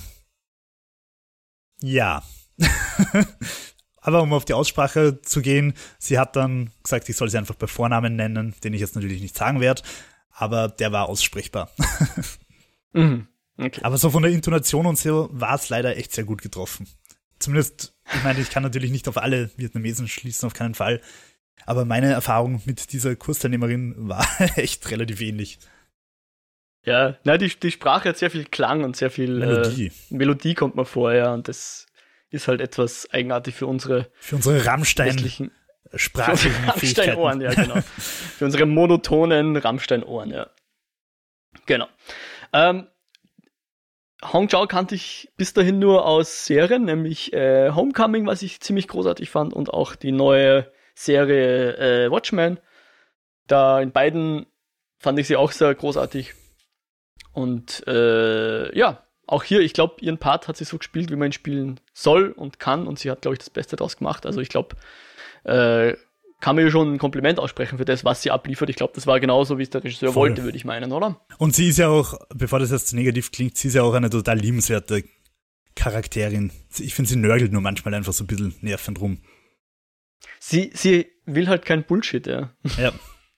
ja. 1.81 2.21
Aber 4.03 4.21
um 4.21 4.33
auf 4.33 4.43
die 4.45 4.53
Aussprache 4.53 5.21
zu 5.21 5.41
gehen, 5.41 5.73
sie 5.97 6.19
hat 6.19 6.35
dann 6.35 6.71
gesagt, 6.83 7.07
ich 7.07 7.15
soll 7.15 7.29
sie 7.29 7.37
einfach 7.37 7.55
bei 7.55 7.67
Vornamen 7.67 8.17
nennen, 8.17 8.53
den 8.63 8.73
ich 8.73 8.81
jetzt 8.81 8.95
natürlich 8.95 9.21
nicht 9.21 9.35
sagen 9.35 9.61
werde, 9.61 9.81
aber 10.29 10.67
der 10.67 10.91
war 10.91 11.07
aussprechbar. 11.07 11.71
mhm. 12.93 13.27
okay. 13.57 13.79
Aber 13.81 13.97
so 13.97 14.09
von 14.09 14.23
der 14.23 14.31
Intonation 14.31 14.85
und 14.85 14.99
so 14.99 15.29
war 15.31 15.55
es 15.55 15.69
leider 15.69 15.95
echt 15.95 16.11
sehr 16.11 16.25
gut 16.25 16.41
getroffen. 16.41 16.85
Zumindest, 17.39 17.95
ich 18.13 18.23
meine, 18.23 18.41
ich 18.41 18.49
kann 18.49 18.63
natürlich 18.63 18.91
nicht 18.91 19.07
auf 19.07 19.17
alle 19.17 19.49
Vietnamesen 19.55 20.09
schließen, 20.09 20.47
auf 20.47 20.53
keinen 20.53 20.75
Fall. 20.75 21.01
Aber 21.65 21.85
meine 21.85 22.11
Erfahrung 22.11 22.61
mit 22.65 22.91
dieser 22.91 23.15
Kursteilnehmerin 23.15 23.95
war 23.97 24.27
echt 24.57 24.91
relativ 24.91 25.21
ähnlich. 25.21 25.59
Ja, 26.85 27.17
na, 27.23 27.37
die, 27.37 27.47
die 27.47 27.71
Sprache 27.71 28.09
hat 28.09 28.17
sehr 28.17 28.31
viel 28.31 28.43
Klang 28.43 28.83
und 28.83 28.97
sehr 28.97 29.09
viel 29.09 29.39
Melodie. 29.39 29.87
Äh, 29.87 29.91
Melodie 30.09 30.55
kommt 30.55 30.75
mir 30.75 30.83
vor, 30.83 31.13
ja, 31.13 31.33
und 31.33 31.47
das 31.47 31.85
ist 32.33 32.47
halt 32.47 32.61
etwas 32.61 33.07
eigenartig 33.11 33.55
für 33.55 33.67
unsere 33.67 34.09
für 34.19 34.35
unsere 34.35 34.65
Rammstein 34.65 35.51
sprachigen 35.95 36.55
Rammstein-Ohren, 36.67 37.41
ja, 37.41 37.53
genau. 37.53 37.75
für 37.81 38.45
unsere 38.45 38.65
monotonen 38.65 39.55
Rammstein-Ohren, 39.55 40.31
ja. 40.31 40.49
Genau. 41.65 41.87
Ähm, 42.51 42.87
Hong 44.31 44.47
Chao 44.47 44.67
kannte 44.67 44.95
ich 44.95 45.31
bis 45.37 45.53
dahin 45.53 45.79
nur 45.79 46.05
aus 46.05 46.45
Serien, 46.45 46.85
nämlich 46.85 47.33
äh, 47.33 47.71
Homecoming, 47.71 48.25
was 48.25 48.41
ich 48.41 48.61
ziemlich 48.61 48.87
großartig 48.87 49.29
fand, 49.29 49.53
und 49.53 49.71
auch 49.71 49.95
die 49.95 50.11
neue 50.11 50.71
Serie 50.95 52.05
äh, 52.05 52.11
Watchmen. 52.11 52.59
Da 53.47 53.81
in 53.81 53.91
beiden 53.91 54.45
fand 54.97 55.19
ich 55.19 55.27
sie 55.27 55.35
auch 55.35 55.51
sehr 55.51 55.75
großartig. 55.75 56.33
Und 57.33 57.85
äh, 57.87 58.75
ja, 58.77 59.05
auch 59.27 59.43
hier, 59.43 59.61
ich 59.61 59.73
glaube, 59.73 59.95
ihren 60.01 60.17
Part 60.17 60.47
hat 60.47 60.57
sie 60.57 60.65
so 60.65 60.77
gespielt, 60.77 61.09
wie 61.09 61.15
man 61.15 61.29
ihn 61.29 61.33
spielen 61.33 61.79
soll 61.93 62.31
und 62.31 62.59
kann. 62.59 62.87
Und 62.87 62.99
sie 62.99 63.09
hat, 63.09 63.21
glaube 63.21 63.35
ich, 63.35 63.39
das 63.39 63.49
Beste 63.49 63.75
daraus 63.75 63.97
gemacht. 63.97 64.25
Also 64.25 64.41
ich 64.41 64.49
glaube, 64.49 64.75
äh, 65.43 65.95
kann 66.43 66.57
man 66.57 66.65
ihr 66.65 66.71
schon 66.71 66.93
ein 66.93 66.97
Kompliment 66.97 67.39
aussprechen 67.39 67.77
für 67.77 67.85
das, 67.85 68.03
was 68.03 68.21
sie 68.21 68.29
abliefert. 68.29 68.69
Ich 68.69 68.75
glaube, 68.75 68.91
das 68.93 69.07
war 69.07 69.19
genauso, 69.21 69.57
wie 69.57 69.63
es 69.63 69.69
der 69.69 69.83
Regisseur 69.83 70.11
Voll. 70.11 70.29
wollte, 70.29 70.43
würde 70.43 70.57
ich 70.57 70.65
meinen, 70.65 70.91
oder? 70.91 71.21
Und 71.37 71.55
sie 71.55 71.69
ist 71.69 71.77
ja 71.77 71.87
auch, 71.87 72.19
bevor 72.35 72.59
das 72.59 72.71
jetzt 72.71 72.93
negativ 72.93 73.31
klingt, 73.31 73.55
sie 73.55 73.69
ist 73.69 73.75
ja 73.75 73.83
auch 73.83 73.93
eine 73.93 74.09
total 74.09 74.37
liebenswerte 74.39 75.05
Charakterin. 75.75 76.51
Ich 76.77 76.93
finde, 76.93 77.09
sie 77.09 77.15
nörgelt 77.15 77.53
nur 77.53 77.61
manchmal 77.61 77.93
einfach 77.93 78.11
so 78.11 78.25
ein 78.25 78.27
bisschen 78.27 78.55
nervend 78.59 78.99
rum. 78.99 79.19
Sie, 80.39 80.71
sie 80.73 81.07
will 81.25 81.47
halt 81.47 81.63
kein 81.63 81.85
Bullshit, 81.85 82.27
ja. 82.27 82.53
Ja. 82.77 82.91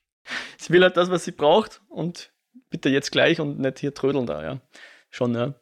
sie 0.58 0.74
will 0.74 0.82
halt 0.82 0.98
das, 0.98 1.12
was 1.12 1.26
sie 1.26 1.32
braucht 1.32 1.82
und 1.90 2.32
bitte 2.72 2.90
jetzt 2.90 3.12
gleich 3.12 3.40
und 3.40 3.60
nicht 3.60 3.80
hier 3.80 3.94
trödeln 3.94 4.26
da, 4.26 4.44
ja. 4.44 4.62
Schon, 5.12 5.36
ja. 5.36 5.54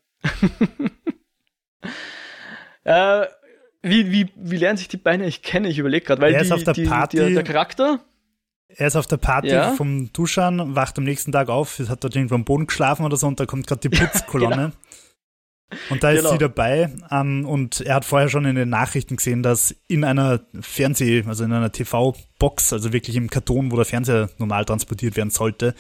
Äh, 2.84 3.26
wie, 3.82 4.12
wie, 4.12 4.30
wie 4.36 4.58
lernen 4.58 4.78
sich 4.78 4.88
die 4.88 4.98
Beine? 4.98 5.28
Ich 5.28 5.42
kenne, 5.42 5.68
ich 5.68 5.78
überlege 5.78 6.06
gerade, 6.06 6.22
weil 6.22 6.34
er 6.34 6.42
ist 6.42 6.50
die, 6.50 6.54
auf 6.54 6.64
der 6.64 6.74
die, 6.74 6.86
Party, 6.86 7.18
die, 7.18 7.34
der 7.34 7.44
Charakter. 7.44 8.00
Er 8.70 8.88
ist 8.88 8.96
auf 8.96 9.08
der 9.08 9.18
Party 9.18 9.50
ja. 9.50 9.74
vom 9.74 10.12
Duschan, 10.14 10.76
wacht 10.76 10.98
am 10.98 11.04
nächsten 11.04 11.32
Tag 11.32 11.50
auf, 11.50 11.80
hat 11.80 12.04
dort 12.04 12.16
irgendwo 12.16 12.36
am 12.36 12.46
Boden 12.46 12.66
geschlafen 12.66 13.06
oder 13.06 13.18
so 13.18 13.28
und 13.28 13.40
da 13.40 13.46
kommt 13.46 13.68
gerade 13.68 13.88
die 13.88 13.90
Putzkolonne. 13.98 14.56
genau. 14.56 14.72
Und 15.90 16.04
da 16.04 16.12
ist 16.12 16.20
genau. 16.20 16.32
sie 16.32 16.38
dabei 16.38 16.92
ähm, 17.12 17.46
und 17.46 17.82
er 17.82 17.96
hat 17.96 18.06
vorher 18.06 18.30
schon 18.30 18.46
in 18.46 18.56
den 18.56 18.70
Nachrichten 18.70 19.16
gesehen, 19.16 19.44
dass 19.44 19.76
in 19.88 20.04
einer 20.04 20.42
Fernseh-, 20.60 21.26
also 21.28 21.44
in 21.44 21.52
einer 21.52 21.72
TV-Box, 21.72 22.74
also 22.74 22.94
wirklich 22.94 23.16
im 23.16 23.30
Karton, 23.30 23.72
wo 23.72 23.76
der 23.76 23.86
Fernseher 23.86 24.30
normal 24.38 24.66
transportiert 24.66 25.16
werden 25.16 25.32
sollte, 25.32 25.74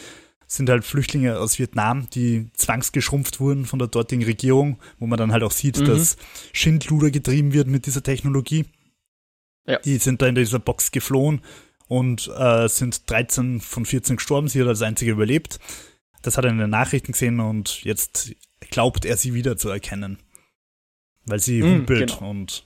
sind 0.56 0.70
halt 0.70 0.86
Flüchtlinge 0.86 1.39
aus 1.39 1.58
Vietnam, 1.58 2.10
die 2.12 2.50
zwangsgeschrumpft 2.54 3.39
wurden 3.39 3.66
von 3.66 3.80
der 3.80 3.88
dortigen 3.88 4.24
Regierung, 4.24 4.80
wo 5.00 5.08
man 5.08 5.18
dann 5.18 5.32
halt 5.32 5.44
auch 5.44 5.52
sieht, 5.52 5.80
mhm. 5.80 5.86
dass 5.86 6.16
Schindluder 6.52 7.10
getrieben 7.10 7.54
wird 7.54 7.68
mit 7.68 7.88
dieser 7.88 8.04
Technologie. 8.04 8.66
Ja. 9.66 9.80
Die 9.80 9.98
sind 9.98 10.22
da 10.22 10.28
in 10.28 10.36
dieser 10.36 10.60
Box 10.60 10.92
geflohen 10.92 11.42
und 11.88 12.30
äh, 12.38 12.68
sind 12.68 13.10
13 13.10 13.62
von 13.62 13.86
14 13.86 14.18
gestorben. 14.18 14.48
Sie 14.48 14.62
hat 14.62 14.68
als 14.68 14.82
einzige 14.82 15.12
überlebt. 15.12 15.60
Das 16.22 16.38
hat 16.38 16.46
er 16.46 16.52
in 16.52 16.60
den 16.60 16.70
Nachrichten 16.70 17.13
gesehen 17.13 17.39
und 17.39 17.84
jetzt 17.84 18.36
glaubt 18.60 19.06
er 19.06 19.18
sie 19.18 19.34
wieder 19.34 19.58
zu 19.58 19.70
erkennen. 19.70 20.20
Weil 21.26 21.39
sie 21.39 21.63
mhm, 21.63 21.80
humpelt 21.80 22.18
genau. 22.18 22.30
und 22.30 22.66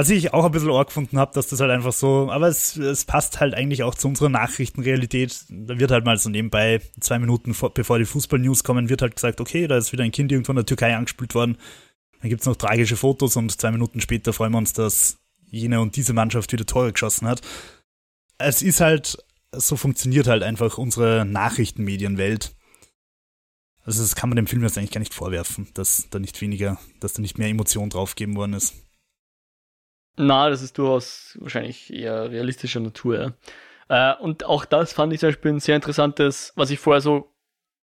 was 0.00 0.08
ich 0.08 0.32
auch 0.32 0.46
ein 0.46 0.50
bisschen 0.50 0.70
arg 0.70 0.86
gefunden 0.86 1.18
habe, 1.18 1.34
dass 1.34 1.48
das 1.48 1.60
halt 1.60 1.70
einfach 1.70 1.92
so, 1.92 2.30
aber 2.30 2.48
es, 2.48 2.74
es 2.74 3.04
passt 3.04 3.38
halt 3.38 3.52
eigentlich 3.52 3.82
auch 3.82 3.94
zu 3.94 4.08
unserer 4.08 4.30
Nachrichtenrealität. 4.30 5.44
Da 5.50 5.78
wird 5.78 5.90
halt 5.90 6.06
mal 6.06 6.16
so 6.16 6.30
nebenbei, 6.30 6.80
zwei 7.00 7.18
Minuten 7.18 7.52
vor, 7.52 7.74
bevor 7.74 7.98
die 7.98 8.06
Fußball-News 8.06 8.64
kommen, 8.64 8.88
wird 8.88 9.02
halt 9.02 9.16
gesagt, 9.16 9.42
okay, 9.42 9.66
da 9.66 9.76
ist 9.76 9.92
wieder 9.92 10.02
ein 10.02 10.10
Kind 10.10 10.32
irgendwo 10.32 10.52
in 10.52 10.56
der 10.56 10.64
Türkei 10.64 10.96
angespült 10.96 11.34
worden. 11.34 11.58
Dann 12.18 12.30
gibt's 12.30 12.46
noch 12.46 12.56
tragische 12.56 12.96
Fotos 12.96 13.36
und 13.36 13.52
zwei 13.60 13.72
Minuten 13.72 14.00
später 14.00 14.32
freuen 14.32 14.52
wir 14.52 14.58
uns, 14.58 14.72
dass 14.72 15.18
jene 15.44 15.82
und 15.82 15.96
diese 15.96 16.14
Mannschaft 16.14 16.50
wieder 16.50 16.64
Tore 16.64 16.92
geschossen 16.92 17.28
hat. 17.28 17.42
Es 18.38 18.62
ist 18.62 18.80
halt, 18.80 19.22
so 19.54 19.76
funktioniert 19.76 20.28
halt 20.28 20.42
einfach 20.42 20.78
unsere 20.78 21.26
Nachrichtenmedienwelt. 21.26 22.54
Also 23.84 24.00
das 24.00 24.14
kann 24.14 24.30
man 24.30 24.36
dem 24.36 24.46
Film 24.46 24.62
jetzt 24.62 24.78
eigentlich 24.78 24.92
gar 24.92 25.00
nicht 25.00 25.12
vorwerfen, 25.12 25.68
dass 25.74 26.06
da 26.08 26.18
nicht 26.18 26.40
weniger, 26.40 26.78
dass 27.00 27.12
da 27.12 27.20
nicht 27.20 27.36
mehr 27.36 27.48
Emotion 27.48 27.90
draufgegeben 27.90 28.34
worden 28.36 28.54
ist. 28.54 28.72
Na, 30.20 30.50
das 30.50 30.62
ist 30.62 30.76
durchaus 30.76 31.38
wahrscheinlich 31.40 31.92
eher 31.92 32.30
realistischer 32.30 32.80
Natur. 32.80 33.34
Ja. 33.88 34.14
Äh, 34.14 34.22
und 34.22 34.44
auch 34.44 34.64
das 34.64 34.92
fand 34.92 35.12
ich 35.12 35.20
zum 35.20 35.30
Beispiel 35.30 35.52
ein 35.52 35.60
sehr 35.60 35.76
interessantes, 35.76 36.52
was 36.56 36.70
ich 36.70 36.78
vorher 36.78 37.00
so 37.00 37.32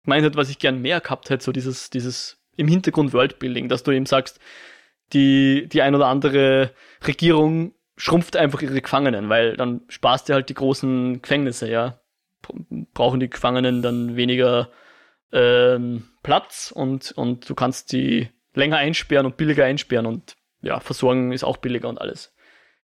gemeint 0.03 0.23
hätte, 0.23 0.37
was 0.37 0.49
ich 0.49 0.59
gern 0.59 0.81
mehr 0.81 1.01
gehabt 1.01 1.29
hätte, 1.29 1.43
so 1.43 1.51
dieses, 1.51 1.89
dieses 1.89 2.37
im 2.55 2.67
Hintergrund 2.67 3.13
Worldbuilding, 3.13 3.69
dass 3.69 3.83
du 3.83 3.91
eben 3.91 4.05
sagst, 4.05 4.39
die, 5.13 5.67
die 5.67 5.81
ein 5.81 5.95
oder 5.95 6.07
andere 6.07 6.71
Regierung 7.05 7.73
schrumpft 7.97 8.35
einfach 8.37 8.61
ihre 8.61 8.81
Gefangenen, 8.81 9.29
weil 9.29 9.57
dann 9.57 9.81
sparst 9.89 10.29
du 10.29 10.33
halt 10.33 10.49
die 10.49 10.53
großen 10.53 11.21
Gefängnisse, 11.21 11.69
ja. 11.69 11.99
Brauchen 12.93 13.19
die 13.19 13.29
Gefangenen 13.29 13.81
dann 13.81 14.15
weniger 14.15 14.69
ähm, 15.33 16.07
Platz 16.23 16.71
und, 16.73 17.11
und 17.11 17.49
du 17.49 17.55
kannst 17.55 17.91
die 17.91 18.29
länger 18.53 18.77
einsperren 18.77 19.25
und 19.25 19.37
billiger 19.37 19.65
einsperren 19.65 20.05
und 20.05 20.36
ja, 20.67 20.79
versorgen 20.79 21.31
ist 21.31 21.43
auch 21.43 21.57
billiger 21.57 21.89
und 21.89 21.99
alles. 21.99 22.33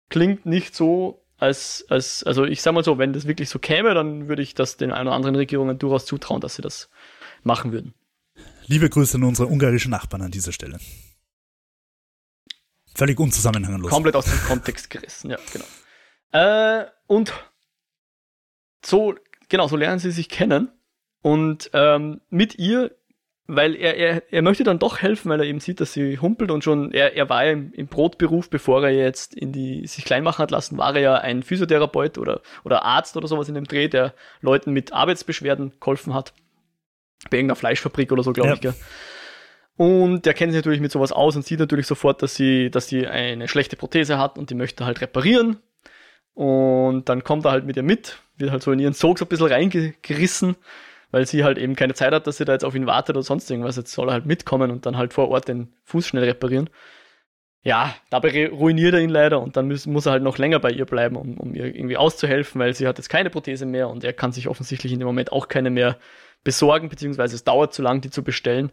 Klingt 0.09 0.47
nicht 0.47 0.75
so, 0.75 1.25
als, 1.39 1.85
als, 1.89 2.23
also 2.23 2.45
ich 2.45 2.63
sag 2.63 2.75
mal 2.75 2.85
so, 2.85 2.99
wenn 2.99 3.13
das 3.13 3.27
wirklich 3.27 3.49
so 3.49 3.59
käme, 3.59 3.95
dann 3.95 4.29
würde 4.29 4.43
ich 4.43 4.55
das 4.55 4.77
den 4.77 4.93
ein 4.93 5.07
oder 5.07 5.17
anderen 5.17 5.37
Regierungen 5.37 5.79
durchaus 5.79 6.07
zutrauen, 6.07 6.41
dass 6.41 6.57
sie 6.57 6.63
das 6.63 6.91
machen 7.43 7.73
würden. 7.73 7.95
Liebe 8.67 8.89
Grüße 8.89 9.17
an 9.17 9.25
unsere 9.25 9.49
ungarischen 9.49 9.91
Nachbarn 9.91 10.23
an 10.23 10.31
dieser 10.31 10.53
Stelle. 10.53 10.79
Völlig 12.95 13.19
unzusammenhanglos. 13.19 13.91
Komplett 13.91 14.17
aus 14.17 14.27
dem 14.27 14.39
Kontext 14.41 14.91
gerissen, 14.91 15.31
ja, 15.31 15.39
genau. 15.53 15.65
Äh, 16.33 16.87
und 17.07 17.33
so, 18.85 19.15
genau, 19.49 19.69
so 19.69 19.77
lernen 19.77 19.99
sie 19.99 20.11
sich 20.11 20.29
kennen. 20.29 20.71
Und 21.23 21.71
ähm, 21.73 22.21
mit 22.31 22.59
ihr, 22.59 22.97
weil 23.57 23.75
er, 23.75 23.97
er, 23.97 24.23
er 24.31 24.43
möchte 24.43 24.65
dann 24.65 24.79
doch 24.79 25.03
helfen, 25.03 25.31
weil 25.31 25.41
er 25.41 25.47
eben 25.47 25.61
sieht, 25.61 25.81
dass 25.81 25.93
sie 25.93 26.19
humpelt 26.19 26.51
und 26.51 26.63
schon, 26.63 26.93
er, 26.93 27.17
er 27.17 27.29
war 27.29 27.45
ja 27.45 27.53
im, 27.53 27.73
im 27.73 27.89
Brotberuf, 27.89 28.49
bevor 28.49 28.85
er 28.85 28.91
jetzt 28.91 29.35
in 29.35 29.53
die, 29.53 29.87
sich 29.87 30.05
klein 30.05 30.23
machen 30.23 30.43
hat 30.43 30.51
lassen, 30.51 30.79
war 30.79 30.95
er 30.95 31.01
ja 31.01 31.15
ein 31.17 31.43
Physiotherapeut 31.43 32.19
oder, 32.19 32.43
oder 32.65 32.85
Arzt 32.85 33.17
oder 33.17 33.29
sowas 33.29 33.49
in 33.49 33.55
dem 33.55 33.65
Dreh, 33.65 33.89
der 33.89 34.15
Leuten 34.41 34.73
mit 34.73 34.93
Arbeitsbeschwerden 34.93 35.73
geholfen 35.81 36.15
hat. 36.15 36.33
Bei 37.31 37.39
irgendeiner 37.39 37.57
Fleischfabrik 37.57 38.13
oder 38.13 38.23
so, 38.23 38.33
glaube 38.33 38.51
ja. 38.51 38.55
ich, 38.55 38.61
gell. 38.61 38.75
Und 39.77 40.27
der 40.27 40.35
kennt 40.35 40.53
sich 40.53 40.59
natürlich 40.59 40.81
mit 40.81 40.93
sowas 40.93 41.11
aus 41.11 41.37
und 41.37 41.45
sieht 41.45 41.59
natürlich 41.59 41.87
sofort, 41.87 42.23
dass 42.23 42.35
sie, 42.35 42.71
dass 42.71 42.89
sie 42.89 43.07
eine 43.07 43.49
schlechte 43.49 43.77
Prothese 43.77 44.19
hat 44.19 44.39
und 44.39 44.51
die 44.51 44.55
möchte 44.55 44.85
halt 44.85 45.01
reparieren. 45.01 45.59
Und 46.35 47.09
dann 47.09 47.25
kommt 47.25 47.47
er 47.47 47.53
halt 47.53 47.65
mit 47.65 47.77
ihr 47.77 47.83
mit, 47.83 48.19
wird 48.37 48.51
halt 48.51 48.63
so 48.63 48.73
in 48.73 48.79
ihren 48.79 48.93
Sog 48.93 49.19
so 49.19 49.25
ein 49.25 49.29
bisschen 49.29 49.49
reingerissen, 49.49 50.57
weil 51.11 51.27
sie 51.27 51.45
halt 51.45 51.59
eben 51.59 51.77
keine 51.77 51.95
Zeit 51.95 52.13
hat, 52.13 52.27
dass 52.27 52.37
sie 52.37 52.45
da 52.45 52.53
jetzt 52.53 52.65
auf 52.65 52.75
ihn 52.75 52.87
wartet 52.87 53.17
oder 53.17 53.23
sonst 53.23 53.51
irgendwas. 53.51 53.77
Jetzt 53.77 53.93
soll 53.93 54.09
er 54.09 54.13
halt 54.13 54.27
mitkommen 54.27 54.71
und 54.71 54.87
dann 54.87 54.97
halt 54.97 55.13
vor 55.13 55.29
Ort 55.29 55.49
den 55.49 55.75
Fuß 55.85 56.07
schnell 56.07 56.25
reparieren. 56.25 56.71
Ja, 57.63 57.95
dabei 58.09 58.49
ruiniert 58.49 58.95
er 58.95 59.01
ihn 59.01 59.11
leider 59.11 59.41
und 59.41 59.57
dann 59.57 59.69
muss, 59.69 59.87
muss 59.87 60.07
er 60.07 60.13
halt 60.13 60.23
noch 60.23 60.39
länger 60.39 60.61
bei 60.61 60.71
ihr 60.71 60.87
bleiben, 60.87 61.17
um, 61.17 61.37
um 61.37 61.55
ihr 61.55 61.67
irgendwie 61.67 61.99
auszuhelfen, 61.99 62.59
weil 62.59 62.75
sie 62.75 62.87
hat 62.87 62.97
jetzt 62.97 63.11
keine 63.11 63.29
Prothese 63.29 63.67
mehr 63.67 63.89
und 63.89 64.03
er 64.03 64.15
kann 64.15 64.33
sich 64.33 64.49
offensichtlich 64.49 64.93
in 64.93 64.99
dem 64.99 65.07
Moment 65.07 65.31
auch 65.31 65.49
keine 65.49 65.69
mehr 65.69 65.99
besorgen, 66.43 66.89
beziehungsweise 66.89 67.35
es 67.35 67.45
dauert 67.45 67.75
zu 67.75 67.83
lang, 67.83 68.01
die 68.01 68.09
zu 68.11 68.25
bestellen. 68.25 68.73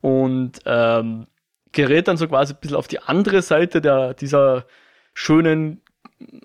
Und 0.00 0.60
ähm, 0.64 1.26
gerät 1.72 2.08
dann 2.08 2.16
so 2.16 2.26
quasi 2.26 2.54
ein 2.54 2.60
bisschen 2.60 2.76
auf 2.76 2.88
die 2.88 3.00
andere 3.00 3.42
Seite 3.42 3.82
der, 3.82 4.14
dieser 4.14 4.66
schönen 5.12 5.82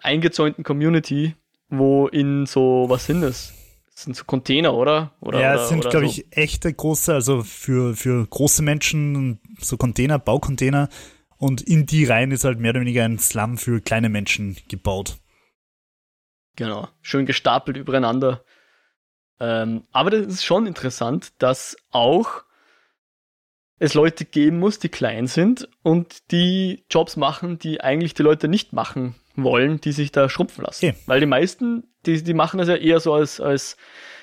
eingezäunten 0.01 0.65
Community, 0.65 1.35
wo 1.69 2.07
in 2.07 2.45
so, 2.45 2.85
was 2.89 3.05
sind 3.05 3.21
das? 3.21 3.60
Sind 4.03 4.15
so 4.15 4.23
Container, 4.23 4.73
oder? 4.73 5.13
oder 5.21 5.39
ja, 5.39 5.55
es 5.55 5.69
sind, 5.69 5.81
glaube 5.81 6.07
so. 6.07 6.11
ich, 6.11 6.25
echte 6.35 6.73
große, 6.73 7.13
also 7.13 7.43
für, 7.43 7.95
für 7.95 8.25
große 8.25 8.63
Menschen, 8.63 9.39
so 9.59 9.77
Container, 9.77 10.17
Baucontainer. 10.17 10.89
Und 11.37 11.61
in 11.61 11.85
die 11.85 12.05
rein 12.05 12.31
ist 12.31 12.43
halt 12.43 12.59
mehr 12.59 12.71
oder 12.71 12.81
weniger 12.81 13.05
ein 13.05 13.19
Slum 13.19 13.57
für 13.59 13.79
kleine 13.79 14.09
Menschen 14.09 14.57
gebaut. 14.67 15.17
Genau, 16.55 16.87
schön 17.01 17.27
gestapelt 17.27 17.77
übereinander. 17.77 18.43
Ähm, 19.39 19.83
aber 19.91 20.09
das 20.09 20.25
ist 20.25 20.45
schon 20.45 20.65
interessant, 20.65 21.33
dass 21.37 21.77
auch 21.91 22.43
es 23.77 23.93
Leute 23.93 24.25
geben 24.25 24.59
muss, 24.59 24.79
die 24.79 24.89
klein 24.89 25.27
sind 25.27 25.67
und 25.81 26.31
die 26.31 26.85
Jobs 26.89 27.17
machen, 27.17 27.57
die 27.57 27.81
eigentlich 27.81 28.13
die 28.13 28.23
Leute 28.23 28.47
nicht 28.47 28.73
machen 28.73 29.15
wollen, 29.35 29.81
die 29.81 29.91
sich 29.91 30.11
da 30.11 30.29
schrumpfen 30.29 30.63
lassen. 30.63 30.85
Okay. 30.85 30.97
Weil 31.07 31.19
die 31.19 31.25
meisten, 31.25 31.90
die, 32.05 32.23
die 32.23 32.33
machen 32.33 32.57
das 32.57 32.67
ja 32.67 32.75
eher 32.75 32.99
so 32.99 33.13
als, 33.13 33.39
als 33.39 33.77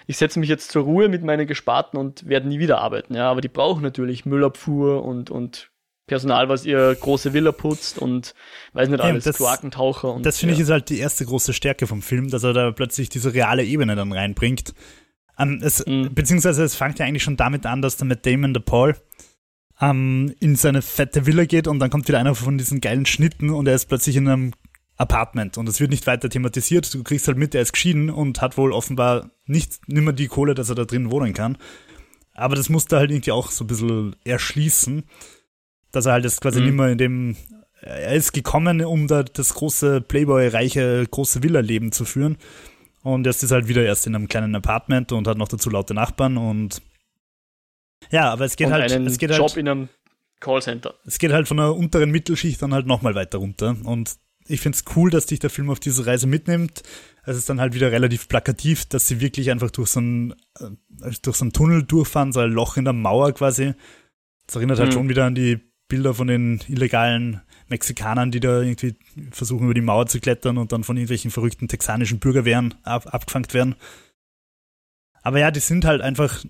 ich 0.07 0.17
setze 0.17 0.41
mich 0.41 0.49
jetzt 0.49 0.71
zur 0.71 0.85
Ruhe 0.85 1.09
mit 1.09 1.23
meinen 1.23 1.47
Gesparten 1.47 1.99
und 1.99 2.27
werde 2.27 2.49
nie 2.49 2.59
wieder 2.59 2.81
arbeiten. 2.81 3.15
Ja, 3.15 3.31
aber 3.31 3.43
die 3.43 3.49
brauchen 3.49 3.83
natürlich 3.83 4.25
Müllabfuhr 4.25 5.05
und, 5.05 5.31
und 5.31 5.71
Personal, 6.07 6.49
was 6.49 6.65
ihr 6.65 6.97
große 6.99 7.35
Villa 7.35 7.53
putzt 7.53 7.99
und 7.99 8.35
weiß 8.73 8.89
nicht 8.89 9.01
alles, 9.01 9.27
ja, 9.27 9.31
das, 9.31 9.37
Kloakentaucher. 9.37 10.13
Und, 10.13 10.25
das 10.25 10.39
finde 10.39 10.55
ja. 10.55 10.57
ich 10.57 10.63
ist 10.65 10.71
halt 10.71 10.89
die 10.89 10.99
erste 10.99 11.27
große 11.27 11.53
Stärke 11.53 11.87
vom 11.87 12.01
Film, 12.01 12.31
dass 12.31 12.43
er 12.43 12.55
da 12.55 12.73
plötzlich 12.73 13.11
diese 13.11 13.35
reale 13.35 13.63
Ebene 13.63 13.95
dann 13.95 14.11
reinbringt. 14.11 14.75
Um, 15.39 15.53
ähm, 15.53 15.61
es, 15.63 15.87
mhm. 15.87 16.15
Beziehungsweise 16.15 16.65
es 16.65 16.75
fängt 16.75 16.99
ja 16.99 17.07
eigentlich 17.07 17.23
schon 17.23 17.37
damit 17.37 17.67
an, 17.67 17.83
dass 17.83 17.97
dann 17.97 18.09
mit 18.09 18.27
Damon 18.27 18.55
the 18.55 18.61
Paul 18.61 18.97
um, 19.81 19.89
ähm, 19.89 20.35
in 20.41 20.57
seine 20.57 20.83
fette 20.83 21.27
Villa 21.27 21.45
geht 21.45 21.69
und 21.69 21.79
dann 21.79 21.91
kommt 21.91 22.09
wieder 22.09 22.19
einer 22.19 22.35
von 22.35 22.59
diesen 22.59 22.81
geilen 22.81 23.07
Schnitten 23.07 23.51
und 23.51 23.69
er 23.69 23.75
ist 23.75 23.87
plötzlich 23.87 24.17
in 24.17 24.27
einem 24.27 24.53
Apartment 24.99 25.57
und 25.57 25.69
es 25.69 25.79
wird 25.81 25.91
nicht 25.91 26.07
weiter 26.09 26.29
thematisiert. 26.29 26.93
Du 26.93 27.05
kriegst 27.05 27.29
halt 27.29 27.39
mit, 27.39 27.55
er 27.55 27.63
ist 27.63 27.73
geschieden 27.73 28.11
und 28.11 28.43
hat 28.43 28.59
wohl 28.59 28.73
offenbar 28.73 29.31
nicht 29.47 29.89
nimmer 29.89 30.13
die 30.13 30.27
Kohle, 30.27 30.55
dass 30.55 30.69
er 30.69 30.75
da 30.75 30.85
drin 30.85 31.11
wohnen 31.11 31.35
kann. 31.35 31.57
Aber 32.35 32.57
das 32.57 32.69
musste 32.69 32.99
halt 32.99 33.11
irgendwie 33.11 33.33
auch 33.33 33.51
so 33.51 33.65
ein 33.65 33.69
bisschen 33.69 34.17
erschließen, 34.25 35.05
dass 35.93 36.07
er 36.07 36.13
halt 36.13 36.25
jetzt 36.25 36.41
quasi 36.41 36.61
mhm. 36.61 36.67
nimmer 36.67 36.89
in 36.89 36.99
dem, 36.99 37.37
er 37.81 38.15
ist 38.15 38.33
gekommen, 38.33 38.85
um 38.85 39.07
da 39.07 39.23
das 39.23 39.55
große 39.55 40.01
Playboy-reiche, 40.01 41.07
große 41.09 41.45
Villa-Leben 41.45 41.93
zu 41.93 42.05
führen. 42.05 42.37
Und 43.03 43.25
jetzt 43.25 43.45
ist 43.45 43.53
halt 43.53 43.69
wieder 43.69 43.85
erst 43.85 44.07
in 44.09 44.17
einem 44.17 44.27
kleinen 44.27 44.55
Apartment 44.57 45.13
und 45.13 45.29
hat 45.29 45.39
noch 45.39 45.49
dazu 45.49 45.71
laute 45.71 45.95
Nachbarn 45.95 46.37
und 46.37 46.83
ja, 48.11 48.31
aber 48.31 48.45
es 48.45 48.57
geht 48.57 48.69
und 48.69 48.73
halt, 48.73 48.93
einen 48.93 49.07
es 49.07 49.19
geht 49.19 49.31
Job 49.31 49.51
halt, 49.51 49.57
in 49.57 49.69
einem 49.69 49.89
Callcenter. 50.41 50.95
Es 51.05 51.19
geht 51.19 51.33
halt 51.33 51.47
von 51.47 51.57
der 51.57 51.75
unteren 51.75 52.11
Mittelschicht 52.11 52.61
dann 52.63 52.73
halt 52.73 52.87
nochmal 52.87 53.15
weiter 53.15 53.39
runter 53.39 53.77
und 53.85 54.17
ich 54.49 54.61
finde 54.61 54.77
es 54.77 54.97
cool, 54.97 55.11
dass 55.11 55.27
dich 55.27 55.39
der 55.39 55.51
Film 55.51 55.71
auf 55.71 55.81
diese 55.81 56.07
Reise 56.07 56.27
mitnimmt. 56.27 56.83
Es 57.25 57.37
ist 57.37 57.49
dann 57.49 57.61
halt 57.61 57.75
wieder 57.75 57.93
relativ 57.93 58.29
plakativ, 58.29 58.87
dass 58.87 59.07
sie 59.07 59.21
wirklich 59.21 59.51
einfach 59.51 59.71
durch 59.71 59.91
so 59.91 60.01
einen, 60.01 60.33
äh, 60.59 61.11
durch 61.23 61.37
so 61.37 61.45
einen 61.45 61.53
Tunnel 61.53 61.83
durchfahren, 61.83 62.33
so 62.33 62.41
ein 62.41 62.51
Loch 62.51 62.77
in 62.77 62.85
der 62.85 62.95
Mauer 62.95 63.33
quasi. 63.33 63.75
Das 64.47 64.57
erinnert 64.57 64.79
halt 64.79 64.91
mhm. 64.91 64.95
schon 64.95 65.09
wieder 65.09 65.27
an 65.27 65.35
die 65.35 65.61
Bilder 65.89 66.15
von 66.15 66.27
den 66.27 66.61
illegalen 66.69 67.41
Mexikanern, 67.69 68.31
die 68.31 68.41
da 68.41 68.61
irgendwie 68.61 68.97
versuchen, 69.31 69.65
über 69.65 69.75
die 69.75 69.81
Mauer 69.81 70.07
zu 70.07 70.21
klettern 70.21 70.59
und 70.59 70.73
dann 70.73 70.85
von 70.85 70.97
irgendwelchen 70.97 71.31
verrückten 71.31 71.69
texanischen 71.69 72.19
Bürgerwehren 72.19 72.75
ab, 72.83 73.13
abgefangen 73.13 73.53
werden. 73.53 73.75
Aber 75.23 75.39
ja, 75.39 75.51
die 75.51 75.61
sind 75.61 75.85
halt 75.85 76.01
einfach, 76.01 76.45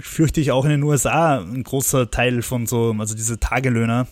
fürchte 0.00 0.40
ich 0.40 0.52
auch 0.52 0.64
in 0.64 0.70
den 0.70 0.82
USA, 0.82 1.40
ein 1.40 1.62
großer 1.62 2.10
Teil 2.10 2.42
von 2.42 2.66
so, 2.66 2.94
also 2.98 3.14
diese 3.14 3.38
Tagelöhner, 3.38 4.06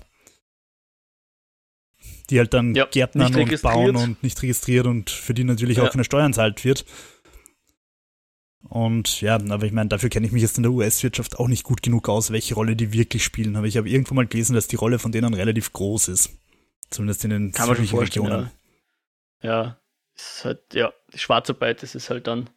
die 2.31 2.39
halt 2.39 2.55
dann 2.55 2.75
ja, 2.75 2.87
Gärtnern 2.87 3.35
und 3.35 3.63
bauen 3.63 3.97
und 3.97 4.23
nicht 4.23 4.43
registriert 4.43 4.87
und 4.87 5.11
für 5.11 5.35
die 5.35 5.45
natürlich 5.45 5.79
ja. 5.79 5.85
auch 5.85 5.91
keine 5.91 6.05
Steuern 6.05 6.33
zahlt 6.33 6.65
wird. 6.65 6.85
Und 8.69 9.21
ja, 9.21 9.37
aber 9.37 9.65
ich 9.65 9.73
meine, 9.73 9.89
dafür 9.89 10.11
kenne 10.11 10.27
ich 10.27 10.33
mich 10.33 10.43
jetzt 10.43 10.59
in 10.59 10.63
der 10.63 10.73
US-Wirtschaft 10.73 11.39
auch 11.39 11.49
nicht 11.49 11.65
gut 11.65 11.83
genug 11.83 12.09
aus, 12.09 12.33
welche 12.33 12.55
Rolle 12.55 12.77
die 12.77 12.93
wirklich 12.93 13.25
spielen. 13.25 13.57
Aber 13.57 13.67
ich 13.67 13.77
habe 13.77 13.89
irgendwo 13.89 14.15
mal 14.15 14.27
gelesen, 14.27 14.55
dass 14.55 14.67
die 14.67 14.77
Rolle 14.77 14.99
von 14.99 15.13
denen 15.13 15.33
relativ 15.33 15.73
groß 15.73 16.09
ist. 16.09 16.31
Zumindest 16.91 17.25
in 17.25 17.31
den 17.31 17.53
südlichen 17.53 17.99
Regionen. 17.99 18.51
Ja. 19.43 19.49
ja, 19.49 19.81
ist 20.17 20.45
halt, 20.45 20.75
ja, 20.75 20.93
die 21.13 21.19
Schwarzarbeit, 21.19 21.83
das 21.83 21.95
ist 21.95 22.11
halt 22.11 22.27
dann 22.27 22.51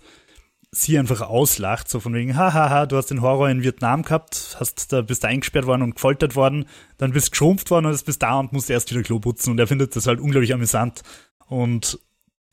sie 0.70 1.00
einfach 1.00 1.22
auslacht, 1.22 1.90
so 1.90 2.00
von 2.00 2.14
wegen, 2.14 2.38
hahaha, 2.38 2.86
du 2.86 2.96
hast 2.96 3.08
den 3.08 3.24
Horror 3.24 3.50
in 3.50 3.64
Vietnam 3.64 4.04
gehabt, 4.04 4.56
hast 4.60 4.94
da 4.94 5.02
bist 5.02 5.24
da 5.24 5.30
eingesperrt 5.30 5.66
worden 5.66 5.82
und 5.82 5.96
gefoltert 5.96 6.36
worden, 6.36 6.68
dann 7.00 7.12
bist 7.12 7.32
geschrumpft 7.32 7.72
worden 7.72 7.88
und 7.88 7.94
jetzt 7.94 8.06
bist 8.06 8.22
da 8.22 8.40
und 8.40 8.54
musst 8.54 8.70
erst 8.70 8.92
wieder 8.92 9.02
Klo 9.02 9.20
putzen 9.20 9.50
und 9.50 9.60
er 9.60 9.66
findet 9.66 9.96
das 9.96 10.06
halt 10.06 10.20
unglaublich 10.20 10.54
amüsant. 10.54 11.02
Und 11.48 11.98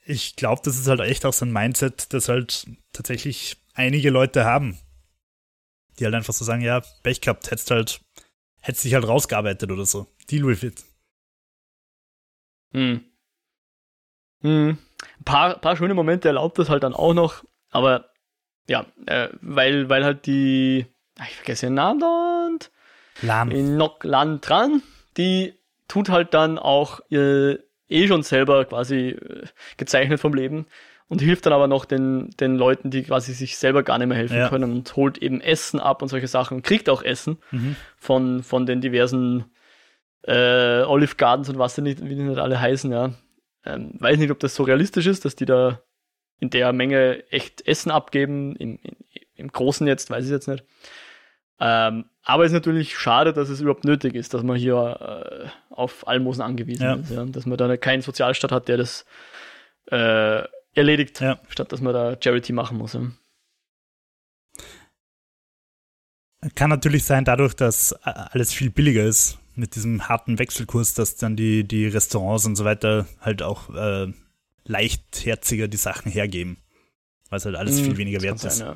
ich 0.07 0.35
glaube, 0.35 0.63
das 0.65 0.79
ist 0.79 0.89
halt 0.89 1.01
echt 1.01 1.27
auch 1.27 1.35
so 1.35 1.45
ein 1.45 1.53
Mindset, 1.53 2.15
das 2.15 2.31
halt 2.31 2.67
tatsächlich 2.95 3.59
einige 3.75 4.09
Leute 4.09 4.47
haben. 4.47 4.79
Die 5.99 6.07
halt 6.07 6.15
einfach 6.15 6.33
so 6.33 6.47
sagen, 6.47 6.63
ja, 6.63 6.81
Pech 7.03 7.21
gehabt, 7.21 7.51
hättest 7.51 7.71
halt, 7.71 8.01
hättest 8.63 8.87
dich 8.87 8.95
halt 8.95 9.07
rausgearbeitet 9.07 9.71
oder 9.71 9.85
so. 9.85 10.07
Deal 10.31 10.47
with 10.47 10.63
it. 10.63 10.85
Hm. 12.73 13.01
Hm. 14.43 14.79
Ein 15.21 15.25
paar, 15.25 15.59
paar 15.59 15.77
schöne 15.77 15.95
Momente 15.95 16.29
erlaubt 16.29 16.59
das 16.59 16.69
halt 16.69 16.83
dann 16.83 16.95
auch 16.95 17.15
noch, 17.15 17.45
aber 17.71 18.11
ja, 18.69 18.87
äh, 19.07 19.29
weil, 19.41 19.89
weil 19.89 20.05
halt 20.05 20.27
die 20.27 20.87
ich 21.29 21.37
vergesse 21.37 21.67
den 21.67 21.75
Namen 21.75 22.03
und 22.03 22.71
Lahm. 23.23 23.51
in 23.51 23.77
Nok 23.77 24.05
Lan 24.05 24.41
dran, 24.41 24.83
die 25.17 25.55
tut 25.89 26.11
halt 26.11 26.35
dann 26.35 26.59
auch 26.59 27.01
äh, 27.11 27.53
eh 27.89 28.09
schon 28.09 28.23
selber 28.23 28.65
quasi 28.67 29.11
äh, 29.11 29.47
gezeichnet 29.79 30.21
vom 30.21 30.35
Leben 30.35 30.67
und 31.09 31.23
hilft 31.23 31.47
dann 31.47 31.53
aber 31.55 31.69
noch 31.69 31.85
den, 31.87 32.31
den 32.41 32.57
Leuten, 32.57 32.91
die 32.91 33.05
quasi 33.05 33.33
sich 33.33 33.57
selber 33.57 33.83
gar 33.83 33.97
nicht 33.99 34.09
mehr 34.09 34.19
helfen 34.19 34.37
Ja. 34.39 34.49
können 34.49 34.73
und 34.73 34.95
holt 34.97 35.19
eben 35.19 35.41
Essen 35.41 35.81
ab 35.81 36.03
und 36.03 36.09
solche 36.09 36.27
Sachen 36.29 36.57
und 36.59 36.63
kriegt 36.63 36.89
auch 36.91 37.03
Essen 37.03 37.39
Mhm. 37.53 37.77
von, 37.97 38.43
von 38.43 38.67
den 38.67 38.81
diversen 38.83 39.45
äh, 40.27 40.83
Olive 40.83 41.15
Gardens 41.17 41.49
und 41.49 41.59
was 41.59 41.75
die 41.75 41.83
nicht, 41.83 42.03
wie 42.05 42.15
die 42.15 42.23
nicht 42.23 42.39
alle 42.39 42.61
heißen, 42.61 42.91
ja. 42.93 43.13
Ähm, 43.65 43.95
weiß 43.99 44.19
nicht, 44.19 44.31
ob 44.31 44.41
das 44.41 44.55
so 44.55 44.63
realistisch 44.63 45.07
ist, 45.07 45.25
dass 45.25 45.37
die 45.37 45.45
da 45.47 45.81
in 46.39 46.51
der 46.51 46.73
Menge 46.73 47.25
echt 47.31 47.67
Essen 47.67 47.91
abgeben, 47.91 48.55
im, 48.57 48.79
im, 48.83 48.97
im 49.35 49.49
Großen 49.49 49.87
jetzt, 49.87 50.11
weiß 50.11 50.25
ich 50.25 50.31
jetzt 50.31 50.49
nicht. 50.49 50.65
Ähm, 51.59 52.05
aber 52.23 52.45
es 52.45 52.51
ist 52.51 52.55
natürlich 52.55 52.99
schade, 52.99 53.33
dass 53.33 53.49
es 53.49 53.61
überhaupt 53.61 53.85
nötig 53.85 54.15
ist, 54.15 54.35
dass 54.35 54.43
man 54.43 54.57
hier 54.57 54.77
äh, 54.77 55.75
auf 55.75 56.07
Almosen 56.07 56.43
angewiesen 56.43 56.83
Ja. 56.83 56.95
ist, 56.97 57.11
ja. 57.11 57.25
dass 57.25 57.47
man 57.47 57.57
da 57.57 57.77
keinen 57.77 58.03
Sozialstaat 58.03 58.53
hat, 58.53 58.69
der 58.69 58.77
das 58.77 59.07
äh, 59.91 60.43
erledigt, 60.75 61.21
Ja. 61.21 61.39
statt 61.49 61.73
dass 61.73 61.81
man 61.81 61.95
da 61.95 62.17
Charity 62.23 62.53
machen 62.53 62.77
muss. 62.77 62.97
Kann 66.55 66.71
natürlich 66.71 67.05
sein, 67.05 67.25
dadurch, 67.25 67.55
dass 67.55 67.93
äh, 67.93 67.97
alles 68.05 68.53
viel 68.53 68.71
billiger 68.71 69.05
ist, 69.05 69.39
mit 69.57 69.75
diesem 69.75 70.09
harten 70.09 70.39
Wechselkurs, 70.39 70.95
dass 70.95 71.17
dann 71.17 71.37
die, 71.37 71.65
die 71.65 71.87
Restaurants 71.87 72.47
und 72.47 72.57
so 72.57 72.65
weiter 72.65 73.07
halt 73.21 73.43
auch 73.43 73.75
äh, 73.75 74.13
leichtherziger 74.65 75.69
die 75.69 75.77
Sachen 75.77 76.11
hergeben. 76.11 76.59
Weil 77.31 77.39
es 77.39 77.45
halt 77.45 77.57
alles 77.57 77.81
viel 77.81 77.95
Mm, 77.95 77.99
weniger 77.99 78.23
wert 78.23 78.43
ist. 78.45 78.59
sein, 78.59 78.69
ja. 78.69 78.75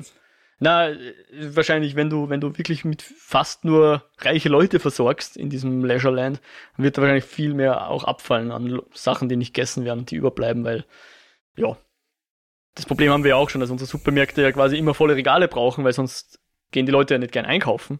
Na, 0.59 0.89
äh, 0.89 1.13
wahrscheinlich, 1.55 1.95
wenn 1.95 2.09
du, 2.09 2.29
wenn 2.29 2.41
du 2.41 2.57
wirklich 2.57 2.85
mit 2.85 3.01
fast 3.01 3.65
nur 3.65 4.03
reiche 4.19 4.49
Leute 4.49 4.79
versorgst 4.79 5.37
in 5.37 5.49
diesem 5.49 5.83
Leisureland, 5.83 6.41
wird 6.77 6.97
da 6.97 7.01
wahrscheinlich 7.01 7.25
viel 7.25 7.53
mehr 7.53 7.89
auch 7.89 8.03
abfallen 8.03 8.51
an 8.51 8.81
Sachen, 8.93 9.29
die 9.29 9.37
nicht 9.37 9.53
gegessen 9.53 9.85
werden, 9.85 10.05
die 10.05 10.15
überbleiben, 10.15 10.63
weil, 10.63 10.85
ja, 11.55 11.77
das 12.75 12.85
Problem 12.85 13.11
haben 13.11 13.23
wir 13.23 13.31
ja 13.31 13.35
auch 13.35 13.49
schon, 13.49 13.61
dass 13.61 13.69
unsere 13.69 13.89
Supermärkte 13.89 14.41
ja 14.41 14.51
quasi 14.51 14.77
immer 14.77 14.93
volle 14.93 15.15
Regale 15.15 15.47
brauchen, 15.47 15.83
weil 15.83 15.93
sonst 15.93 16.39
gehen 16.71 16.85
die 16.85 16.91
Leute 16.91 17.15
ja 17.15 17.17
nicht 17.17 17.33
gern 17.33 17.45
einkaufen. 17.45 17.99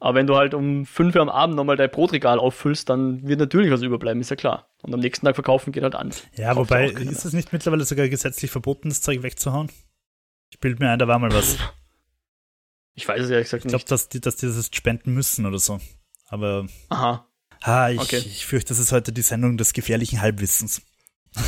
Aber 0.00 0.14
wenn 0.14 0.26
du 0.26 0.36
halt 0.36 0.54
um 0.54 0.86
5 0.86 1.14
Uhr 1.14 1.20
am 1.22 1.28
Abend 1.28 1.56
nochmal 1.56 1.76
dein 1.76 1.90
Brotregal 1.90 2.38
auffüllst, 2.38 2.88
dann 2.88 3.26
wird 3.28 3.38
natürlich 3.38 3.70
was 3.70 3.82
überbleiben, 3.82 4.20
ist 4.20 4.30
ja 4.30 4.36
klar. 4.36 4.66
Und 4.82 4.94
am 4.94 5.00
nächsten 5.00 5.26
Tag 5.26 5.34
verkaufen 5.34 5.72
geht 5.72 5.82
halt 5.82 5.94
an. 5.94 6.10
Ja, 6.34 6.54
Kauft 6.54 6.70
wobei, 6.70 6.86
ist 6.88 7.24
es 7.26 7.34
nicht 7.34 7.52
mittlerweile 7.52 7.84
sogar 7.84 8.08
gesetzlich 8.08 8.50
verboten, 8.50 8.88
das 8.88 9.02
Zeug 9.02 9.22
wegzuhauen? 9.22 9.70
Ich 10.50 10.58
bilde 10.58 10.82
mir 10.82 10.90
ein, 10.90 10.98
da 10.98 11.06
war 11.06 11.18
mal 11.18 11.32
was. 11.32 11.58
Ich 12.94 13.06
weiß 13.06 13.22
es 13.24 13.30
ehrlich 13.30 13.44
gesagt 13.46 13.64
Ich 13.66 13.68
glaube, 13.68 13.82
nicht. 13.82 13.90
dass 13.90 14.08
die, 14.08 14.20
dass 14.20 14.36
die 14.36 14.46
das 14.46 14.70
spenden 14.72 15.12
müssen 15.14 15.44
oder 15.46 15.58
so. 15.58 15.78
Aber 16.28 16.66
Aha. 16.88 17.26
ha, 17.62 17.90
ich, 17.90 18.00
Okay. 18.00 18.18
ich 18.18 18.46
fürchte, 18.46 18.70
das 18.70 18.78
ist 18.78 18.92
heute 18.92 19.12
die 19.12 19.22
Sendung 19.22 19.58
des 19.58 19.72
gefährlichen 19.74 20.20
Halbwissens. 20.22 20.82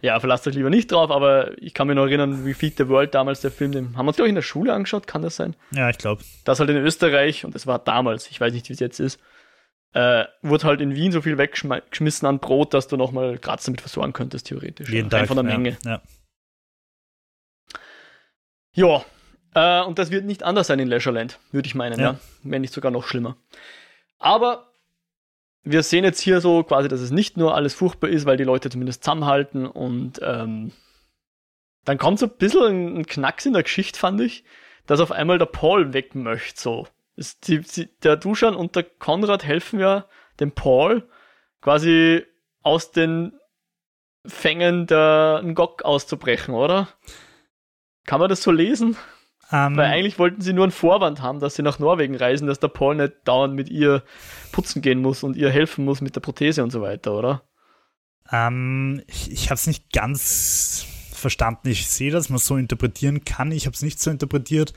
ja, 0.00 0.18
verlasst 0.18 0.46
euch 0.46 0.54
lieber 0.54 0.70
nicht 0.70 0.90
drauf, 0.90 1.10
aber 1.10 1.56
ich 1.60 1.74
kann 1.74 1.86
mich 1.86 1.96
noch 1.96 2.06
erinnern, 2.06 2.46
wie 2.46 2.54
Feed 2.54 2.76
the 2.78 2.88
World 2.88 3.14
damals 3.14 3.40
der 3.40 3.50
Film, 3.50 3.72
den 3.72 3.96
haben 3.96 4.06
wir 4.06 4.08
uns, 4.08 4.16
glaube 4.16 4.28
ich, 4.28 4.30
in 4.32 4.36
der 4.36 4.42
Schule 4.42 4.72
angeschaut, 4.72 5.06
kann 5.06 5.22
das 5.22 5.36
sein? 5.36 5.54
Ja, 5.72 5.90
ich 5.90 5.98
glaube. 5.98 6.22
Das 6.44 6.60
halt 6.60 6.70
in 6.70 6.76
Österreich, 6.76 7.44
und 7.44 7.54
das 7.54 7.66
war 7.66 7.78
damals, 7.78 8.30
ich 8.30 8.40
weiß 8.40 8.52
nicht, 8.52 8.68
wie 8.68 8.72
es 8.72 8.80
jetzt 8.80 9.00
ist, 9.00 9.20
äh, 9.92 10.24
wurde 10.40 10.64
halt 10.64 10.80
in 10.80 10.94
Wien 10.94 11.12
so 11.12 11.20
viel 11.20 11.36
weggeschmissen 11.36 12.26
an 12.26 12.38
Brot, 12.38 12.72
dass 12.72 12.88
du 12.88 12.96
nochmal 12.96 13.38
Graz 13.38 13.64
damit 13.64 13.82
versorgen 13.82 14.12
könntest, 14.12 14.46
theoretisch. 14.46 14.88
Jeden 14.88 15.10
ja. 15.10 15.18
Tag. 15.18 15.28
von 15.28 15.36
der 15.36 15.44
ja, 15.46 15.58
Menge. 15.58 15.76
Ja. 15.84 16.00
Ja, 18.74 19.04
äh, 19.54 19.84
und 19.84 19.98
das 19.98 20.10
wird 20.10 20.24
nicht 20.24 20.42
anders 20.42 20.68
sein 20.68 20.78
in 20.78 20.88
Leisureland, 20.88 21.38
würde 21.50 21.66
ich 21.66 21.74
meinen, 21.74 22.00
ja. 22.00 22.12
Ja. 22.12 22.18
Wenn 22.42 22.62
nicht 22.62 22.72
sogar 22.72 22.90
noch 22.90 23.06
schlimmer. 23.06 23.36
Aber 24.18 24.71
wir 25.64 25.82
sehen 25.82 26.04
jetzt 26.04 26.20
hier 26.20 26.40
so 26.40 26.62
quasi, 26.64 26.88
dass 26.88 27.00
es 27.00 27.10
nicht 27.10 27.36
nur 27.36 27.54
alles 27.54 27.74
furchtbar 27.74 28.08
ist, 28.10 28.26
weil 28.26 28.36
die 28.36 28.44
Leute 28.44 28.70
zumindest 28.70 29.04
zusammenhalten 29.04 29.66
und 29.66 30.20
ähm, 30.22 30.72
dann 31.84 31.98
kommt 31.98 32.18
so 32.18 32.26
ein 32.26 32.36
bisschen 32.36 32.98
ein, 32.98 33.06
Knacks 33.06 33.46
in 33.46 33.52
der 33.52 33.62
Geschichte, 33.62 33.98
fand 33.98 34.20
ich, 34.20 34.44
dass 34.86 35.00
auf 35.00 35.12
einmal 35.12 35.38
der 35.38 35.46
Paul 35.46 35.92
weg 35.92 36.14
möchte, 36.14 36.60
so. 36.60 36.88
Die, 37.44 37.60
die, 37.60 37.88
der 38.00 38.16
Duschan 38.16 38.56
und 38.56 38.74
der 38.74 38.84
Konrad 38.84 39.44
helfen 39.44 39.78
ja 39.78 40.06
dem 40.40 40.52
Paul 40.52 41.06
quasi 41.60 42.24
aus 42.62 42.90
den 42.90 43.38
Fängen 44.24 44.86
der 44.86 45.42
Ngok 45.44 45.82
auszubrechen, 45.82 46.54
oder? 46.54 46.88
Kann 48.06 48.20
man 48.20 48.30
das 48.30 48.42
so 48.42 48.50
lesen? 48.50 48.96
Ähm, 49.52 49.76
Weil 49.76 49.90
eigentlich 49.90 50.18
wollten 50.18 50.40
sie 50.40 50.54
nur 50.54 50.64
einen 50.64 50.72
Vorwand 50.72 51.20
haben, 51.20 51.38
dass 51.38 51.54
sie 51.54 51.62
nach 51.62 51.78
Norwegen 51.78 52.16
reisen, 52.16 52.46
dass 52.46 52.58
der 52.58 52.68
Paul 52.68 52.96
nicht 52.96 53.12
dauernd 53.24 53.54
mit 53.54 53.68
ihr 53.68 54.02
putzen 54.50 54.80
gehen 54.80 55.00
muss 55.02 55.22
und 55.22 55.36
ihr 55.36 55.50
helfen 55.50 55.84
muss 55.84 56.00
mit 56.00 56.16
der 56.16 56.20
Prothese 56.20 56.62
und 56.62 56.70
so 56.70 56.80
weiter, 56.80 57.12
oder? 57.12 57.42
Ähm, 58.30 59.02
ich 59.06 59.30
ich 59.30 59.46
habe 59.46 59.56
es 59.56 59.66
nicht 59.66 59.92
ganz 59.92 60.86
verstanden. 61.12 61.68
Ich 61.68 61.88
sehe, 61.88 62.10
dass 62.10 62.30
man 62.30 62.36
es 62.36 62.46
so 62.46 62.56
interpretieren 62.56 63.24
kann. 63.24 63.52
Ich 63.52 63.66
habe 63.66 63.74
es 63.74 63.82
nicht 63.82 64.00
so 64.00 64.10
interpretiert. 64.10 64.72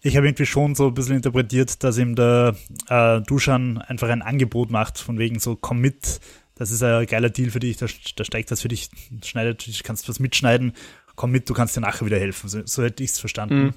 Ich 0.00 0.16
habe 0.16 0.26
irgendwie 0.26 0.46
schon 0.46 0.74
so 0.74 0.88
ein 0.88 0.94
bisschen 0.94 1.16
interpretiert, 1.16 1.82
dass 1.82 1.98
ihm 1.98 2.14
der 2.14 2.56
äh, 2.88 3.20
Duschan 3.22 3.78
einfach 3.78 4.08
ein 4.08 4.22
Angebot 4.22 4.70
macht, 4.70 4.98
von 4.98 5.18
wegen 5.18 5.38
so, 5.38 5.56
komm 5.56 5.80
mit, 5.80 6.20
das 6.54 6.70
ist 6.70 6.82
ein 6.82 7.06
geiler 7.06 7.30
Deal 7.30 7.50
für 7.50 7.60
dich, 7.60 7.76
da, 7.76 7.86
da 8.16 8.24
steigt 8.24 8.50
das 8.50 8.62
für 8.62 8.68
dich, 8.68 8.88
schneidet, 9.24 9.66
du 9.66 9.72
kannst 9.82 10.08
was 10.08 10.20
mitschneiden, 10.20 10.74
komm 11.16 11.32
mit, 11.32 11.48
du 11.48 11.54
kannst 11.54 11.76
dir 11.76 11.80
nachher 11.80 12.06
wieder 12.06 12.18
helfen. 12.18 12.48
So, 12.48 12.60
so 12.64 12.84
hätte 12.84 13.02
ich 13.02 13.10
es 13.10 13.18
verstanden. 13.18 13.58
Mhm. 13.58 13.74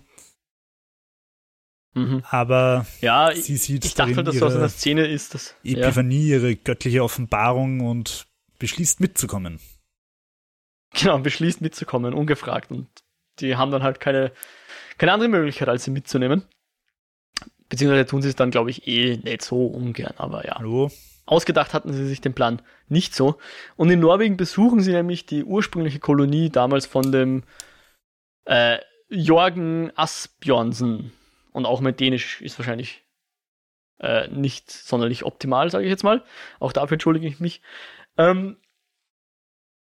Aber 2.30 2.86
Ja, 3.02 3.32
sie 3.34 3.56
ich, 3.56 3.62
sieht 3.64 3.86
ich 3.86 3.94
dachte 3.96 4.16
halt, 4.16 4.28
dass 4.28 4.38
so 4.38 4.46
aus 4.46 4.54
ihre 4.54 4.62
einer 4.62 4.70
Szene 4.70 5.06
ist, 5.08 5.34
dass. 5.34 5.56
Ja, 5.64 5.80
Epiphanie, 5.80 6.30
ihre 6.30 6.56
göttliche 6.56 7.04
Offenbarung 7.04 7.82
und 7.82 8.28
beschließt 8.60 9.00
mitzukommen. 9.00 9.60
genau, 10.94 11.18
beschließt 11.20 11.62
mitzukommen, 11.62 12.14
ungefragt. 12.14 12.72
Und 12.72 12.88
die 13.40 13.56
haben 13.56 13.72
dann 13.72 13.84
halt 13.84 14.00
keine, 14.00 14.32
keine 14.98 15.14
andere 15.14 15.30
Möglichkeit, 15.30 15.68
als 15.70 15.84
sie 15.84 15.92
mitzunehmen. 15.92 16.44
Beziehungsweise 17.70 18.06
tun 18.06 18.22
sie 18.22 18.30
es 18.30 18.36
dann, 18.36 18.52
glaube 18.52 18.70
ich, 18.72 18.88
eh 18.88 19.18
nicht 19.18 19.42
so 19.44 19.66
ungern, 19.68 20.14
aber 20.18 20.46
ja. 20.46 20.58
Hallo? 20.58 20.92
Ausgedacht 21.26 21.74
hatten 21.74 21.94
sie 21.94 22.08
sich 22.08 22.22
den 22.22 22.34
Plan 22.34 22.62
nicht 22.88 23.14
so. 23.14 23.38
Und 23.76 23.92
in 23.92 24.00
Norwegen 24.00 24.38
besuchen 24.38 24.80
sie 24.82 24.92
nämlich 24.94 25.28
die 25.28 25.44
ursprüngliche 25.44 26.00
Kolonie 26.00 26.50
damals 26.50 26.88
von 26.88 27.12
dem 27.12 27.44
äh, 28.46 28.80
Jorgen 29.10 29.92
Asbjørnsen. 29.96 31.12
Und 31.52 31.66
auch 31.66 31.82
mein 31.82 31.96
Dänisch 31.96 32.42
ist 32.42 32.58
wahrscheinlich 32.60 33.04
äh, 34.00 34.28
nicht 34.30 34.72
sonderlich 34.72 35.24
optimal, 35.24 35.70
sage 35.70 35.86
ich 35.86 35.90
jetzt 35.90 36.04
mal. 36.04 36.24
Auch 36.60 36.72
dafür 36.72 36.96
entschuldige 36.96 37.28
ich 37.28 37.40
mich. 37.40 37.62
Ähm, 38.18 38.58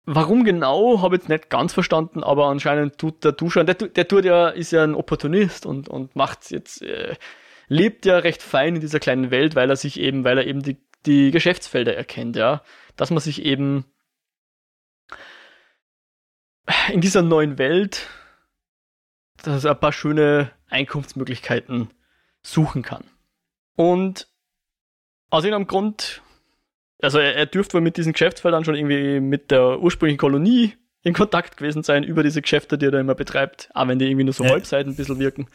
warum 0.05 0.43
genau, 0.43 1.01
habe 1.01 1.15
ich 1.15 1.21
jetzt 1.21 1.29
nicht 1.29 1.49
ganz 1.49 1.73
verstanden, 1.73 2.23
aber 2.23 2.47
anscheinend 2.47 2.97
tut 2.97 3.23
der 3.23 3.31
Duschan, 3.31 3.65
der, 3.65 3.75
der 3.75 4.07
tut 4.07 4.25
ja, 4.25 4.49
ist 4.49 4.71
ja 4.71 4.83
ein 4.83 4.95
Opportunist 4.95 5.65
und, 5.65 5.89
und 5.89 6.15
macht 6.15 6.51
jetzt, 6.51 6.81
äh, 6.81 7.15
lebt 7.67 8.05
ja 8.05 8.17
recht 8.19 8.43
fein 8.43 8.75
in 8.75 8.81
dieser 8.81 8.99
kleinen 8.99 9.31
Welt, 9.31 9.55
weil 9.55 9.69
er 9.69 9.75
sich 9.75 9.99
eben, 9.99 10.23
weil 10.23 10.37
er 10.37 10.45
eben 10.45 10.61
die, 10.61 10.77
die 11.05 11.31
Geschäftsfelder 11.31 11.95
erkennt, 11.95 12.35
ja. 12.35 12.63
Dass 12.95 13.11
man 13.11 13.19
sich 13.19 13.43
eben 13.43 13.85
in 16.91 17.01
dieser 17.01 17.21
neuen 17.21 17.57
Welt 17.57 18.07
dass 19.47 19.63
er 19.63 19.71
ein 19.71 19.79
paar 19.79 19.93
schöne 19.93 20.51
Einkunftsmöglichkeiten 20.69 21.89
suchen 22.41 22.81
kann. 22.81 23.03
Und 23.75 24.27
aus 25.29 25.43
irgendeinem 25.43 25.67
Grund, 25.67 26.21
also 27.01 27.19
er, 27.19 27.35
er 27.35 27.45
dürfte 27.45 27.75
wohl 27.75 27.81
mit 27.81 27.97
diesen 27.97 28.13
Geschäftsfeldern 28.13 28.63
schon 28.65 28.75
irgendwie 28.75 29.19
mit 29.19 29.51
der 29.51 29.79
ursprünglichen 29.79 30.17
Kolonie 30.19 30.73
in 31.03 31.13
Kontakt 31.13 31.57
gewesen 31.57 31.83
sein 31.83 32.03
über 32.03 32.23
diese 32.23 32.41
Geschäfte, 32.41 32.77
die 32.77 32.85
er 32.87 32.91
da 32.91 32.99
immer 32.99 33.15
betreibt, 33.15 33.69
auch 33.73 33.87
wenn 33.87 33.99
die 33.99 34.05
irgendwie 34.05 34.23
nur 34.23 34.33
so 34.33 34.43
Ja. 34.43 34.51
Halbseiten 34.51 34.93
ein 34.93 34.95
bisschen 34.95 35.19
wirken. 35.19 35.47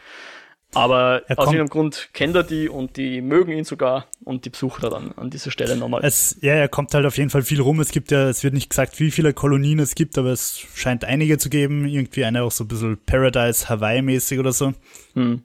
Aber 0.75 1.23
Er 1.27 1.39
aus 1.39 1.47
irgendeinem 1.47 1.68
Grund 1.68 2.11
kennt 2.12 2.37
er 2.37 2.45
die 2.45 2.68
und 2.68 2.97
die 2.97 3.21
mögen 3.23 3.53
ihn 3.53 3.64
sogar 3.64 4.07
und 4.25 4.45
die 4.45 4.51
besucht 4.51 4.85
er 4.85 4.91
dann 4.91 5.12
an 5.12 5.29
dieser 5.29 5.51
Stelle 5.51 5.77
nochmal. 5.77 6.05
Es, 6.05 6.37
ja, 6.41 6.55
er 6.55 6.68
kommt 6.68 6.95
halt 6.95 7.07
auf 7.07 7.18
jeden 7.18 7.31
Fall 7.31 7.43
viel 7.43 7.61
rum. 7.61 7.81
Es 7.81 7.91
gibt 7.91 8.12
ja, 8.12 8.29
es 8.29 8.45
wird 8.45 8.55
nicht 8.55 8.71
gesagt, 8.71 9.01
wie 9.01 9.11
viele 9.11 9.35
Kolonien 9.35 9.81
es 9.81 9.97
gibt, 9.97 10.16
aber 10.16 10.31
es 10.31 10.64
scheint 10.75 11.05
einige 11.05 11.39
zu 11.39 11.51
geben. 11.51 11.87
Irgendwie 11.87 12.25
eine 12.25 12.45
auch 12.45 12.53
so 12.53 12.64
ein 12.64 12.68
bisschen 12.68 12.99
Paradise 13.05 13.68
Hawaii-mäßig 13.68 14.39
oder 14.39 14.53
so. 14.53 14.73
Hm. 15.14 15.43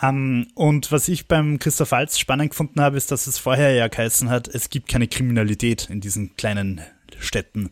Ähm, 0.00 0.48
und 0.54 0.92
was 0.92 1.08
ich 1.08 1.28
beim 1.28 1.58
Christoph 1.58 1.92
Waltz 1.92 2.18
spannend 2.18 2.50
gefunden 2.50 2.80
habe, 2.80 2.96
ist, 2.96 3.10
dass 3.10 3.26
es 3.26 3.38
vorher 3.38 3.72
ja 3.72 3.88
geheißen 3.88 4.30
hat, 4.30 4.48
es 4.48 4.70
gibt 4.70 4.88
keine 4.88 5.08
Kriminalität 5.08 5.88
in 5.90 6.00
diesen 6.00 6.34
kleinen 6.36 6.80
Städten. 7.18 7.70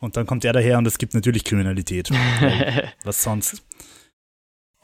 Und 0.00 0.16
dann 0.16 0.26
kommt 0.26 0.44
er 0.44 0.52
daher 0.52 0.78
und 0.78 0.86
es 0.86 0.98
gibt 0.98 1.14
natürlich 1.14 1.44
Kriminalität. 1.44 2.10
Was 3.04 3.22
sonst? 3.22 3.62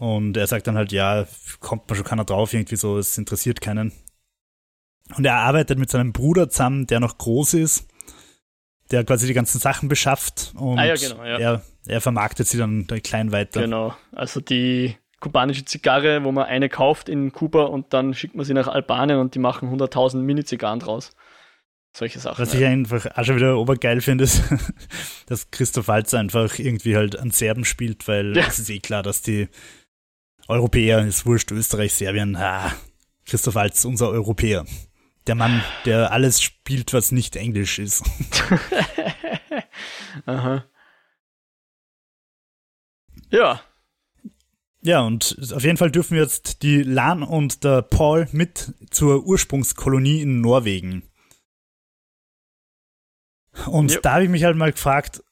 Und 0.00 0.38
er 0.38 0.46
sagt 0.46 0.66
dann 0.66 0.78
halt, 0.78 0.92
ja, 0.92 1.26
kommt 1.60 1.86
man 1.86 1.94
schon 1.94 2.06
keiner 2.06 2.24
drauf, 2.24 2.54
irgendwie 2.54 2.76
so, 2.76 2.96
es 2.96 3.18
interessiert 3.18 3.60
keinen. 3.60 3.92
Und 5.14 5.26
er 5.26 5.34
arbeitet 5.34 5.78
mit 5.78 5.90
seinem 5.90 6.14
Bruder 6.14 6.48
zusammen, 6.48 6.86
der 6.86 7.00
noch 7.00 7.18
groß 7.18 7.52
ist, 7.54 7.86
der 8.90 9.04
quasi 9.04 9.26
die 9.26 9.34
ganzen 9.34 9.58
Sachen 9.58 9.90
beschafft 9.90 10.54
und 10.56 10.78
Ah 10.78 10.86
ja, 10.86 10.94
genau, 10.94 11.22
ja. 11.22 11.38
er, 11.38 11.62
er 11.86 12.00
vermarktet 12.00 12.48
sie 12.48 12.56
dann 12.56 12.86
klein 12.86 13.30
weiter. 13.30 13.60
Genau. 13.60 13.94
Also 14.12 14.40
die 14.40 14.96
kubanische 15.20 15.66
Zigarre, 15.66 16.24
wo 16.24 16.32
man 16.32 16.46
eine 16.46 16.70
kauft 16.70 17.10
in 17.10 17.30
Kuba 17.30 17.64
und 17.64 17.92
dann 17.92 18.14
schickt 18.14 18.34
man 18.34 18.46
sie 18.46 18.54
nach 18.54 18.68
Albanien 18.68 19.18
und 19.18 19.34
die 19.34 19.38
machen 19.38 19.68
100.000 19.68 20.16
Mini-Zigarren 20.16 20.80
draus. 20.80 21.14
Solche 21.92 22.20
Sachen. 22.20 22.40
Was 22.40 22.54
ich 22.54 22.64
einfach 22.64 23.04
auch 23.18 23.24
schon 23.24 23.36
wieder 23.36 23.58
obergeil 23.58 24.00
finde, 24.00 24.24
ist, 24.24 24.42
dass 25.26 25.50
Christoph 25.50 25.88
Walz 25.88 26.14
einfach 26.14 26.58
irgendwie 26.58 26.96
halt 26.96 27.18
an 27.18 27.32
Serben 27.32 27.66
spielt, 27.66 28.08
weil 28.08 28.34
ja. 28.34 28.46
es 28.46 28.60
ist 28.60 28.70
eh 28.70 28.78
klar, 28.78 29.02
dass 29.02 29.20
die 29.20 29.48
Europäer, 30.50 31.06
ist 31.06 31.26
wurscht, 31.26 31.50
Österreich, 31.52 31.94
Serbien, 31.94 32.36
ah, 32.36 32.72
Christoph 33.24 33.54
Walz, 33.54 33.84
unser 33.84 34.10
Europäer. 34.10 34.66
Der 35.26 35.34
Mann, 35.34 35.62
der 35.84 36.12
alles 36.12 36.42
spielt, 36.42 36.92
was 36.92 37.12
nicht 37.12 37.36
Englisch 37.36 37.78
ist. 37.78 38.02
Aha. 40.26 40.64
Ja. 43.30 43.60
Ja, 44.82 45.02
und 45.02 45.36
auf 45.54 45.62
jeden 45.62 45.76
Fall 45.76 45.90
dürfen 45.90 46.14
wir 46.14 46.22
jetzt 46.22 46.62
die 46.62 46.82
Lan 46.82 47.22
und 47.22 47.64
der 47.64 47.82
Paul 47.82 48.26
mit 48.32 48.74
zur 48.90 49.24
Ursprungskolonie 49.24 50.22
in 50.22 50.40
Norwegen. 50.40 51.04
Und 53.66 53.92
yep. 53.92 54.02
da 54.02 54.14
habe 54.14 54.24
ich 54.24 54.30
mich 54.30 54.44
halt 54.44 54.56
mal 54.56 54.72
gefragt, 54.72 55.22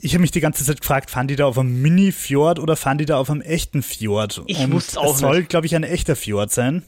ich 0.00 0.14
habe 0.14 0.22
mich 0.22 0.30
die 0.30 0.40
ganze 0.40 0.64
Zeit 0.64 0.80
gefragt, 0.80 1.10
fahren 1.10 1.28
die 1.28 1.36
da 1.36 1.46
auf 1.46 1.58
einem 1.58 1.80
Mini-Fjord 1.82 2.58
oder 2.58 2.76
fahren 2.76 2.98
die 2.98 3.04
da 3.04 3.18
auf 3.18 3.30
einem 3.30 3.40
echten 3.40 3.82
Fjord? 3.82 4.42
Ich 4.46 4.58
und 4.58 4.72
wusste 4.72 5.00
auch 5.00 5.14
es 5.14 5.20
soll, 5.20 5.44
glaube 5.44 5.66
ich, 5.66 5.74
ein 5.74 5.84
echter 5.84 6.16
Fjord 6.16 6.50
sein. 6.50 6.82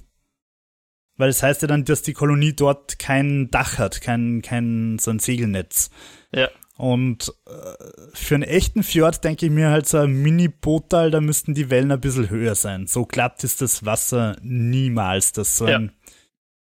Weil 1.16 1.28
es 1.28 1.38
das 1.38 1.44
heißt 1.44 1.62
ja 1.62 1.68
dann, 1.68 1.84
dass 1.84 2.02
die 2.02 2.12
Kolonie 2.12 2.54
dort 2.54 2.98
kein 2.98 3.50
Dach 3.50 3.78
hat, 3.78 4.00
kein, 4.00 4.42
kein 4.42 4.98
so 4.98 5.10
ein 5.10 5.20
Segelnetz. 5.20 5.90
Ja. 6.32 6.48
Und 6.76 7.32
äh, 7.46 8.10
für 8.14 8.34
einen 8.34 8.42
echten 8.42 8.82
Fjord 8.82 9.22
denke 9.22 9.46
ich 9.46 9.52
mir 9.52 9.70
halt 9.70 9.86
so 9.86 9.98
ein 9.98 10.22
Mini-Boottal, 10.22 11.12
da 11.12 11.20
müssten 11.20 11.54
die 11.54 11.70
Wellen 11.70 11.92
ein 11.92 12.00
bisschen 12.00 12.30
höher 12.30 12.56
sein. 12.56 12.88
So 12.88 13.06
glatt 13.06 13.44
ist 13.44 13.60
das 13.60 13.84
Wasser 13.84 14.36
niemals, 14.42 15.30
dass 15.32 15.56
so 15.56 15.66
ein 15.66 15.84
ja. 15.86 16.12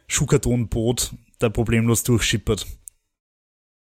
Schuhkartonboot 0.08 1.14
da 1.38 1.48
problemlos 1.48 2.02
durchschippert. 2.02 2.66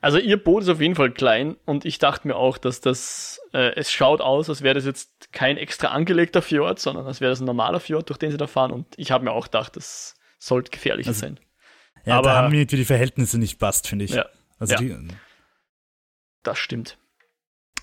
Also 0.00 0.18
ihr 0.18 0.42
Boot 0.42 0.62
ist 0.62 0.68
auf 0.68 0.80
jeden 0.80 0.94
Fall 0.94 1.10
klein 1.10 1.56
und 1.64 1.84
ich 1.84 1.98
dachte 1.98 2.28
mir 2.28 2.36
auch, 2.36 2.56
dass 2.56 2.80
das, 2.80 3.40
äh, 3.52 3.74
es 3.74 3.90
schaut 3.90 4.20
aus, 4.20 4.48
als 4.48 4.62
wäre 4.62 4.74
das 4.74 4.84
jetzt 4.84 5.32
kein 5.32 5.56
extra 5.56 5.88
angelegter 5.88 6.40
Fjord, 6.40 6.78
sondern 6.78 7.06
als 7.06 7.20
wäre 7.20 7.30
das 7.30 7.40
ein 7.40 7.46
normaler 7.46 7.80
Fjord, 7.80 8.08
durch 8.08 8.18
den 8.18 8.30
sie 8.30 8.36
da 8.36 8.46
fahren 8.46 8.70
und 8.70 8.86
ich 8.96 9.10
habe 9.10 9.24
mir 9.24 9.32
auch 9.32 9.46
gedacht, 9.46 9.74
das 9.74 10.14
sollte 10.38 10.70
gefährlicher 10.70 11.08
also, 11.08 11.20
sein. 11.20 11.40
Ja, 12.04 12.18
aber 12.18 12.30
da 12.30 12.36
haben 12.36 12.50
mir 12.52 12.64
die 12.64 12.84
Verhältnisse 12.84 13.38
nicht 13.38 13.58
passt, 13.58 13.88
finde 13.88 14.04
ich. 14.04 14.12
Ja, 14.12 14.26
also 14.60 14.74
ja. 14.74 14.80
Die, 14.80 15.08
das 16.44 16.58
stimmt. 16.58 16.96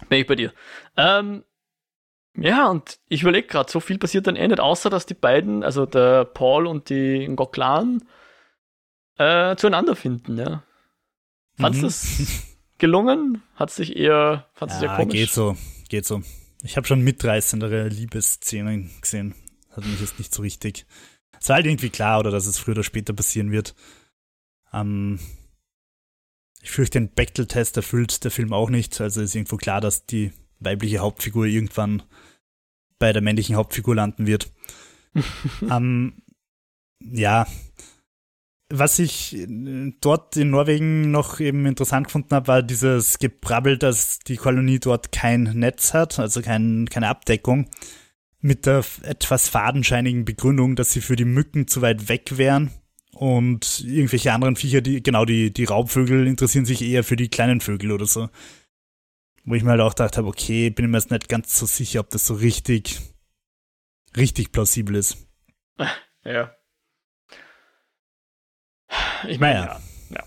Bin 0.08 0.22
ich 0.22 0.28
bei 0.28 0.36
dir. 0.36 0.54
Ähm, 0.96 1.44
ja, 2.38 2.68
und 2.68 3.00
ich 3.08 3.22
überlege 3.22 3.48
gerade, 3.48 3.72
so 3.72 3.80
viel 3.80 3.98
passiert 3.98 4.28
dann 4.28 4.36
eh 4.36 4.48
nicht, 4.48 4.60
außer 4.60 4.90
dass 4.90 5.06
die 5.06 5.14
beiden, 5.14 5.64
also 5.64 5.86
der 5.86 6.26
Paul 6.26 6.68
und 6.68 6.90
die 6.90 7.28
Ngoklan, 7.28 8.04
äh, 9.18 9.56
zueinander 9.56 9.96
finden, 9.96 10.38
ja. 10.38 10.64
Fandest 11.58 11.82
du 11.82 12.22
mhm. 12.22 12.28
es 12.28 12.44
gelungen? 12.78 13.44
Hat 13.56 13.72
sich 13.72 13.96
eher, 13.96 14.48
fandest 14.54 14.82
ja, 14.82 14.96
komisch? 14.96 15.14
geht 15.14 15.30
so, 15.30 15.58
geht 15.90 16.06
so. 16.06 16.22
Ich 16.64 16.78
habe 16.78 16.88
schon 16.88 17.02
mitreißendere 17.02 17.88
Liebesszenen 17.88 18.90
gesehen. 19.02 19.36
Hat 19.72 19.86
mich 19.86 20.02
jetzt 20.02 20.18
nicht 20.18 20.34
so 20.34 20.42
richtig. 20.42 20.86
Es 21.40 21.50
war 21.50 21.58
halt 21.58 21.66
irgendwie 21.66 21.90
klar, 21.90 22.20
oder 22.20 22.32
dass 22.32 22.48
es 22.48 22.58
früher 22.58 22.74
oder 22.74 22.84
später 22.84 23.14
passieren 23.14 23.52
wird. 23.52 23.76
Ähm, 24.74 25.20
ich 26.62 26.72
fürchte, 26.72 27.00
den 27.00 27.10
Bechtel-Test 27.10 27.78
erfüllt 27.78 28.24
der 28.24 28.32
Film 28.32 28.52
auch 28.52 28.70
nicht. 28.70 29.00
Also 29.00 29.22
ist 29.22 29.36
irgendwo 29.36 29.58
klar, 29.58 29.82
dass 29.82 30.06
die 30.06 30.34
weibliche 30.60 31.00
Hauptfigur 31.00 31.46
irgendwann 31.46 32.02
bei 32.98 33.14
der 33.14 33.22
männlichen 33.22 33.56
Hauptfigur 33.56 33.96
landen 33.96 34.26
wird. 34.26 34.52
ähm, 35.70 36.24
ja, 37.00 37.46
was 38.80 39.00
ich 39.00 39.36
äh, 39.36 39.94
dort 40.02 40.38
in 40.38 40.50
Norwegen 40.52 41.12
noch 41.12 41.40
eben 41.40 41.66
interessant 41.66 42.08
gefunden 42.08 42.36
habe, 42.36 42.48
war 42.48 42.64
dieses 42.64 43.20
Gebrabbel, 43.20 43.78
dass 43.78 44.20
die 44.20 44.38
Kolonie 44.38 44.80
dort 44.80 45.12
kein 45.12 45.44
Netz 45.44 45.94
hat, 45.94 46.20
also 46.20 46.42
kein, 46.42 46.88
keine 46.90 47.10
Abdeckung, 47.10 47.70
mit 48.40 48.66
der 48.66 48.84
etwas 49.04 49.50
fadenscheinigen 49.50 50.26
Begründung, 50.26 50.76
dass 50.76 50.92
sie 50.92 51.02
für 51.02 51.16
die 51.16 51.26
Mücken 51.26 51.68
zu 51.68 51.82
weit 51.82 52.10
weg 52.10 52.38
wären 52.38 52.72
und 53.16 53.80
irgendwelche 53.80 54.34
anderen 54.34 54.58
Viecher, 54.58 54.82
die, 54.82 55.02
genau, 55.02 55.24
die, 55.24 55.54
die 55.54 55.64
Raubvögel 55.64 56.28
interessieren 56.28 56.66
sich 56.66 56.82
eher 56.82 57.04
für 57.04 57.16
die 57.16 57.30
kleinen 57.30 57.62
Vögel 57.62 57.94
oder 57.94 58.06
so. 58.06 58.30
Wo 59.46 59.56
ich 59.56 59.64
mir 59.64 59.72
halt 59.72 59.82
auch 59.82 59.96
gedacht 59.96 60.18
habe, 60.18 60.28
okay, 60.28 60.70
bin 60.70 60.92
mir 60.92 60.98
jetzt 60.98 61.12
nicht 61.12 61.30
ganz 61.30 61.58
so 61.58 61.66
sicher, 61.66 62.02
ob 62.02 62.10
das 62.10 62.26
so 62.26 62.34
richtig, 62.34 63.00
richtig 64.16 64.52
plausibel 64.52 64.96
ist. 64.96 65.18
Ja. 66.28 66.56
Ich 69.28 69.40
meine, 69.40 69.60
ja. 69.60 69.80
ja. 70.10 70.24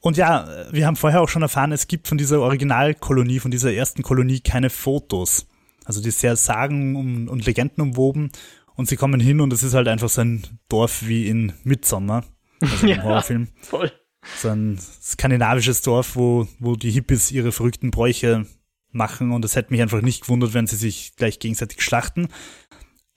Und 0.00 0.16
ja, 0.16 0.48
wir 0.70 0.86
haben 0.86 0.96
vorher 0.96 1.20
auch 1.20 1.28
schon 1.28 1.42
erfahren, 1.42 1.72
es 1.72 1.88
gibt 1.88 2.08
von 2.08 2.18
dieser 2.18 2.40
Originalkolonie, 2.40 3.40
von 3.40 3.50
dieser 3.50 3.72
ersten 3.72 4.02
Kolonie 4.02 4.40
keine 4.40 4.70
Fotos. 4.70 5.46
Also 5.84 6.00
die 6.00 6.08
ist 6.08 6.20
sehr 6.20 6.36
sagen 6.36 7.28
und 7.28 7.46
Legenden 7.46 7.82
umwoben. 7.82 8.30
Und 8.74 8.88
sie 8.88 8.96
kommen 8.96 9.20
hin 9.20 9.40
und 9.40 9.52
es 9.52 9.62
ist 9.62 9.74
halt 9.74 9.88
einfach 9.88 10.08
so 10.08 10.22
ein 10.22 10.42
Dorf 10.68 11.06
wie 11.06 11.28
in 11.28 11.52
Midsommer, 11.62 12.24
also 12.60 12.86
im 12.86 12.88
ja, 12.88 13.02
Horrorfilm. 13.02 13.48
Voll. 13.60 13.92
So 14.38 14.48
ein 14.48 14.78
skandinavisches 14.78 15.82
Dorf, 15.82 16.16
wo, 16.16 16.46
wo 16.58 16.76
die 16.76 16.90
Hippies 16.90 17.30
ihre 17.32 17.52
verrückten 17.52 17.90
Bräuche 17.90 18.46
machen 18.92 19.32
und 19.32 19.44
es 19.44 19.56
hätte 19.56 19.72
mich 19.72 19.82
einfach 19.82 20.02
nicht 20.02 20.22
gewundert, 20.22 20.54
wenn 20.54 20.66
sie 20.66 20.76
sich 20.76 21.16
gleich 21.16 21.38
gegenseitig 21.38 21.82
schlachten. 21.82 22.28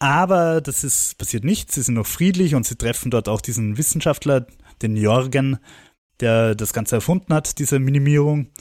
Aber 0.05 0.61
das 0.61 0.83
ist 0.83 1.17
passiert 1.17 1.43
nicht. 1.43 1.71
Sie 1.71 1.81
sind 1.81 1.95
noch 1.95 2.05
friedlich 2.05 2.53
und 2.53 2.63
sie 2.63 2.75
treffen 2.75 3.09
dort 3.09 3.27
auch 3.27 3.41
diesen 3.41 3.79
Wissenschaftler, 3.79 4.45
den 4.83 4.95
Jorgen, 4.95 5.57
der 6.19 6.53
das 6.53 6.73
Ganze 6.73 6.97
erfunden 6.97 7.33
hat, 7.33 7.57
diese 7.57 7.79
Minimierung. 7.79 8.51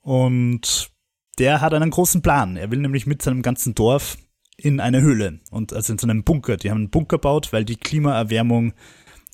Und 0.00 0.90
der 1.38 1.60
hat 1.60 1.74
einen 1.74 1.90
großen 1.90 2.22
Plan. 2.22 2.56
Er 2.56 2.70
will 2.70 2.78
nämlich 2.78 3.06
mit 3.06 3.20
seinem 3.20 3.42
ganzen 3.42 3.74
Dorf 3.74 4.16
in 4.56 4.80
eine 4.80 5.02
Höhle 5.02 5.40
und 5.50 5.74
also 5.74 5.92
in 5.92 5.98
so 5.98 6.06
einem 6.06 6.24
Bunker. 6.24 6.56
Die 6.56 6.70
haben 6.70 6.78
einen 6.78 6.90
Bunker 6.90 7.18
gebaut, 7.18 7.52
weil 7.52 7.66
die 7.66 7.76
Klimaerwärmung 7.76 8.72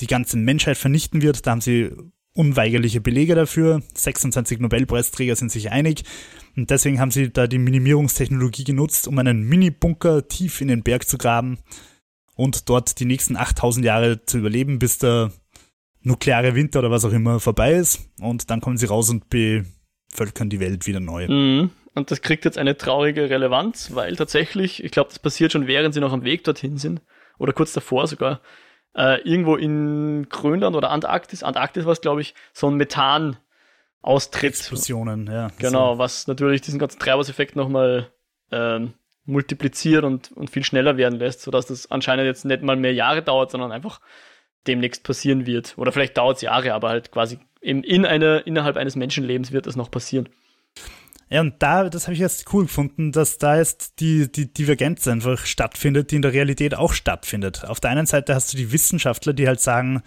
die 0.00 0.08
ganze 0.08 0.38
Menschheit 0.38 0.76
vernichten 0.76 1.22
wird. 1.22 1.46
Da 1.46 1.52
haben 1.52 1.60
sie 1.60 1.92
unweigerliche 2.36 3.00
Belege 3.00 3.34
dafür. 3.34 3.82
26 3.94 4.60
Nobelpreisträger 4.60 5.36
sind 5.36 5.50
sich 5.50 5.70
einig. 5.70 6.04
Und 6.56 6.70
deswegen 6.70 7.00
haben 7.00 7.10
sie 7.10 7.32
da 7.32 7.46
die 7.46 7.58
Minimierungstechnologie 7.58 8.64
genutzt, 8.64 9.08
um 9.08 9.18
einen 9.18 9.42
Mini-Bunker 9.42 10.28
tief 10.28 10.60
in 10.60 10.68
den 10.68 10.82
Berg 10.82 11.08
zu 11.08 11.18
graben 11.18 11.58
und 12.34 12.68
dort 12.68 13.00
die 13.00 13.04
nächsten 13.04 13.36
8000 13.36 13.84
Jahre 13.84 14.24
zu 14.24 14.38
überleben, 14.38 14.78
bis 14.78 14.98
der 14.98 15.32
nukleare 16.02 16.54
Winter 16.54 16.78
oder 16.78 16.90
was 16.90 17.04
auch 17.04 17.12
immer 17.12 17.40
vorbei 17.40 17.72
ist. 17.74 18.08
Und 18.20 18.50
dann 18.50 18.60
kommen 18.60 18.76
sie 18.76 18.86
raus 18.86 19.10
und 19.10 19.28
bevölkern 19.28 20.48
die 20.48 20.60
Welt 20.60 20.86
wieder 20.86 21.00
neu. 21.00 21.26
Mhm. 21.28 21.70
Und 21.94 22.10
das 22.10 22.20
kriegt 22.20 22.44
jetzt 22.44 22.58
eine 22.58 22.76
traurige 22.76 23.30
Relevanz, 23.30 23.94
weil 23.94 24.16
tatsächlich, 24.16 24.84
ich 24.84 24.92
glaube, 24.92 25.08
das 25.08 25.18
passiert 25.18 25.52
schon 25.52 25.66
während 25.66 25.94
sie 25.94 26.00
noch 26.00 26.12
am 26.12 26.24
Weg 26.24 26.44
dorthin 26.44 26.76
sind 26.76 27.00
oder 27.38 27.54
kurz 27.54 27.72
davor 27.72 28.06
sogar, 28.06 28.42
äh, 28.96 29.20
irgendwo 29.22 29.56
in 29.56 30.28
Grönland 30.28 30.74
oder 30.74 30.90
Antarktis, 30.90 31.42
Antarktis 31.42 31.84
war 31.84 31.92
es, 31.92 32.00
glaube 32.00 32.22
ich, 32.22 32.34
so 32.52 32.68
ein 32.68 32.76
Methan 32.76 33.36
austritt. 34.00 34.50
Explosionen, 34.50 35.26
ja. 35.26 35.48
Genau, 35.58 35.94
so. 35.94 35.98
was 35.98 36.26
natürlich 36.26 36.62
diesen 36.62 36.78
ganzen 36.78 36.98
Treibhauseffekt 36.98 37.56
nochmal 37.56 38.10
ähm, 38.50 38.94
multipliziert 39.26 40.04
und, 40.04 40.32
und 40.32 40.50
viel 40.50 40.64
schneller 40.64 40.96
werden 40.96 41.18
lässt, 41.18 41.42
sodass 41.42 41.66
das 41.66 41.90
anscheinend 41.90 42.26
jetzt 42.26 42.44
nicht 42.44 42.62
mal 42.62 42.76
mehr 42.76 42.94
Jahre 42.94 43.22
dauert, 43.22 43.50
sondern 43.50 43.72
einfach 43.72 44.00
demnächst 44.66 45.04
passieren 45.04 45.46
wird. 45.46 45.74
Oder 45.76 45.92
vielleicht 45.92 46.16
dauert 46.16 46.36
es 46.36 46.42
Jahre, 46.42 46.72
aber 46.72 46.88
halt 46.88 47.12
quasi 47.12 47.38
in, 47.60 47.82
in 47.82 48.06
eine, 48.06 48.38
innerhalb 48.38 48.76
eines 48.76 48.96
Menschenlebens 48.96 49.52
wird 49.52 49.66
das 49.66 49.76
noch 49.76 49.90
passieren. 49.90 50.28
Ja, 51.28 51.40
und 51.40 51.60
da, 51.60 51.88
das 51.88 52.04
habe 52.04 52.14
ich 52.14 52.20
jetzt 52.20 52.52
cool 52.52 52.64
gefunden, 52.64 53.10
dass 53.10 53.38
da 53.38 53.56
jetzt 53.56 53.98
die, 53.98 54.30
die 54.30 54.52
Divergenz 54.52 55.08
einfach 55.08 55.44
stattfindet, 55.44 56.10
die 56.10 56.16
in 56.16 56.22
der 56.22 56.32
Realität 56.32 56.76
auch 56.76 56.92
stattfindet. 56.92 57.64
Auf 57.64 57.80
der 57.80 57.90
einen 57.90 58.06
Seite 58.06 58.34
hast 58.34 58.52
du 58.52 58.56
die 58.56 58.70
Wissenschaftler, 58.70 59.32
die 59.32 59.48
halt 59.48 59.60
sagen, 59.60 60.02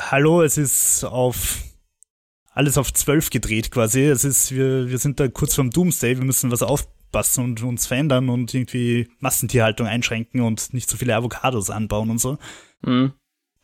hallo, 0.00 0.42
es 0.42 0.56
ist 0.56 1.04
auf 1.04 1.58
alles 2.54 2.78
auf 2.78 2.92
zwölf 2.92 3.28
gedreht 3.30 3.70
quasi. 3.70 4.02
Es 4.02 4.24
ist, 4.24 4.52
wir, 4.52 4.88
wir 4.88 4.98
sind 4.98 5.20
da 5.20 5.28
kurz 5.28 5.54
vorm 5.54 5.70
Doomsday, 5.70 6.16
wir 6.16 6.24
müssen 6.24 6.50
was 6.50 6.62
aufpassen 6.62 7.44
und 7.44 7.62
uns 7.62 7.86
verändern 7.86 8.30
und 8.30 8.54
irgendwie 8.54 9.08
Massentierhaltung 9.20 9.86
einschränken 9.86 10.40
und 10.40 10.72
nicht 10.72 10.88
so 10.88 10.96
viele 10.96 11.14
Avocados 11.14 11.68
anbauen 11.68 12.10
und 12.10 12.18
so. 12.18 12.38
Mhm. 12.82 13.12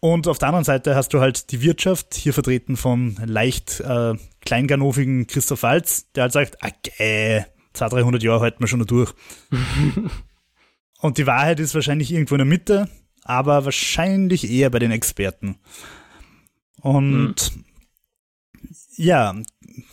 Und 0.01 0.29
auf 0.29 0.39
der 0.39 0.49
anderen 0.49 0.65
Seite 0.65 0.95
hast 0.95 1.13
du 1.13 1.21
halt 1.21 1.51
die 1.51 1.61
Wirtschaft, 1.61 2.15
hier 2.15 2.33
vertreten 2.33 2.77
vom 2.77 3.17
leicht 3.25 3.81
äh, 3.81 4.15
kleinganovigen 4.41 5.27
Christoph 5.27 5.65
Walz, 5.65 6.13
der 6.13 6.23
halt 6.25 6.33
sagt, 6.33 6.59
okay, 6.63 7.45
200, 7.73 8.05
300 8.05 8.23
Jahre 8.23 8.41
halten 8.41 8.61
wir 8.61 8.69
schon 8.69 8.79
noch 8.79 8.87
durch. 8.87 9.13
Und 11.01 11.19
die 11.19 11.27
Wahrheit 11.27 11.61
ist 11.61 11.75
wahrscheinlich 11.75 12.13
irgendwo 12.13 12.35
in 12.35 12.41
der 12.41 12.47
Mitte, 12.47 12.89
aber 13.23 13.65
wahrscheinlich 13.65 14.51
eher 14.51 14.71
bei 14.71 14.79
den 14.79 14.91
Experten. 14.91 15.59
Und 16.81 17.57
mhm. 17.57 17.65
ja, 18.97 19.35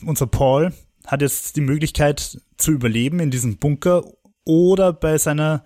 unser 0.04 0.28
Paul 0.28 0.74
hat 1.06 1.22
jetzt 1.22 1.56
die 1.56 1.62
Möglichkeit, 1.62 2.40
zu 2.58 2.72
überleben 2.72 3.20
in 3.20 3.32
diesem 3.32 3.58
Bunker 3.58 4.04
oder 4.46 4.94
bei 4.94 5.18
seiner 5.18 5.64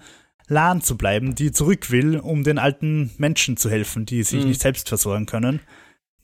Lahn 0.49 0.81
zu 0.81 0.97
bleiben, 0.97 1.35
die 1.35 1.51
zurück 1.51 1.91
will, 1.91 2.17
um 2.17 2.43
den 2.43 2.57
alten 2.57 3.11
Menschen 3.17 3.55
zu 3.55 3.69
helfen, 3.69 4.05
die 4.05 4.23
sich 4.23 4.41
mhm. 4.41 4.49
nicht 4.49 4.61
selbst 4.61 4.89
versorgen 4.89 5.25
können. 5.25 5.61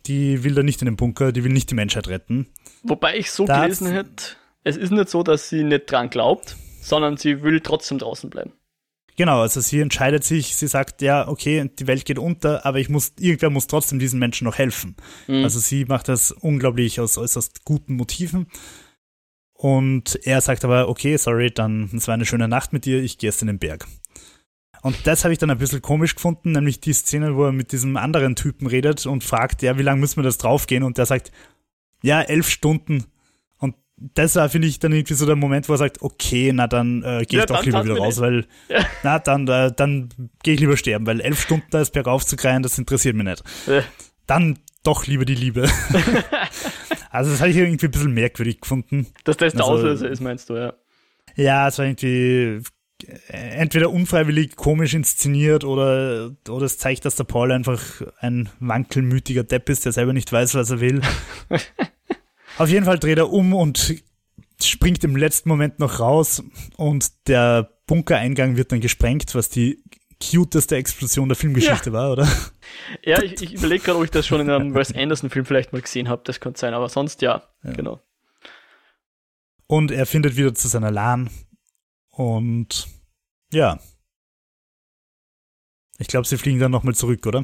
Die 0.07 0.43
will 0.43 0.53
da 0.53 0.63
nicht 0.63 0.81
in 0.81 0.85
den 0.85 0.97
Bunker, 0.97 1.31
die 1.31 1.43
will 1.43 1.53
nicht 1.53 1.71
die 1.71 1.75
Menschheit 1.75 2.07
retten. 2.07 2.47
Wobei 2.83 3.17
ich 3.17 3.31
so 3.31 3.45
da 3.45 3.61
gelesen 3.63 3.87
hätte, 3.91 4.35
es 4.63 4.77
ist 4.77 4.91
nicht 4.91 5.09
so, 5.09 5.23
dass 5.23 5.49
sie 5.49 5.63
nicht 5.63 5.91
dran 5.91 6.09
glaubt, 6.09 6.55
sondern 6.81 7.17
sie 7.17 7.43
will 7.43 7.61
trotzdem 7.61 7.97
draußen 7.97 8.29
bleiben. 8.29 8.53
Genau, 9.17 9.41
also 9.41 9.61
sie 9.61 9.79
entscheidet 9.79 10.25
sich, 10.25 10.55
sie 10.55 10.67
sagt, 10.67 11.01
ja, 11.01 11.27
okay, 11.27 11.69
die 11.79 11.87
Welt 11.87 12.03
geht 12.03 12.19
unter, 12.19 12.65
aber 12.65 12.79
ich 12.79 12.89
muss, 12.89 13.13
irgendwer 13.17 13.49
muss 13.49 13.67
trotzdem 13.67 13.97
diesen 13.97 14.19
Menschen 14.19 14.43
noch 14.43 14.57
helfen. 14.57 14.95
Mhm. 15.27 15.43
Also 15.43 15.59
sie 15.59 15.85
macht 15.85 16.09
das 16.09 16.31
unglaublich 16.31 16.99
aus 16.99 17.17
äußerst 17.17 17.63
guten 17.63 17.95
Motiven. 17.95 18.47
Und 19.65 20.19
er 20.27 20.41
sagt 20.41 20.63
aber, 20.63 20.89
okay, 20.89 21.17
sorry, 21.17 21.49
dann, 21.49 21.89
es 21.91 22.07
war 22.07 22.13
eine 22.13 22.27
schöne 22.27 22.47
Nacht 22.47 22.71
mit 22.71 22.85
dir, 22.85 23.01
ich 23.01 23.17
gehe 23.17 23.31
jetzt 23.31 23.41
in 23.41 23.47
den 23.47 23.57
Berg. 23.57 23.87
Und 24.83 24.95
das 25.07 25.23
habe 25.23 25.33
ich 25.33 25.39
dann 25.39 25.49
ein 25.49 25.57
bisschen 25.57 25.81
komisch 25.81 26.13
gefunden, 26.13 26.51
nämlich 26.51 26.81
die 26.81 26.93
Szene, 26.93 27.35
wo 27.35 27.45
er 27.45 27.51
mit 27.51 27.71
diesem 27.71 27.97
anderen 27.97 28.35
Typen 28.35 28.67
redet 28.67 29.07
und 29.07 29.23
fragt, 29.23 29.63
ja, 29.63 29.79
wie 29.79 29.81
lange 29.81 30.01
müssen 30.01 30.17
wir 30.17 30.23
das 30.23 30.37
draufgehen? 30.37 30.83
Und 30.83 30.99
der 30.99 31.07
sagt, 31.07 31.31
ja, 32.03 32.21
elf 32.21 32.47
Stunden. 32.47 33.05
Und 33.57 33.73
das 33.97 34.35
war, 34.35 34.49
finde 34.49 34.67
ich, 34.67 34.77
dann 34.77 34.91
irgendwie 34.91 35.15
so 35.15 35.25
der 35.25 35.35
Moment, 35.35 35.67
wo 35.67 35.73
er 35.73 35.79
sagt, 35.79 36.03
okay, 36.03 36.51
na 36.53 36.67
dann 36.67 37.01
äh, 37.01 37.25
gehe 37.27 37.39
ich 37.39 37.45
ja, 37.45 37.45
doch 37.47 37.65
lieber 37.65 37.83
wieder 37.83 37.97
raus, 37.97 38.21
weil, 38.21 38.45
ja. 38.69 38.85
na 39.01 39.17
dann, 39.17 39.47
äh, 39.47 39.71
dann 39.75 40.09
gehe 40.43 40.53
ich 40.53 40.59
lieber 40.59 40.77
sterben, 40.77 41.07
weil 41.07 41.21
elf 41.21 41.41
Stunden 41.41 41.65
da 41.71 41.81
ist 41.81 41.91
bergauf 41.91 42.23
zu 42.23 42.35
kreien, 42.35 42.61
das 42.61 42.77
interessiert 42.77 43.15
mich 43.15 43.25
nicht. 43.25 43.43
Ja. 43.65 43.81
Dann 44.27 44.59
doch 44.85 45.07
lieber 45.07 45.25
die 45.25 45.35
Liebe. 45.35 45.63
also 47.11 47.31
das 47.31 47.41
habe 47.41 47.51
ich 47.51 47.57
irgendwie 47.57 47.85
ein 47.85 47.91
bisschen 47.91 48.13
merkwürdig 48.13 48.61
gefunden. 48.61 49.07
Dass 49.23 49.37
das 49.37 49.53
der 49.53 49.61
also, 49.61 49.73
Auslöser 49.73 50.09
ist, 50.09 50.21
meinst 50.21 50.49
du, 50.49 50.55
ja. 50.55 50.73
Ja, 51.35 51.67
es 51.67 51.77
war 51.77 51.85
irgendwie 51.85 52.61
entweder 53.27 53.89
unfreiwillig 53.89 54.55
komisch 54.55 54.93
inszeniert 54.93 55.63
oder, 55.63 56.31
oder 56.49 56.65
es 56.65 56.77
zeigt, 56.77 57.05
dass 57.05 57.15
der 57.15 57.25
Paul 57.25 57.51
einfach 57.51 57.81
ein 58.19 58.49
wankelmütiger 58.59 59.43
Depp 59.43 59.69
ist, 59.69 59.85
der 59.85 59.91
selber 59.91 60.13
nicht 60.13 60.31
weiß, 60.31 60.55
was 60.55 60.71
er 60.71 60.79
will. 60.79 61.01
Auf 62.57 62.69
jeden 62.69 62.85
Fall 62.85 62.99
dreht 62.99 63.17
er 63.17 63.31
um 63.31 63.53
und 63.53 63.95
springt 64.63 65.03
im 65.03 65.17
letzten 65.17 65.49
Moment 65.49 65.79
noch 65.79 65.99
raus 65.99 66.41
und 66.77 67.27
der 67.27 67.69
Bunkereingang 67.85 68.55
wird 68.55 68.71
dann 68.71 68.79
gesprengt, 68.79 69.35
was 69.35 69.49
die 69.49 69.83
cuteste 70.31 70.75
Explosion 70.75 71.29
der 71.29 71.35
Filmgeschichte 71.35 71.89
ja. 71.89 71.93
war, 71.93 72.11
oder? 72.11 72.27
Ja, 73.03 73.21
ich, 73.21 73.41
ich 73.41 73.53
überlege 73.53 73.83
gerade, 73.83 73.97
ob 73.97 74.03
ich 74.03 74.11
das 74.11 74.27
schon 74.27 74.41
in 74.41 74.49
einem 74.49 74.73
Wes 74.73 74.93
Anderson-Film 74.93 75.45
vielleicht 75.45 75.71
mal 75.71 75.81
gesehen 75.81 76.09
habe, 76.09 76.21
das 76.25 76.39
könnte 76.39 76.59
sein, 76.59 76.73
aber 76.73 76.89
sonst 76.89 77.21
ja, 77.21 77.43
ja, 77.63 77.71
genau. 77.73 78.01
Und 79.67 79.91
er 79.91 80.05
findet 80.05 80.35
wieder 80.35 80.53
zu 80.53 80.67
seiner 80.67 80.91
Lahn 80.91 81.29
und 82.09 82.87
ja. 83.53 83.79
Ich 85.97 86.07
glaube, 86.07 86.27
sie 86.27 86.37
fliegen 86.37 86.59
dann 86.59 86.71
nochmal 86.71 86.95
zurück, 86.95 87.25
oder? 87.25 87.43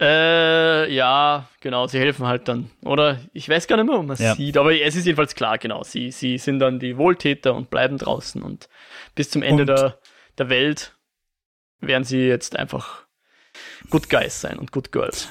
Äh, 0.00 0.92
ja, 0.92 1.48
genau, 1.60 1.86
sie 1.86 1.98
helfen 1.98 2.26
halt 2.26 2.48
dann. 2.48 2.70
Oder 2.82 3.20
ich 3.32 3.48
weiß 3.48 3.66
gar 3.66 3.76
nicht 3.76 3.86
mehr, 3.86 3.98
ob 3.98 4.06
man 4.06 4.16
ja. 4.18 4.34
sieht, 4.34 4.58
aber 4.58 4.78
es 4.78 4.94
ist 4.94 5.06
jedenfalls 5.06 5.34
klar, 5.34 5.58
genau. 5.58 5.82
Sie, 5.82 6.10
sie 6.10 6.36
sind 6.38 6.58
dann 6.58 6.78
die 6.78 6.98
Wohltäter 6.98 7.54
und 7.54 7.70
bleiben 7.70 7.96
draußen 7.96 8.42
und 8.42 8.68
bis 9.14 9.30
zum 9.30 9.42
Ende 9.42 9.64
der, 9.64 9.98
der 10.36 10.50
Welt 10.50 10.95
werden 11.80 12.04
sie 12.04 12.26
jetzt 12.26 12.56
einfach 12.56 13.06
Good 13.90 14.08
Guys 14.08 14.40
sein 14.40 14.58
und 14.58 14.72
Good 14.72 14.92
Girls. 14.92 15.28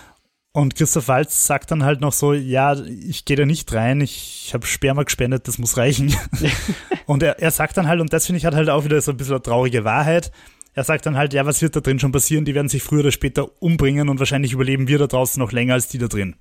Und 0.54 0.76
Christoph 0.76 1.10
Waltz 1.10 1.46
sagt 1.46 1.72
dann 1.72 1.84
halt 1.84 2.00
noch 2.00 2.14
so, 2.14 2.32
ja, 2.32 2.80
ich 2.80 3.26
gehe 3.26 3.36
da 3.36 3.46
nicht 3.46 3.74
rein, 3.74 4.00
ich 4.00 4.52
habe 4.54 4.66
Sperma 4.66 5.04
gespendet, 5.04 5.50
das 5.50 5.58
muss 5.58 5.76
reichen. 5.76 6.16
und 7.06 7.24
er, 7.24 7.40
er 7.40 7.52
sagt 7.52 7.76
dann 7.76 7.88
halt, 7.88 8.00
und 8.00 8.14
das 8.14 8.26
finde 8.26 8.38
ich 8.38 8.46
hat 8.46 8.56
halt 8.56 8.70
auch 8.70 8.86
wieder 8.86 9.02
so 9.02 9.12
ein 9.12 9.18
bisschen 9.18 9.34
eine 9.34 9.44
traurige 9.44 9.84
Wahrheit, 9.84 10.32
er 10.76 10.84
sagt 10.84 11.06
dann 11.06 11.16
halt, 11.16 11.34
ja, 11.34 11.46
was 11.46 11.62
wird 11.62 11.76
da 11.76 11.80
drin 11.80 12.00
schon 12.00 12.12
passieren? 12.12 12.44
Die 12.44 12.54
werden 12.54 12.68
sich 12.68 12.84
früher 12.84 13.00
oder 13.00 13.12
später 13.12 13.62
umbringen 13.62 14.10
und 14.10 14.20
wahrscheinlich 14.20 14.52
überleben 14.52 14.90
wir 14.90 15.00
da 15.00 15.08
draußen 15.08 15.42
noch 15.42 15.54
länger 15.54 15.74
als 15.74 15.88
die 15.88 15.98
da 15.98 16.08
drin. 16.08 16.36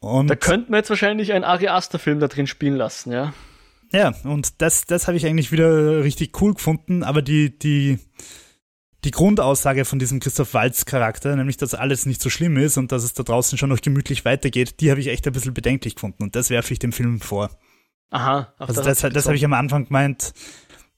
Und 0.00 0.28
da 0.28 0.34
könnten 0.34 0.72
wir 0.72 0.78
jetzt 0.78 0.90
wahrscheinlich 0.90 1.32
einen 1.32 1.44
Ari 1.44 1.68
Aster-Film 1.68 2.18
da 2.18 2.26
drin 2.26 2.48
spielen 2.48 2.76
lassen, 2.76 3.12
ja. 3.12 3.32
Ja, 3.92 4.14
und 4.24 4.60
das, 4.60 4.84
das 4.84 5.06
habe 5.06 5.16
ich 5.16 5.26
eigentlich 5.26 5.52
wieder 5.52 6.04
richtig 6.04 6.40
cool 6.40 6.54
gefunden, 6.54 7.02
aber 7.02 7.22
die, 7.22 7.58
die, 7.58 7.98
die 9.04 9.10
Grundaussage 9.10 9.84
von 9.84 9.98
diesem 9.98 10.20
Christoph 10.20 10.54
Waltz 10.54 10.84
Charakter, 10.84 11.34
nämlich 11.36 11.56
dass 11.56 11.74
alles 11.74 12.04
nicht 12.04 12.20
so 12.20 12.28
schlimm 12.28 12.56
ist 12.56 12.76
und 12.76 12.92
dass 12.92 13.04
es 13.04 13.14
da 13.14 13.22
draußen 13.22 13.56
schon 13.56 13.70
noch 13.70 13.80
gemütlich 13.80 14.24
weitergeht, 14.24 14.80
die 14.80 14.90
habe 14.90 15.00
ich 15.00 15.08
echt 15.08 15.26
ein 15.26 15.32
bisschen 15.32 15.54
bedenklich 15.54 15.94
gefunden 15.94 16.22
und 16.22 16.36
das 16.36 16.50
werfe 16.50 16.72
ich 16.72 16.78
dem 16.78 16.92
Film 16.92 17.20
vor. 17.20 17.50
Aha. 18.10 18.52
Also 18.58 18.82
das, 18.82 19.00
das, 19.00 19.12
das 19.12 19.26
habe 19.26 19.36
ich 19.36 19.44
am 19.44 19.52
Anfang 19.52 19.86
gemeint, 19.86 20.32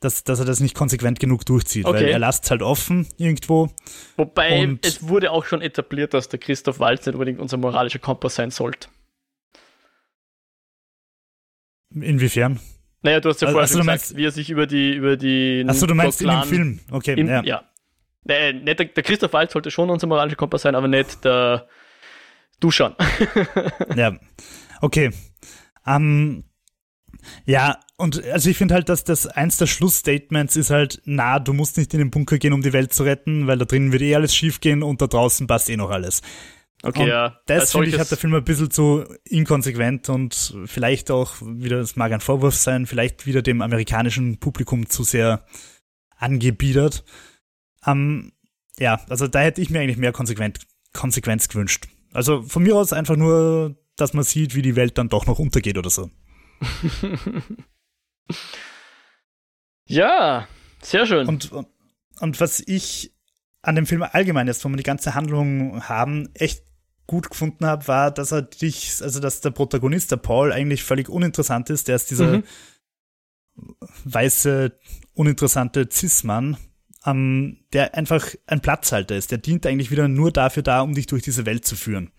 dass, 0.01 0.25
dass 0.25 0.39
er 0.41 0.47
das 0.47 0.61
nicht 0.61 0.75
konsequent 0.75 1.21
genug 1.21 1.45
durchzieht, 1.45 1.85
okay. 1.85 1.97
weil 1.97 2.09
er 2.09 2.19
lasst 2.19 2.45
es 2.45 2.51
halt 2.51 2.63
offen 2.63 3.07
irgendwo. 3.19 3.69
Wobei 4.17 4.79
es 4.83 5.07
wurde 5.07 5.31
auch 5.31 5.45
schon 5.45 5.61
etabliert, 5.61 6.15
dass 6.15 6.29
der 6.29 6.39
Christoph 6.39 6.81
Waltz 6.81 7.07
nicht 7.07 7.15
unbedingt 7.15 7.39
unser 7.39 7.59
moralischer 7.59 7.99
Kompass 7.99 8.37
sein 8.37 8.51
sollte. 8.51 8.89
Inwiefern? 11.95 12.61
Naja, 13.03 13.21
du 13.21 13.31
hast 13.31 13.41
ja 13.41 13.49
also, 13.49 13.57
vorher 13.57 13.63
also, 13.63 13.79
schon 13.79 13.87
gesagt, 13.87 14.01
meinst, 14.01 14.17
wie 14.17 14.25
er 14.25 14.31
sich 14.31 14.51
über 14.51 14.67
die 14.67 14.93
über 14.93 15.17
die 15.17 15.65
Achso, 15.67 15.87
du 15.87 15.95
meinst 15.95 16.21
in 16.21 16.29
dem 16.29 16.43
Film. 16.45 16.81
Okay, 16.91 17.15
im, 17.19 17.29
ja. 17.29 17.43
ja. 17.43 17.65
Nee, 18.25 18.53
nicht 18.53 18.79
der, 18.79 18.87
der 18.87 19.03
Christoph 19.03 19.33
Waltz 19.33 19.53
sollte 19.53 19.71
schon 19.71 19.89
unser 19.89 20.07
moralischer 20.07 20.37
Kompass 20.37 20.63
sein, 20.63 20.75
aber 20.75 20.89
nicht 20.89 21.25
der 21.25 21.67
Duschan. 22.61 22.95
ja, 23.97 24.13
okay. 24.83 25.11
Um, 25.87 26.45
ja, 27.45 27.79
und 27.97 28.25
also 28.29 28.51
ich 28.51 28.57
finde 28.57 28.75
halt, 28.75 28.89
dass 28.89 29.05
das 29.05 29.27
eins 29.27 29.57
der 29.57 29.67
Schlussstatements 29.67 30.57
ist 30.57 30.71
halt, 30.71 31.01
na, 31.05 31.39
du 31.39 31.53
musst 31.53 31.77
nicht 31.77 31.93
in 31.95 31.99
den 31.99 32.11
Bunker 32.11 32.39
gehen, 32.39 32.53
um 32.53 32.63
die 32.63 32.73
Welt 32.73 32.93
zu 32.93 33.03
retten, 33.03 33.47
weil 33.47 33.59
da 33.59 33.65
drinnen 33.65 33.93
wird 33.93 34.03
eh 34.03 34.15
alles 34.15 34.35
schief 34.35 34.61
gehen 34.61 34.83
und 34.83 35.03
da 35.03 35.07
draußen 35.07 35.47
passt 35.47 35.69
eh 35.71 35.77
noch 35.77 35.91
alles. 35.91 36.23
Okay, 36.83 37.03
und 37.03 37.09
ja. 37.09 37.41
Das 37.47 37.73
finde 37.73 37.89
ich 37.89 37.99
hat 37.99 38.11
der 38.11 38.17
Film 38.17 38.35
ein 38.35 38.45
bisschen 38.45 38.71
zu 38.71 39.05
inkonsequent 39.25 40.09
und 40.09 40.55
vielleicht 40.65 41.11
auch 41.11 41.35
wieder, 41.43 41.79
es 41.79 41.97
mag 41.97 42.13
ein 42.13 42.21
Vorwurf 42.21 42.55
sein, 42.55 42.87
vielleicht 42.87 43.27
wieder 43.27 43.43
dem 43.43 43.61
amerikanischen 43.61 44.39
Publikum 44.39 44.89
zu 44.89 45.05
sehr 45.05 45.45
angebiedert. 46.17 47.05
Ähm, 47.87 48.33
ja, 48.79 49.01
also 49.11 49.27
da 49.27 49.41
hätte 49.41 49.61
ich 49.61 49.69
mir 49.69 49.81
eigentlich 49.81 49.99
mehr 49.99 50.13
Konsequenz, 50.13 50.61
Konsequenz 50.95 51.49
gewünscht. 51.49 51.89
Also 52.13 52.43
von 52.43 52.63
mir 52.63 52.77
aus 52.77 52.93
einfach 52.93 53.17
nur, 53.17 53.77
dass 53.97 54.15
man 54.15 54.25
sieht, 54.25 54.55
wie 54.55 54.63
die 54.63 54.77
Welt 54.77 54.97
dann 54.97 55.11
doch 55.11 55.27
noch 55.27 55.39
untergeht 55.39 55.77
oder 55.77 55.91
so. 55.91 56.11
ja, 59.87 60.49
sehr 60.83 61.07
schön. 61.07 61.29
Und, 61.29 61.51
und 62.21 62.41
was 62.41 62.61
ich 62.67 63.13
an 63.63 63.77
dem 63.77 63.87
Film 63.87 64.03
allgemein 64.03 64.47
jetzt, 64.47 64.65
wo 64.65 64.71
wir 64.71 64.77
die 64.77 64.83
ganze 64.83 65.15
Handlung 65.15 65.87
haben, 65.87 66.31
echt 66.35 66.70
gut 67.11 67.29
gefunden 67.29 67.67
habe, 67.67 67.89
war, 67.89 68.13
dass 68.13 68.31
er 68.31 68.43
dich, 68.43 69.03
also 69.03 69.19
dass 69.19 69.41
der 69.41 69.51
Protagonist, 69.51 70.13
der 70.13 70.17
Paul, 70.17 70.53
eigentlich 70.53 70.85
völlig 70.85 71.09
uninteressant 71.09 71.69
ist. 71.69 71.89
Der 71.89 71.97
ist 71.97 72.09
dieser 72.09 72.39
mhm. 72.39 72.45
weiße, 74.05 74.79
uninteressante 75.15 75.89
Cis-Mann, 75.91 76.57
ähm, 77.05 77.65
der 77.73 77.97
einfach 77.97 78.33
ein 78.47 78.61
Platzhalter 78.61 79.17
ist. 79.17 79.33
Der 79.33 79.39
dient 79.39 79.67
eigentlich 79.67 79.91
wieder 79.91 80.07
nur 80.07 80.31
dafür 80.31 80.63
da, 80.63 80.83
um 80.83 80.95
dich 80.95 81.07
durch 81.07 81.25
diese 81.25 81.47
Welt 81.47 81.65
zu 81.65 81.75
führen. 81.75 82.13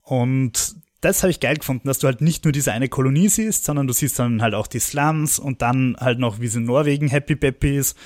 Und 0.00 0.76
das 1.02 1.22
habe 1.22 1.30
ich 1.30 1.40
geil 1.40 1.58
gefunden, 1.58 1.86
dass 1.86 1.98
du 1.98 2.06
halt 2.06 2.22
nicht 2.22 2.44
nur 2.44 2.52
diese 2.52 2.72
eine 2.72 2.88
Kolonie 2.88 3.28
siehst, 3.28 3.66
sondern 3.66 3.86
du 3.86 3.92
siehst 3.92 4.18
dann 4.18 4.40
halt 4.40 4.54
auch 4.54 4.66
die 4.66 4.80
Slums 4.80 5.38
und 5.38 5.60
dann 5.60 5.94
halt 6.00 6.18
noch, 6.18 6.40
wie 6.40 6.46
es 6.46 6.54
in 6.54 6.64
Norwegen 6.64 7.08
Happy 7.08 7.36
Peppy 7.36 7.76
ist. 7.76 7.98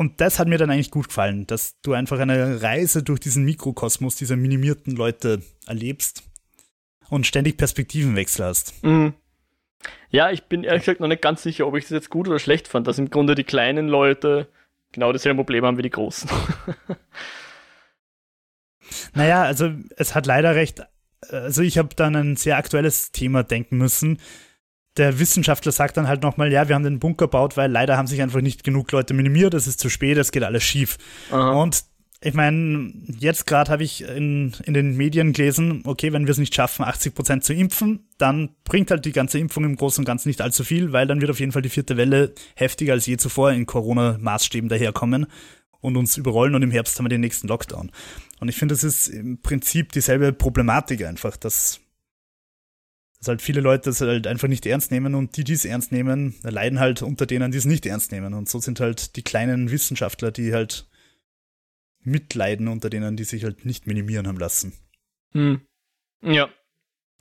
Und 0.00 0.22
das 0.22 0.38
hat 0.38 0.48
mir 0.48 0.56
dann 0.56 0.70
eigentlich 0.70 0.90
gut 0.90 1.08
gefallen, 1.08 1.46
dass 1.46 1.78
du 1.82 1.92
einfach 1.92 2.18
eine 2.18 2.62
Reise 2.62 3.02
durch 3.02 3.20
diesen 3.20 3.44
Mikrokosmos 3.44 4.16
dieser 4.16 4.34
minimierten 4.34 4.96
Leute 4.96 5.42
erlebst 5.66 6.22
und 7.10 7.26
ständig 7.26 7.58
Perspektivenwechsel 7.58 8.46
hast. 8.46 8.82
Mhm. 8.82 9.12
Ja, 10.08 10.30
ich 10.30 10.44
bin 10.44 10.64
ehrlich 10.64 10.84
gesagt 10.84 11.00
noch 11.00 11.08
nicht 11.08 11.20
ganz 11.20 11.42
sicher, 11.42 11.66
ob 11.66 11.76
ich 11.76 11.84
das 11.84 11.90
jetzt 11.90 12.08
gut 12.08 12.28
oder 12.28 12.38
schlecht 12.38 12.66
fand, 12.66 12.86
dass 12.86 12.98
im 12.98 13.10
Grunde 13.10 13.34
die 13.34 13.44
kleinen 13.44 13.88
Leute 13.88 14.48
genau 14.90 15.12
dasselbe 15.12 15.36
Problem 15.36 15.66
haben 15.66 15.76
wie 15.76 15.82
die 15.82 15.90
großen. 15.90 16.30
naja, 19.12 19.42
also 19.42 19.70
es 19.98 20.14
hat 20.14 20.24
leider 20.24 20.54
recht, 20.54 20.82
also 21.28 21.60
ich 21.60 21.76
habe 21.76 21.94
dann 21.94 22.16
ein 22.16 22.36
sehr 22.36 22.56
aktuelles 22.56 23.12
Thema 23.12 23.42
denken 23.42 23.76
müssen. 23.76 24.18
Der 24.96 25.18
Wissenschaftler 25.18 25.72
sagt 25.72 25.96
dann 25.96 26.08
halt 26.08 26.22
nochmal, 26.22 26.52
ja, 26.52 26.68
wir 26.68 26.74
haben 26.74 26.82
den 26.82 26.98
Bunker 26.98 27.26
gebaut, 27.26 27.56
weil 27.56 27.70
leider 27.70 27.96
haben 27.96 28.06
sich 28.06 28.20
einfach 28.22 28.40
nicht 28.40 28.64
genug 28.64 28.90
Leute 28.92 29.14
minimiert, 29.14 29.54
es 29.54 29.66
ist 29.66 29.80
zu 29.80 29.88
spät, 29.88 30.18
es 30.18 30.32
geht 30.32 30.42
alles 30.42 30.64
schief. 30.64 30.98
Aha. 31.30 31.52
Und 31.52 31.84
ich 32.22 32.34
meine, 32.34 32.92
jetzt 33.18 33.46
gerade 33.46 33.70
habe 33.72 33.82
ich 33.82 34.02
in, 34.02 34.52
in 34.64 34.74
den 34.74 34.96
Medien 34.96 35.32
gelesen, 35.32 35.82
okay, 35.86 36.12
wenn 36.12 36.26
wir 36.26 36.32
es 36.32 36.38
nicht 36.38 36.54
schaffen, 36.54 36.84
80 36.84 37.14
Prozent 37.14 37.44
zu 37.44 37.54
impfen, 37.54 38.08
dann 38.18 38.50
bringt 38.64 38.90
halt 38.90 39.06
die 39.06 39.12
ganze 39.12 39.38
Impfung 39.38 39.64
im 39.64 39.76
Großen 39.76 40.02
und 40.02 40.06
Ganzen 40.06 40.28
nicht 40.28 40.42
allzu 40.42 40.62
viel, 40.62 40.92
weil 40.92 41.06
dann 41.06 41.22
wird 41.22 41.30
auf 41.30 41.40
jeden 41.40 41.52
Fall 41.52 41.62
die 41.62 41.70
vierte 41.70 41.96
Welle 41.96 42.34
heftiger 42.56 42.92
als 42.92 43.06
je 43.06 43.16
zuvor 43.16 43.52
in 43.52 43.64
Corona-Maßstäben 43.64 44.68
daherkommen 44.68 45.26
und 45.80 45.96
uns 45.96 46.18
überrollen 46.18 46.54
und 46.54 46.62
im 46.62 46.70
Herbst 46.70 46.98
haben 46.98 47.06
wir 47.06 47.10
den 47.10 47.22
nächsten 47.22 47.48
Lockdown. 47.48 47.90
Und 48.38 48.48
ich 48.48 48.56
finde, 48.56 48.74
das 48.74 48.84
ist 48.84 49.08
im 49.08 49.40
Prinzip 49.40 49.92
dieselbe 49.92 50.34
Problematik 50.34 51.04
einfach, 51.06 51.38
dass 51.38 51.79
dass 53.20 53.28
halt 53.28 53.42
viele 53.42 53.60
Leute 53.60 53.90
das 53.90 54.00
halt 54.00 54.26
einfach 54.26 54.48
nicht 54.48 54.64
ernst 54.64 54.90
nehmen 54.90 55.14
und 55.14 55.36
die, 55.36 55.44
die 55.44 55.52
es 55.52 55.66
ernst 55.66 55.92
nehmen, 55.92 56.36
leiden 56.42 56.80
halt 56.80 57.02
unter 57.02 57.26
denen, 57.26 57.52
die 57.52 57.58
es 57.58 57.66
nicht 57.66 57.84
ernst 57.84 58.12
nehmen. 58.12 58.32
Und 58.32 58.48
so 58.48 58.58
sind 58.58 58.80
halt 58.80 59.14
die 59.16 59.22
kleinen 59.22 59.70
Wissenschaftler, 59.70 60.30
die 60.30 60.54
halt 60.54 60.88
mitleiden 62.02 62.66
unter 62.66 62.88
denen, 62.88 63.16
die 63.16 63.24
sich 63.24 63.44
halt 63.44 63.66
nicht 63.66 63.86
minimieren 63.86 64.26
haben 64.26 64.38
lassen. 64.38 64.72
Hm. 65.32 65.60
Ja. 66.22 66.48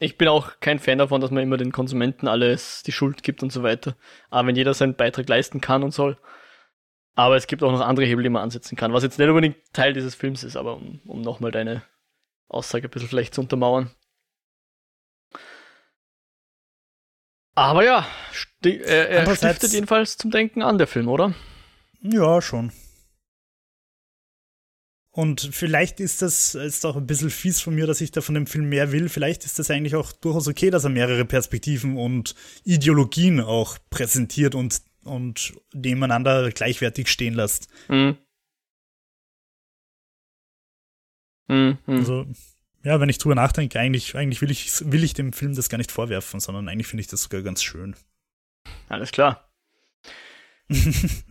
Ich 0.02 0.18
bin 0.18 0.30
auch 0.30 0.62
kein 0.62 0.80
Fan 0.80 1.00
davon, 1.00 1.20
dass 1.20 1.32
man 1.32 1.44
immer 1.44 1.58
den 1.58 1.74
Konsumenten 1.74 2.30
alles 2.30 2.84
die 2.84 2.94
Schuld 2.94 3.22
gibt 3.22 3.44
und 3.44 3.52
so 3.52 3.64
weiter. 3.64 3.98
Aber 4.30 4.48
wenn 4.48 4.56
jeder 4.56 4.74
seinen 4.74 4.96
Beitrag 4.96 5.28
leisten 5.28 5.60
kann 5.60 5.84
und 5.84 5.92
soll. 5.92 6.18
Aber 7.16 7.36
es 7.36 7.48
gibt 7.48 7.62
auch 7.62 7.72
noch 7.74 7.82
andere 7.82 8.06
Hebel, 8.06 8.24
die 8.24 8.30
man 8.30 8.44
ansetzen 8.44 8.78
kann, 8.78 8.94
was 8.94 9.04
jetzt 9.04 9.20
nicht 9.20 9.28
unbedingt 9.28 9.58
Teil 9.74 9.92
dieses 9.92 10.16
Films 10.16 10.46
ist, 10.46 10.56
aber 10.56 10.78
um, 10.78 11.02
um 11.06 11.20
nochmal 11.20 11.52
deine 11.52 11.84
Aussage 12.48 12.88
ein 12.88 12.90
bisschen 12.90 13.10
vielleicht 13.10 13.34
zu 13.34 13.42
untermauern. 13.42 13.92
Aber 17.56 17.84
ja, 17.84 18.08
sti 18.32 18.78
äh, 18.78 19.08
er 19.08 19.36
stiftet 19.36 19.74
jedenfalls 19.74 20.18
zum 20.18 20.32
Denken 20.32 20.62
an, 20.62 20.78
der 20.78 20.88
Film, 20.88 21.08
oder? 21.08 21.34
Ja, 22.02 22.42
schon. 22.42 22.72
Und 25.12 25.50
vielleicht 25.52 26.00
ist 26.00 26.22
das 26.22 26.56
ist 26.56 26.86
auch 26.86 26.96
ein 26.96 27.08
bisschen 27.08 27.30
fies 27.30 27.60
von 27.60 27.76
mir, 27.76 27.88
dass 27.88 28.00
ich 28.00 28.12
da 28.12 28.22
von 28.22 28.36
dem 28.36 28.48
Film 28.48 28.70
mehr 28.70 28.92
will. 28.92 29.10
Vielleicht 29.10 29.44
ist 29.44 29.60
das 29.60 29.70
eigentlich 29.70 29.96
auch 29.96 30.12
durchaus 30.14 30.48
okay, 30.48 30.70
dass 30.70 30.84
er 30.84 30.92
mehrere 30.92 31.26
Perspektiven 31.26 31.98
und 31.98 32.36
Ideologien 32.64 33.42
auch 33.42 33.78
präsentiert 33.90 34.56
und, 34.56 34.82
und 35.04 35.54
nebeneinander 35.74 36.52
gleichwertig 36.52 37.10
stehen 37.10 37.34
lässt. 37.34 37.68
Mhm. 37.90 38.18
Mhm. 41.50 41.78
Also, 41.88 42.26
ja, 42.84 43.00
wenn 43.00 43.10
ich 43.10 43.18
drüber 43.18 43.36
nachdenke, 43.36 43.80
eigentlich, 43.80 44.16
eigentlich 44.16 44.42
will, 44.42 44.52
ich, 44.52 44.72
will 44.92 45.04
ich 45.04 45.14
dem 45.14 45.34
Film 45.34 45.56
das 45.56 45.70
gar 45.70 45.78
nicht 45.78 45.92
vorwerfen, 45.92 46.40
sondern 46.40 46.68
eigentlich 46.70 46.88
finde 46.88 47.02
ich 47.02 47.08
das 47.08 47.24
sogar 47.24 47.42
ganz 47.42 47.64
schön. 47.64 47.96
Alles 48.88 49.12
klar. 49.12 49.50
ich 50.70 51.24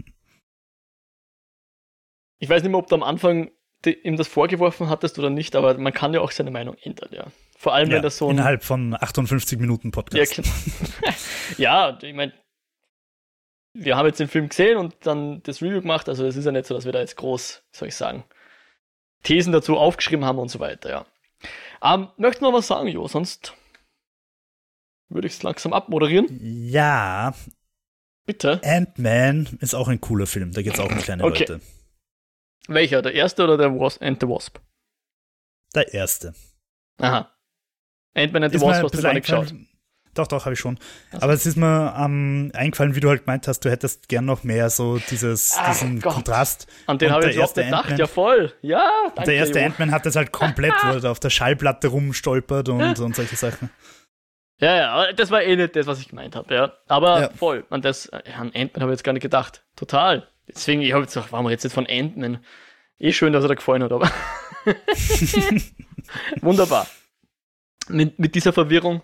weiß 2.49 2.63
nicht 2.63 2.71
mehr, 2.71 2.79
ob 2.79 2.89
du 2.89 2.97
am 2.97 3.03
Anfang 3.03 3.51
ihm 3.87 4.17
das 4.17 4.29
vorgeworfen 4.29 4.89
hattest 4.89 5.19
oder 5.19 5.31
nicht, 5.31 5.55
aber 5.55 5.79
man 5.79 5.93
kann 5.93 6.13
ja 6.13 6.21
auch 6.21 6.33
seine 6.33 6.51
Meinung 6.51 6.77
ändern, 6.83 7.11
ja. 7.13 7.27
Vor 7.57 7.75
allem, 7.75 7.89
ja, 7.89 7.97
wenn 7.97 8.03
das 8.03 8.19
so. 8.19 8.31
Innerhalb 8.31 8.65
von 8.65 8.95
58 8.95 9.59
Minuten 9.59 9.91
Podcast. 9.91 10.37
Ja, 10.37 10.43
genau. 10.43 11.15
ja 11.59 11.99
ich 12.03 12.15
meine, 12.15 12.33
wir 13.75 13.97
haben 13.97 14.07
jetzt 14.07 14.21
den 14.21 14.29
Film 14.29 14.49
gesehen 14.49 14.77
und 14.77 14.95
dann 15.03 15.43
das 15.45 15.63
Review 15.63 15.81
gemacht, 15.81 16.09
also 16.09 16.27
es 16.27 16.37
ist 16.37 16.45
ja 16.45 16.53
nicht 16.53 16.67
so, 16.67 16.75
dass 16.75 16.85
wir 16.85 16.93
da 16.93 17.01
jetzt 17.01 17.17
groß, 17.17 17.63
soll 17.73 17.89
ich 17.89 17.95
sagen, 17.95 18.25
Thesen 19.23 19.53
dazu 19.53 19.77
aufgeschrieben 19.77 20.25
haben 20.25 20.39
und 20.39 20.49
so 20.49 20.61
weiter, 20.61 20.91
ja. 20.91 21.07
Ähm, 21.83 22.09
möchten 22.17 22.45
wir 22.45 22.53
was 22.53 22.67
sagen, 22.67 22.89
Jo? 22.89 23.07
Sonst 23.09 23.55
würde 25.09 25.27
ich 25.27 25.35
es 25.35 25.43
langsam 25.43 25.73
abmoderieren. 25.73 26.27
Ja. 26.41 27.35
Bitte. 28.27 28.61
Ant-Man 28.63 29.59
ist 29.61 29.75
auch 29.75 29.89
ein 29.89 30.01
cooler 30.01 30.27
Film. 30.27 30.53
Da 30.53 30.63
geht 30.63 30.75
es 30.75 30.81
auch 30.81 30.91
um 30.91 30.99
kleine 30.99 31.25
okay. 31.25 31.47
Leute. 31.49 31.61
Welcher? 32.67 33.01
Der 33.01 33.15
erste 33.15 33.45
oder 33.45 33.57
der 33.57 33.73
Was 33.79 33.99
Ant 34.03 34.21
the 34.21 34.29
Wasp? 34.29 34.59
Der 35.75 35.95
erste. 35.95 36.35
Aha. 36.99 37.33
Ant-Man 38.15 38.45
and 38.45 38.53
the 38.53 38.61
Wasp 38.61 38.83
hast 38.83 38.95
du 38.95 39.03
gar 39.03 39.15
nicht 39.15 39.27
geschaut. 39.27 39.55
Doch, 40.19 40.27
doch, 40.27 40.47
habe 40.47 40.55
ich 40.55 40.59
schon. 40.59 40.79
Also. 41.13 41.23
Aber 41.23 41.33
es 41.33 41.47
ist 41.47 41.57
mir 41.57 41.95
ähm, 41.97 42.51
eingefallen, 42.53 42.97
wie 42.97 43.01
du 43.01 43.09
halt 43.09 43.25
gemeint 43.25 43.47
hast, 43.47 43.61
du 43.61 43.71
hättest 43.71 44.09
gern 44.09 44.25
noch 44.25 44.43
mehr 44.43 44.69
so 44.69 44.99
dieses, 44.99 45.55
Ach 45.57 45.69
diesen 45.69 46.01
Gott. 46.01 46.15
Kontrast. 46.15 46.67
An 46.87 46.99
den 46.99 47.13
habe 47.13 47.31
ich 47.31 47.39
auch 47.39 47.55
gedacht, 47.55 47.97
ja 47.97 48.09
voll. 48.09 48.53
Ja, 48.61 48.91
danke, 49.15 49.31
Der 49.31 49.35
erste 49.35 49.65
Ant-Man 49.65 49.93
hat 49.93 50.07
das 50.07 50.17
halt 50.17 50.33
komplett, 50.33 50.73
wo 50.83 50.99
er 50.99 51.11
auf 51.13 51.21
der 51.21 51.31
Schallplatte 51.31 51.87
rumstolpert 51.87 52.69
und, 52.69 52.99
und 52.99 53.15
solche 53.15 53.37
Sachen. 53.37 53.71
Ja, 54.61 54.75
ja, 54.75 55.13
das 55.13 55.31
war 55.31 55.41
eh 55.41 55.55
nicht 55.55 55.77
das, 55.77 55.87
was 55.87 56.01
ich 56.01 56.09
gemeint 56.09 56.35
habe, 56.35 56.53
ja. 56.53 56.73
Aber 56.89 57.21
ja. 57.21 57.31
voll. 57.31 57.65
An 57.71 57.81
das, 57.81 58.11
an 58.11 58.51
Ant-Man 58.53 58.83
habe 58.83 58.91
ich 58.91 58.97
jetzt 58.97 59.05
gar 59.05 59.13
nicht 59.13 59.23
gedacht. 59.23 59.65
Total. 59.77 60.27
Deswegen, 60.49 60.83
ich 60.83 60.95
habe 60.95 61.05
jetzt 61.05 61.17
auch, 61.17 61.31
warum 61.31 61.49
jetzt 61.49 61.63
nicht 61.63 61.75
von 61.75 61.87
Ant-Man? 61.89 62.45
Eh 62.99 63.13
schön, 63.13 63.33
dass 63.33 63.45
er 63.45 63.49
da 63.49 63.55
gefallen 63.55 63.85
hat, 63.85 63.93
aber. 63.93 64.11
Wunderbar. 66.41 66.89
Mit, 67.89 68.19
mit 68.19 68.35
dieser 68.35 68.53
Verwirrung 68.53 69.03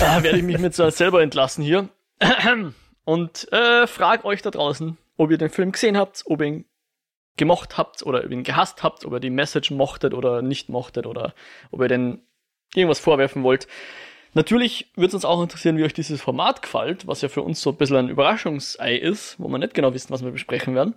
äh, 0.00 0.22
werde 0.22 0.38
ich 0.38 0.44
mich 0.44 0.58
mit 0.58 0.74
selber 0.74 1.22
entlassen 1.22 1.62
hier. 1.62 1.88
Und 3.04 3.50
äh, 3.52 3.86
frage 3.86 4.24
euch 4.24 4.42
da 4.42 4.50
draußen, 4.50 4.96
ob 5.16 5.30
ihr 5.30 5.38
den 5.38 5.50
Film 5.50 5.72
gesehen 5.72 5.96
habt, 5.96 6.22
ob 6.26 6.40
ihr 6.40 6.46
ihn 6.46 6.64
gemocht 7.36 7.78
habt 7.78 8.02
oder 8.02 8.20
ob 8.20 8.26
ihr 8.26 8.32
ihn 8.32 8.44
gehasst 8.44 8.82
habt, 8.82 9.04
ob 9.04 9.12
ihr 9.12 9.20
die 9.20 9.30
Message 9.30 9.70
mochtet 9.70 10.14
oder 10.14 10.42
nicht 10.42 10.68
mochtet 10.68 11.06
oder 11.06 11.34
ob 11.70 11.80
ihr 11.80 11.88
denn 11.88 12.22
irgendwas 12.74 13.00
vorwerfen 13.00 13.42
wollt. 13.42 13.66
Natürlich 14.32 14.92
würde 14.94 15.08
es 15.08 15.14
uns 15.14 15.24
auch 15.24 15.42
interessieren, 15.42 15.76
wie 15.76 15.84
euch 15.84 15.94
dieses 15.94 16.20
Format 16.20 16.62
gefällt, 16.62 17.06
was 17.06 17.20
ja 17.20 17.28
für 17.28 17.42
uns 17.42 17.60
so 17.60 17.70
ein 17.70 17.76
bisschen 17.76 17.96
ein 17.96 18.08
Überraschungsei 18.08 18.94
ist, 18.94 19.40
wo 19.40 19.48
wir 19.48 19.58
nicht 19.58 19.74
genau 19.74 19.92
wissen, 19.92 20.10
was 20.10 20.22
wir 20.22 20.30
besprechen 20.30 20.74
werden. 20.74 20.94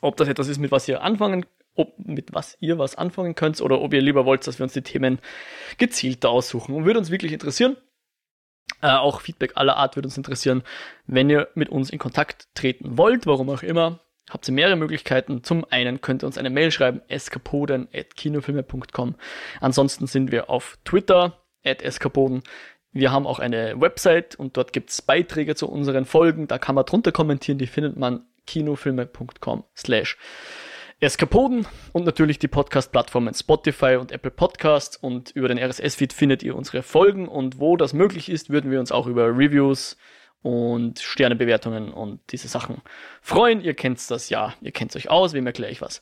Ob 0.00 0.16
das 0.16 0.28
etwas 0.28 0.48
ist, 0.48 0.58
mit 0.58 0.72
was 0.72 0.88
ihr 0.88 1.02
anfangen, 1.02 1.44
ob, 1.74 1.98
mit 1.98 2.32
was 2.32 2.56
ihr 2.60 2.78
was 2.78 2.94
anfangen 2.94 3.34
könnt 3.34 3.60
oder 3.60 3.80
ob 3.80 3.92
ihr 3.92 4.00
lieber 4.00 4.24
wollt, 4.24 4.46
dass 4.46 4.58
wir 4.58 4.64
uns 4.64 4.72
die 4.72 4.82
Themen 4.82 5.18
gezielter 5.76 6.30
aussuchen. 6.30 6.74
Und 6.74 6.86
würde 6.86 6.98
uns 6.98 7.10
wirklich 7.10 7.32
interessieren. 7.32 7.76
Äh, 8.84 8.90
auch 8.90 9.20
Feedback 9.22 9.52
aller 9.54 9.78
Art 9.78 9.96
würde 9.96 10.08
uns 10.08 10.18
interessieren. 10.18 10.62
Wenn 11.06 11.30
ihr 11.30 11.48
mit 11.54 11.70
uns 11.70 11.88
in 11.88 11.98
Kontakt 11.98 12.48
treten 12.54 12.98
wollt, 12.98 13.24
warum 13.24 13.48
auch 13.48 13.62
immer, 13.62 14.00
habt 14.28 14.46
ihr 14.46 14.52
mehrere 14.52 14.76
Möglichkeiten. 14.76 15.42
Zum 15.42 15.64
einen 15.70 16.02
könnt 16.02 16.22
ihr 16.22 16.26
uns 16.26 16.36
eine 16.36 16.50
Mail 16.50 16.70
schreiben, 16.70 17.00
eskapoden.kinofilme.com. 17.08 19.14
Ansonsten 19.62 20.06
sind 20.06 20.32
wir 20.32 20.50
auf 20.50 20.76
Twitter, 20.84 21.38
eskapoden. 21.62 22.42
Wir 22.92 23.10
haben 23.10 23.26
auch 23.26 23.38
eine 23.38 23.80
Website 23.80 24.34
und 24.34 24.58
dort 24.58 24.74
gibt 24.74 24.90
es 24.90 25.00
Beiträge 25.00 25.54
zu 25.54 25.66
unseren 25.66 26.04
Folgen. 26.04 26.46
Da 26.46 26.58
kann 26.58 26.74
man 26.74 26.84
drunter 26.84 27.10
kommentieren, 27.10 27.56
die 27.56 27.66
findet 27.66 27.96
man 27.96 28.26
kinofilme.com 28.46 29.64
slash 29.74 30.18
Eskapoden 31.00 31.66
und 31.92 32.04
natürlich 32.04 32.38
die 32.38 32.48
Podcast-Plattformen 32.48 33.34
Spotify 33.34 33.96
und 33.96 34.12
Apple 34.12 34.30
Podcasts 34.30 34.96
und 34.96 35.30
über 35.32 35.48
den 35.48 35.58
RSS-Feed 35.58 36.12
findet 36.12 36.42
ihr 36.42 36.56
unsere 36.56 36.82
Folgen 36.82 37.28
und 37.28 37.58
wo 37.58 37.76
das 37.76 37.92
möglich 37.92 38.28
ist, 38.28 38.50
würden 38.50 38.70
wir 38.70 38.80
uns 38.80 38.92
auch 38.92 39.06
über 39.06 39.26
Reviews 39.26 39.96
und 40.42 41.00
Sternebewertungen 41.00 41.92
und 41.92 42.20
diese 42.30 42.48
Sachen 42.48 42.82
freuen. 43.22 43.60
Ihr 43.60 43.74
kennt 43.74 44.10
das 44.10 44.28
ja, 44.28 44.54
ihr 44.60 44.72
kennt 44.72 44.94
euch 44.94 45.10
aus, 45.10 45.32
wem 45.32 45.46
erkläre 45.46 45.72
ich 45.72 45.80
was. 45.80 46.00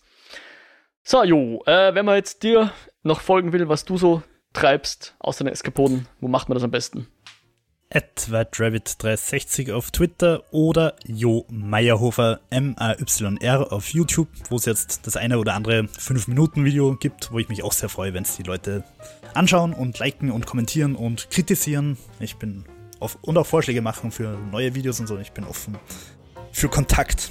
So, 1.04 1.24
Jo, 1.24 1.62
äh, 1.66 1.94
wenn 1.94 2.04
man 2.04 2.16
jetzt 2.16 2.42
dir 2.42 2.72
noch 3.02 3.20
folgen 3.20 3.52
will, 3.52 3.68
was 3.68 3.84
du 3.84 3.96
so 3.96 4.22
treibst 4.52 5.16
aus 5.18 5.38
deinen 5.38 5.48
Eskapoden, 5.48 6.06
wo 6.20 6.28
macht 6.28 6.48
man 6.48 6.54
das 6.54 6.64
am 6.64 6.70
besten? 6.70 7.08
At 7.94 8.28
WhiteRabbit360 8.30 9.72
auf 9.72 9.90
Twitter 9.90 10.42
oder 10.50 10.96
Jo 11.06 11.44
Meyerhofer 11.50 12.40
M-A-Y-R 12.50 13.72
auf 13.72 13.88
YouTube, 13.88 14.28
wo 14.48 14.56
es 14.56 14.64
jetzt 14.64 15.06
das 15.06 15.16
eine 15.16 15.38
oder 15.38 15.54
andere 15.54 15.82
5-Minuten-Video 15.82 16.96
gibt, 16.96 17.32
wo 17.32 17.38
ich 17.38 17.48
mich 17.48 17.62
auch 17.62 17.72
sehr 17.72 17.88
freue, 17.88 18.14
wenn 18.14 18.24
es 18.24 18.36
die 18.36 18.42
Leute 18.42 18.84
anschauen 19.34 19.72
und 19.72 19.98
liken 19.98 20.30
und 20.30 20.46
kommentieren 20.46 20.94
und 20.94 21.30
kritisieren. 21.30 21.98
Ich 22.20 22.36
bin 22.36 22.64
auf, 23.00 23.18
und 23.20 23.36
auch 23.36 23.46
Vorschläge 23.46 23.82
machen 23.82 24.10
für 24.10 24.38
neue 24.50 24.74
Videos 24.74 25.00
und 25.00 25.06
so. 25.06 25.18
Ich 25.18 25.32
bin 25.32 25.44
offen 25.44 25.76
für 26.52 26.68
Kontakt. 26.68 27.30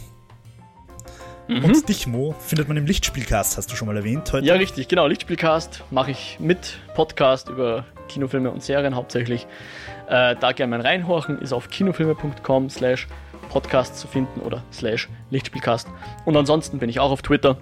Mhm. 1.52 1.66
Und 1.66 1.90
dich, 1.90 2.08
Mo, 2.08 2.34
findet 2.40 2.70
man 2.70 2.78
im 2.78 2.86
Lichtspielcast, 2.86 3.58
hast 3.58 3.70
du 3.70 3.76
schon 3.76 3.88
mal 3.90 3.98
erwähnt 3.98 4.32
heute. 4.32 4.48
Ja, 4.48 4.54
richtig, 4.54 4.88
genau. 4.88 5.06
Lichtspielcast 5.08 5.84
mache 5.92 6.12
ich 6.12 6.38
mit 6.40 6.78
Podcast 6.96 7.50
über 7.50 7.84
Kinofilme 8.08 8.50
und 8.50 8.64
Serien 8.64 8.96
hauptsächlich. 8.96 9.48
Äh, 10.08 10.38
da 10.40 10.54
gerne 10.54 10.78
mal 10.78 10.82
reinhorchen, 10.82 11.40
ist 11.40 11.52
auf 11.52 11.70
kinofilme.com 11.70 12.70
slash 12.70 13.08
podcast 13.50 13.98
zu 13.98 14.08
finden 14.08 14.40
oder 14.40 14.64
slash 14.72 15.10
Lichtspielcast. 15.30 15.90
Und 16.24 16.38
ansonsten 16.38 16.80
bin 16.80 16.90
ich 16.90 17.02
auch 17.02 17.12
auf 17.12 17.22
Twitter, 17.22 17.58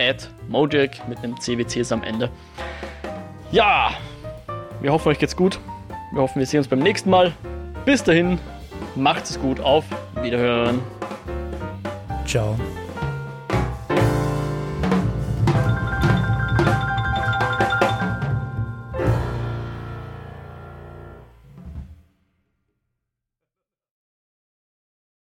at 0.00 0.28
Mojak 0.48 1.08
mit 1.08 1.18
einem 1.18 1.40
CWCs 1.40 1.92
am 1.92 2.02
Ende. 2.02 2.30
Ja, 3.52 3.92
wir 4.80 4.92
hoffen, 4.92 5.10
euch 5.10 5.20
geht's 5.20 5.36
gut. 5.36 5.60
Wir 6.12 6.22
hoffen, 6.22 6.40
wir 6.40 6.46
sehen 6.46 6.58
uns 6.58 6.68
beim 6.68 6.80
nächsten 6.80 7.08
Mal. 7.08 7.32
Bis 7.84 8.02
dahin, 8.02 8.40
macht 8.96 9.24
es 9.30 9.38
gut, 9.38 9.60
auf 9.60 9.84
Wiederhören. 10.22 10.80
Ciao. 12.26 12.58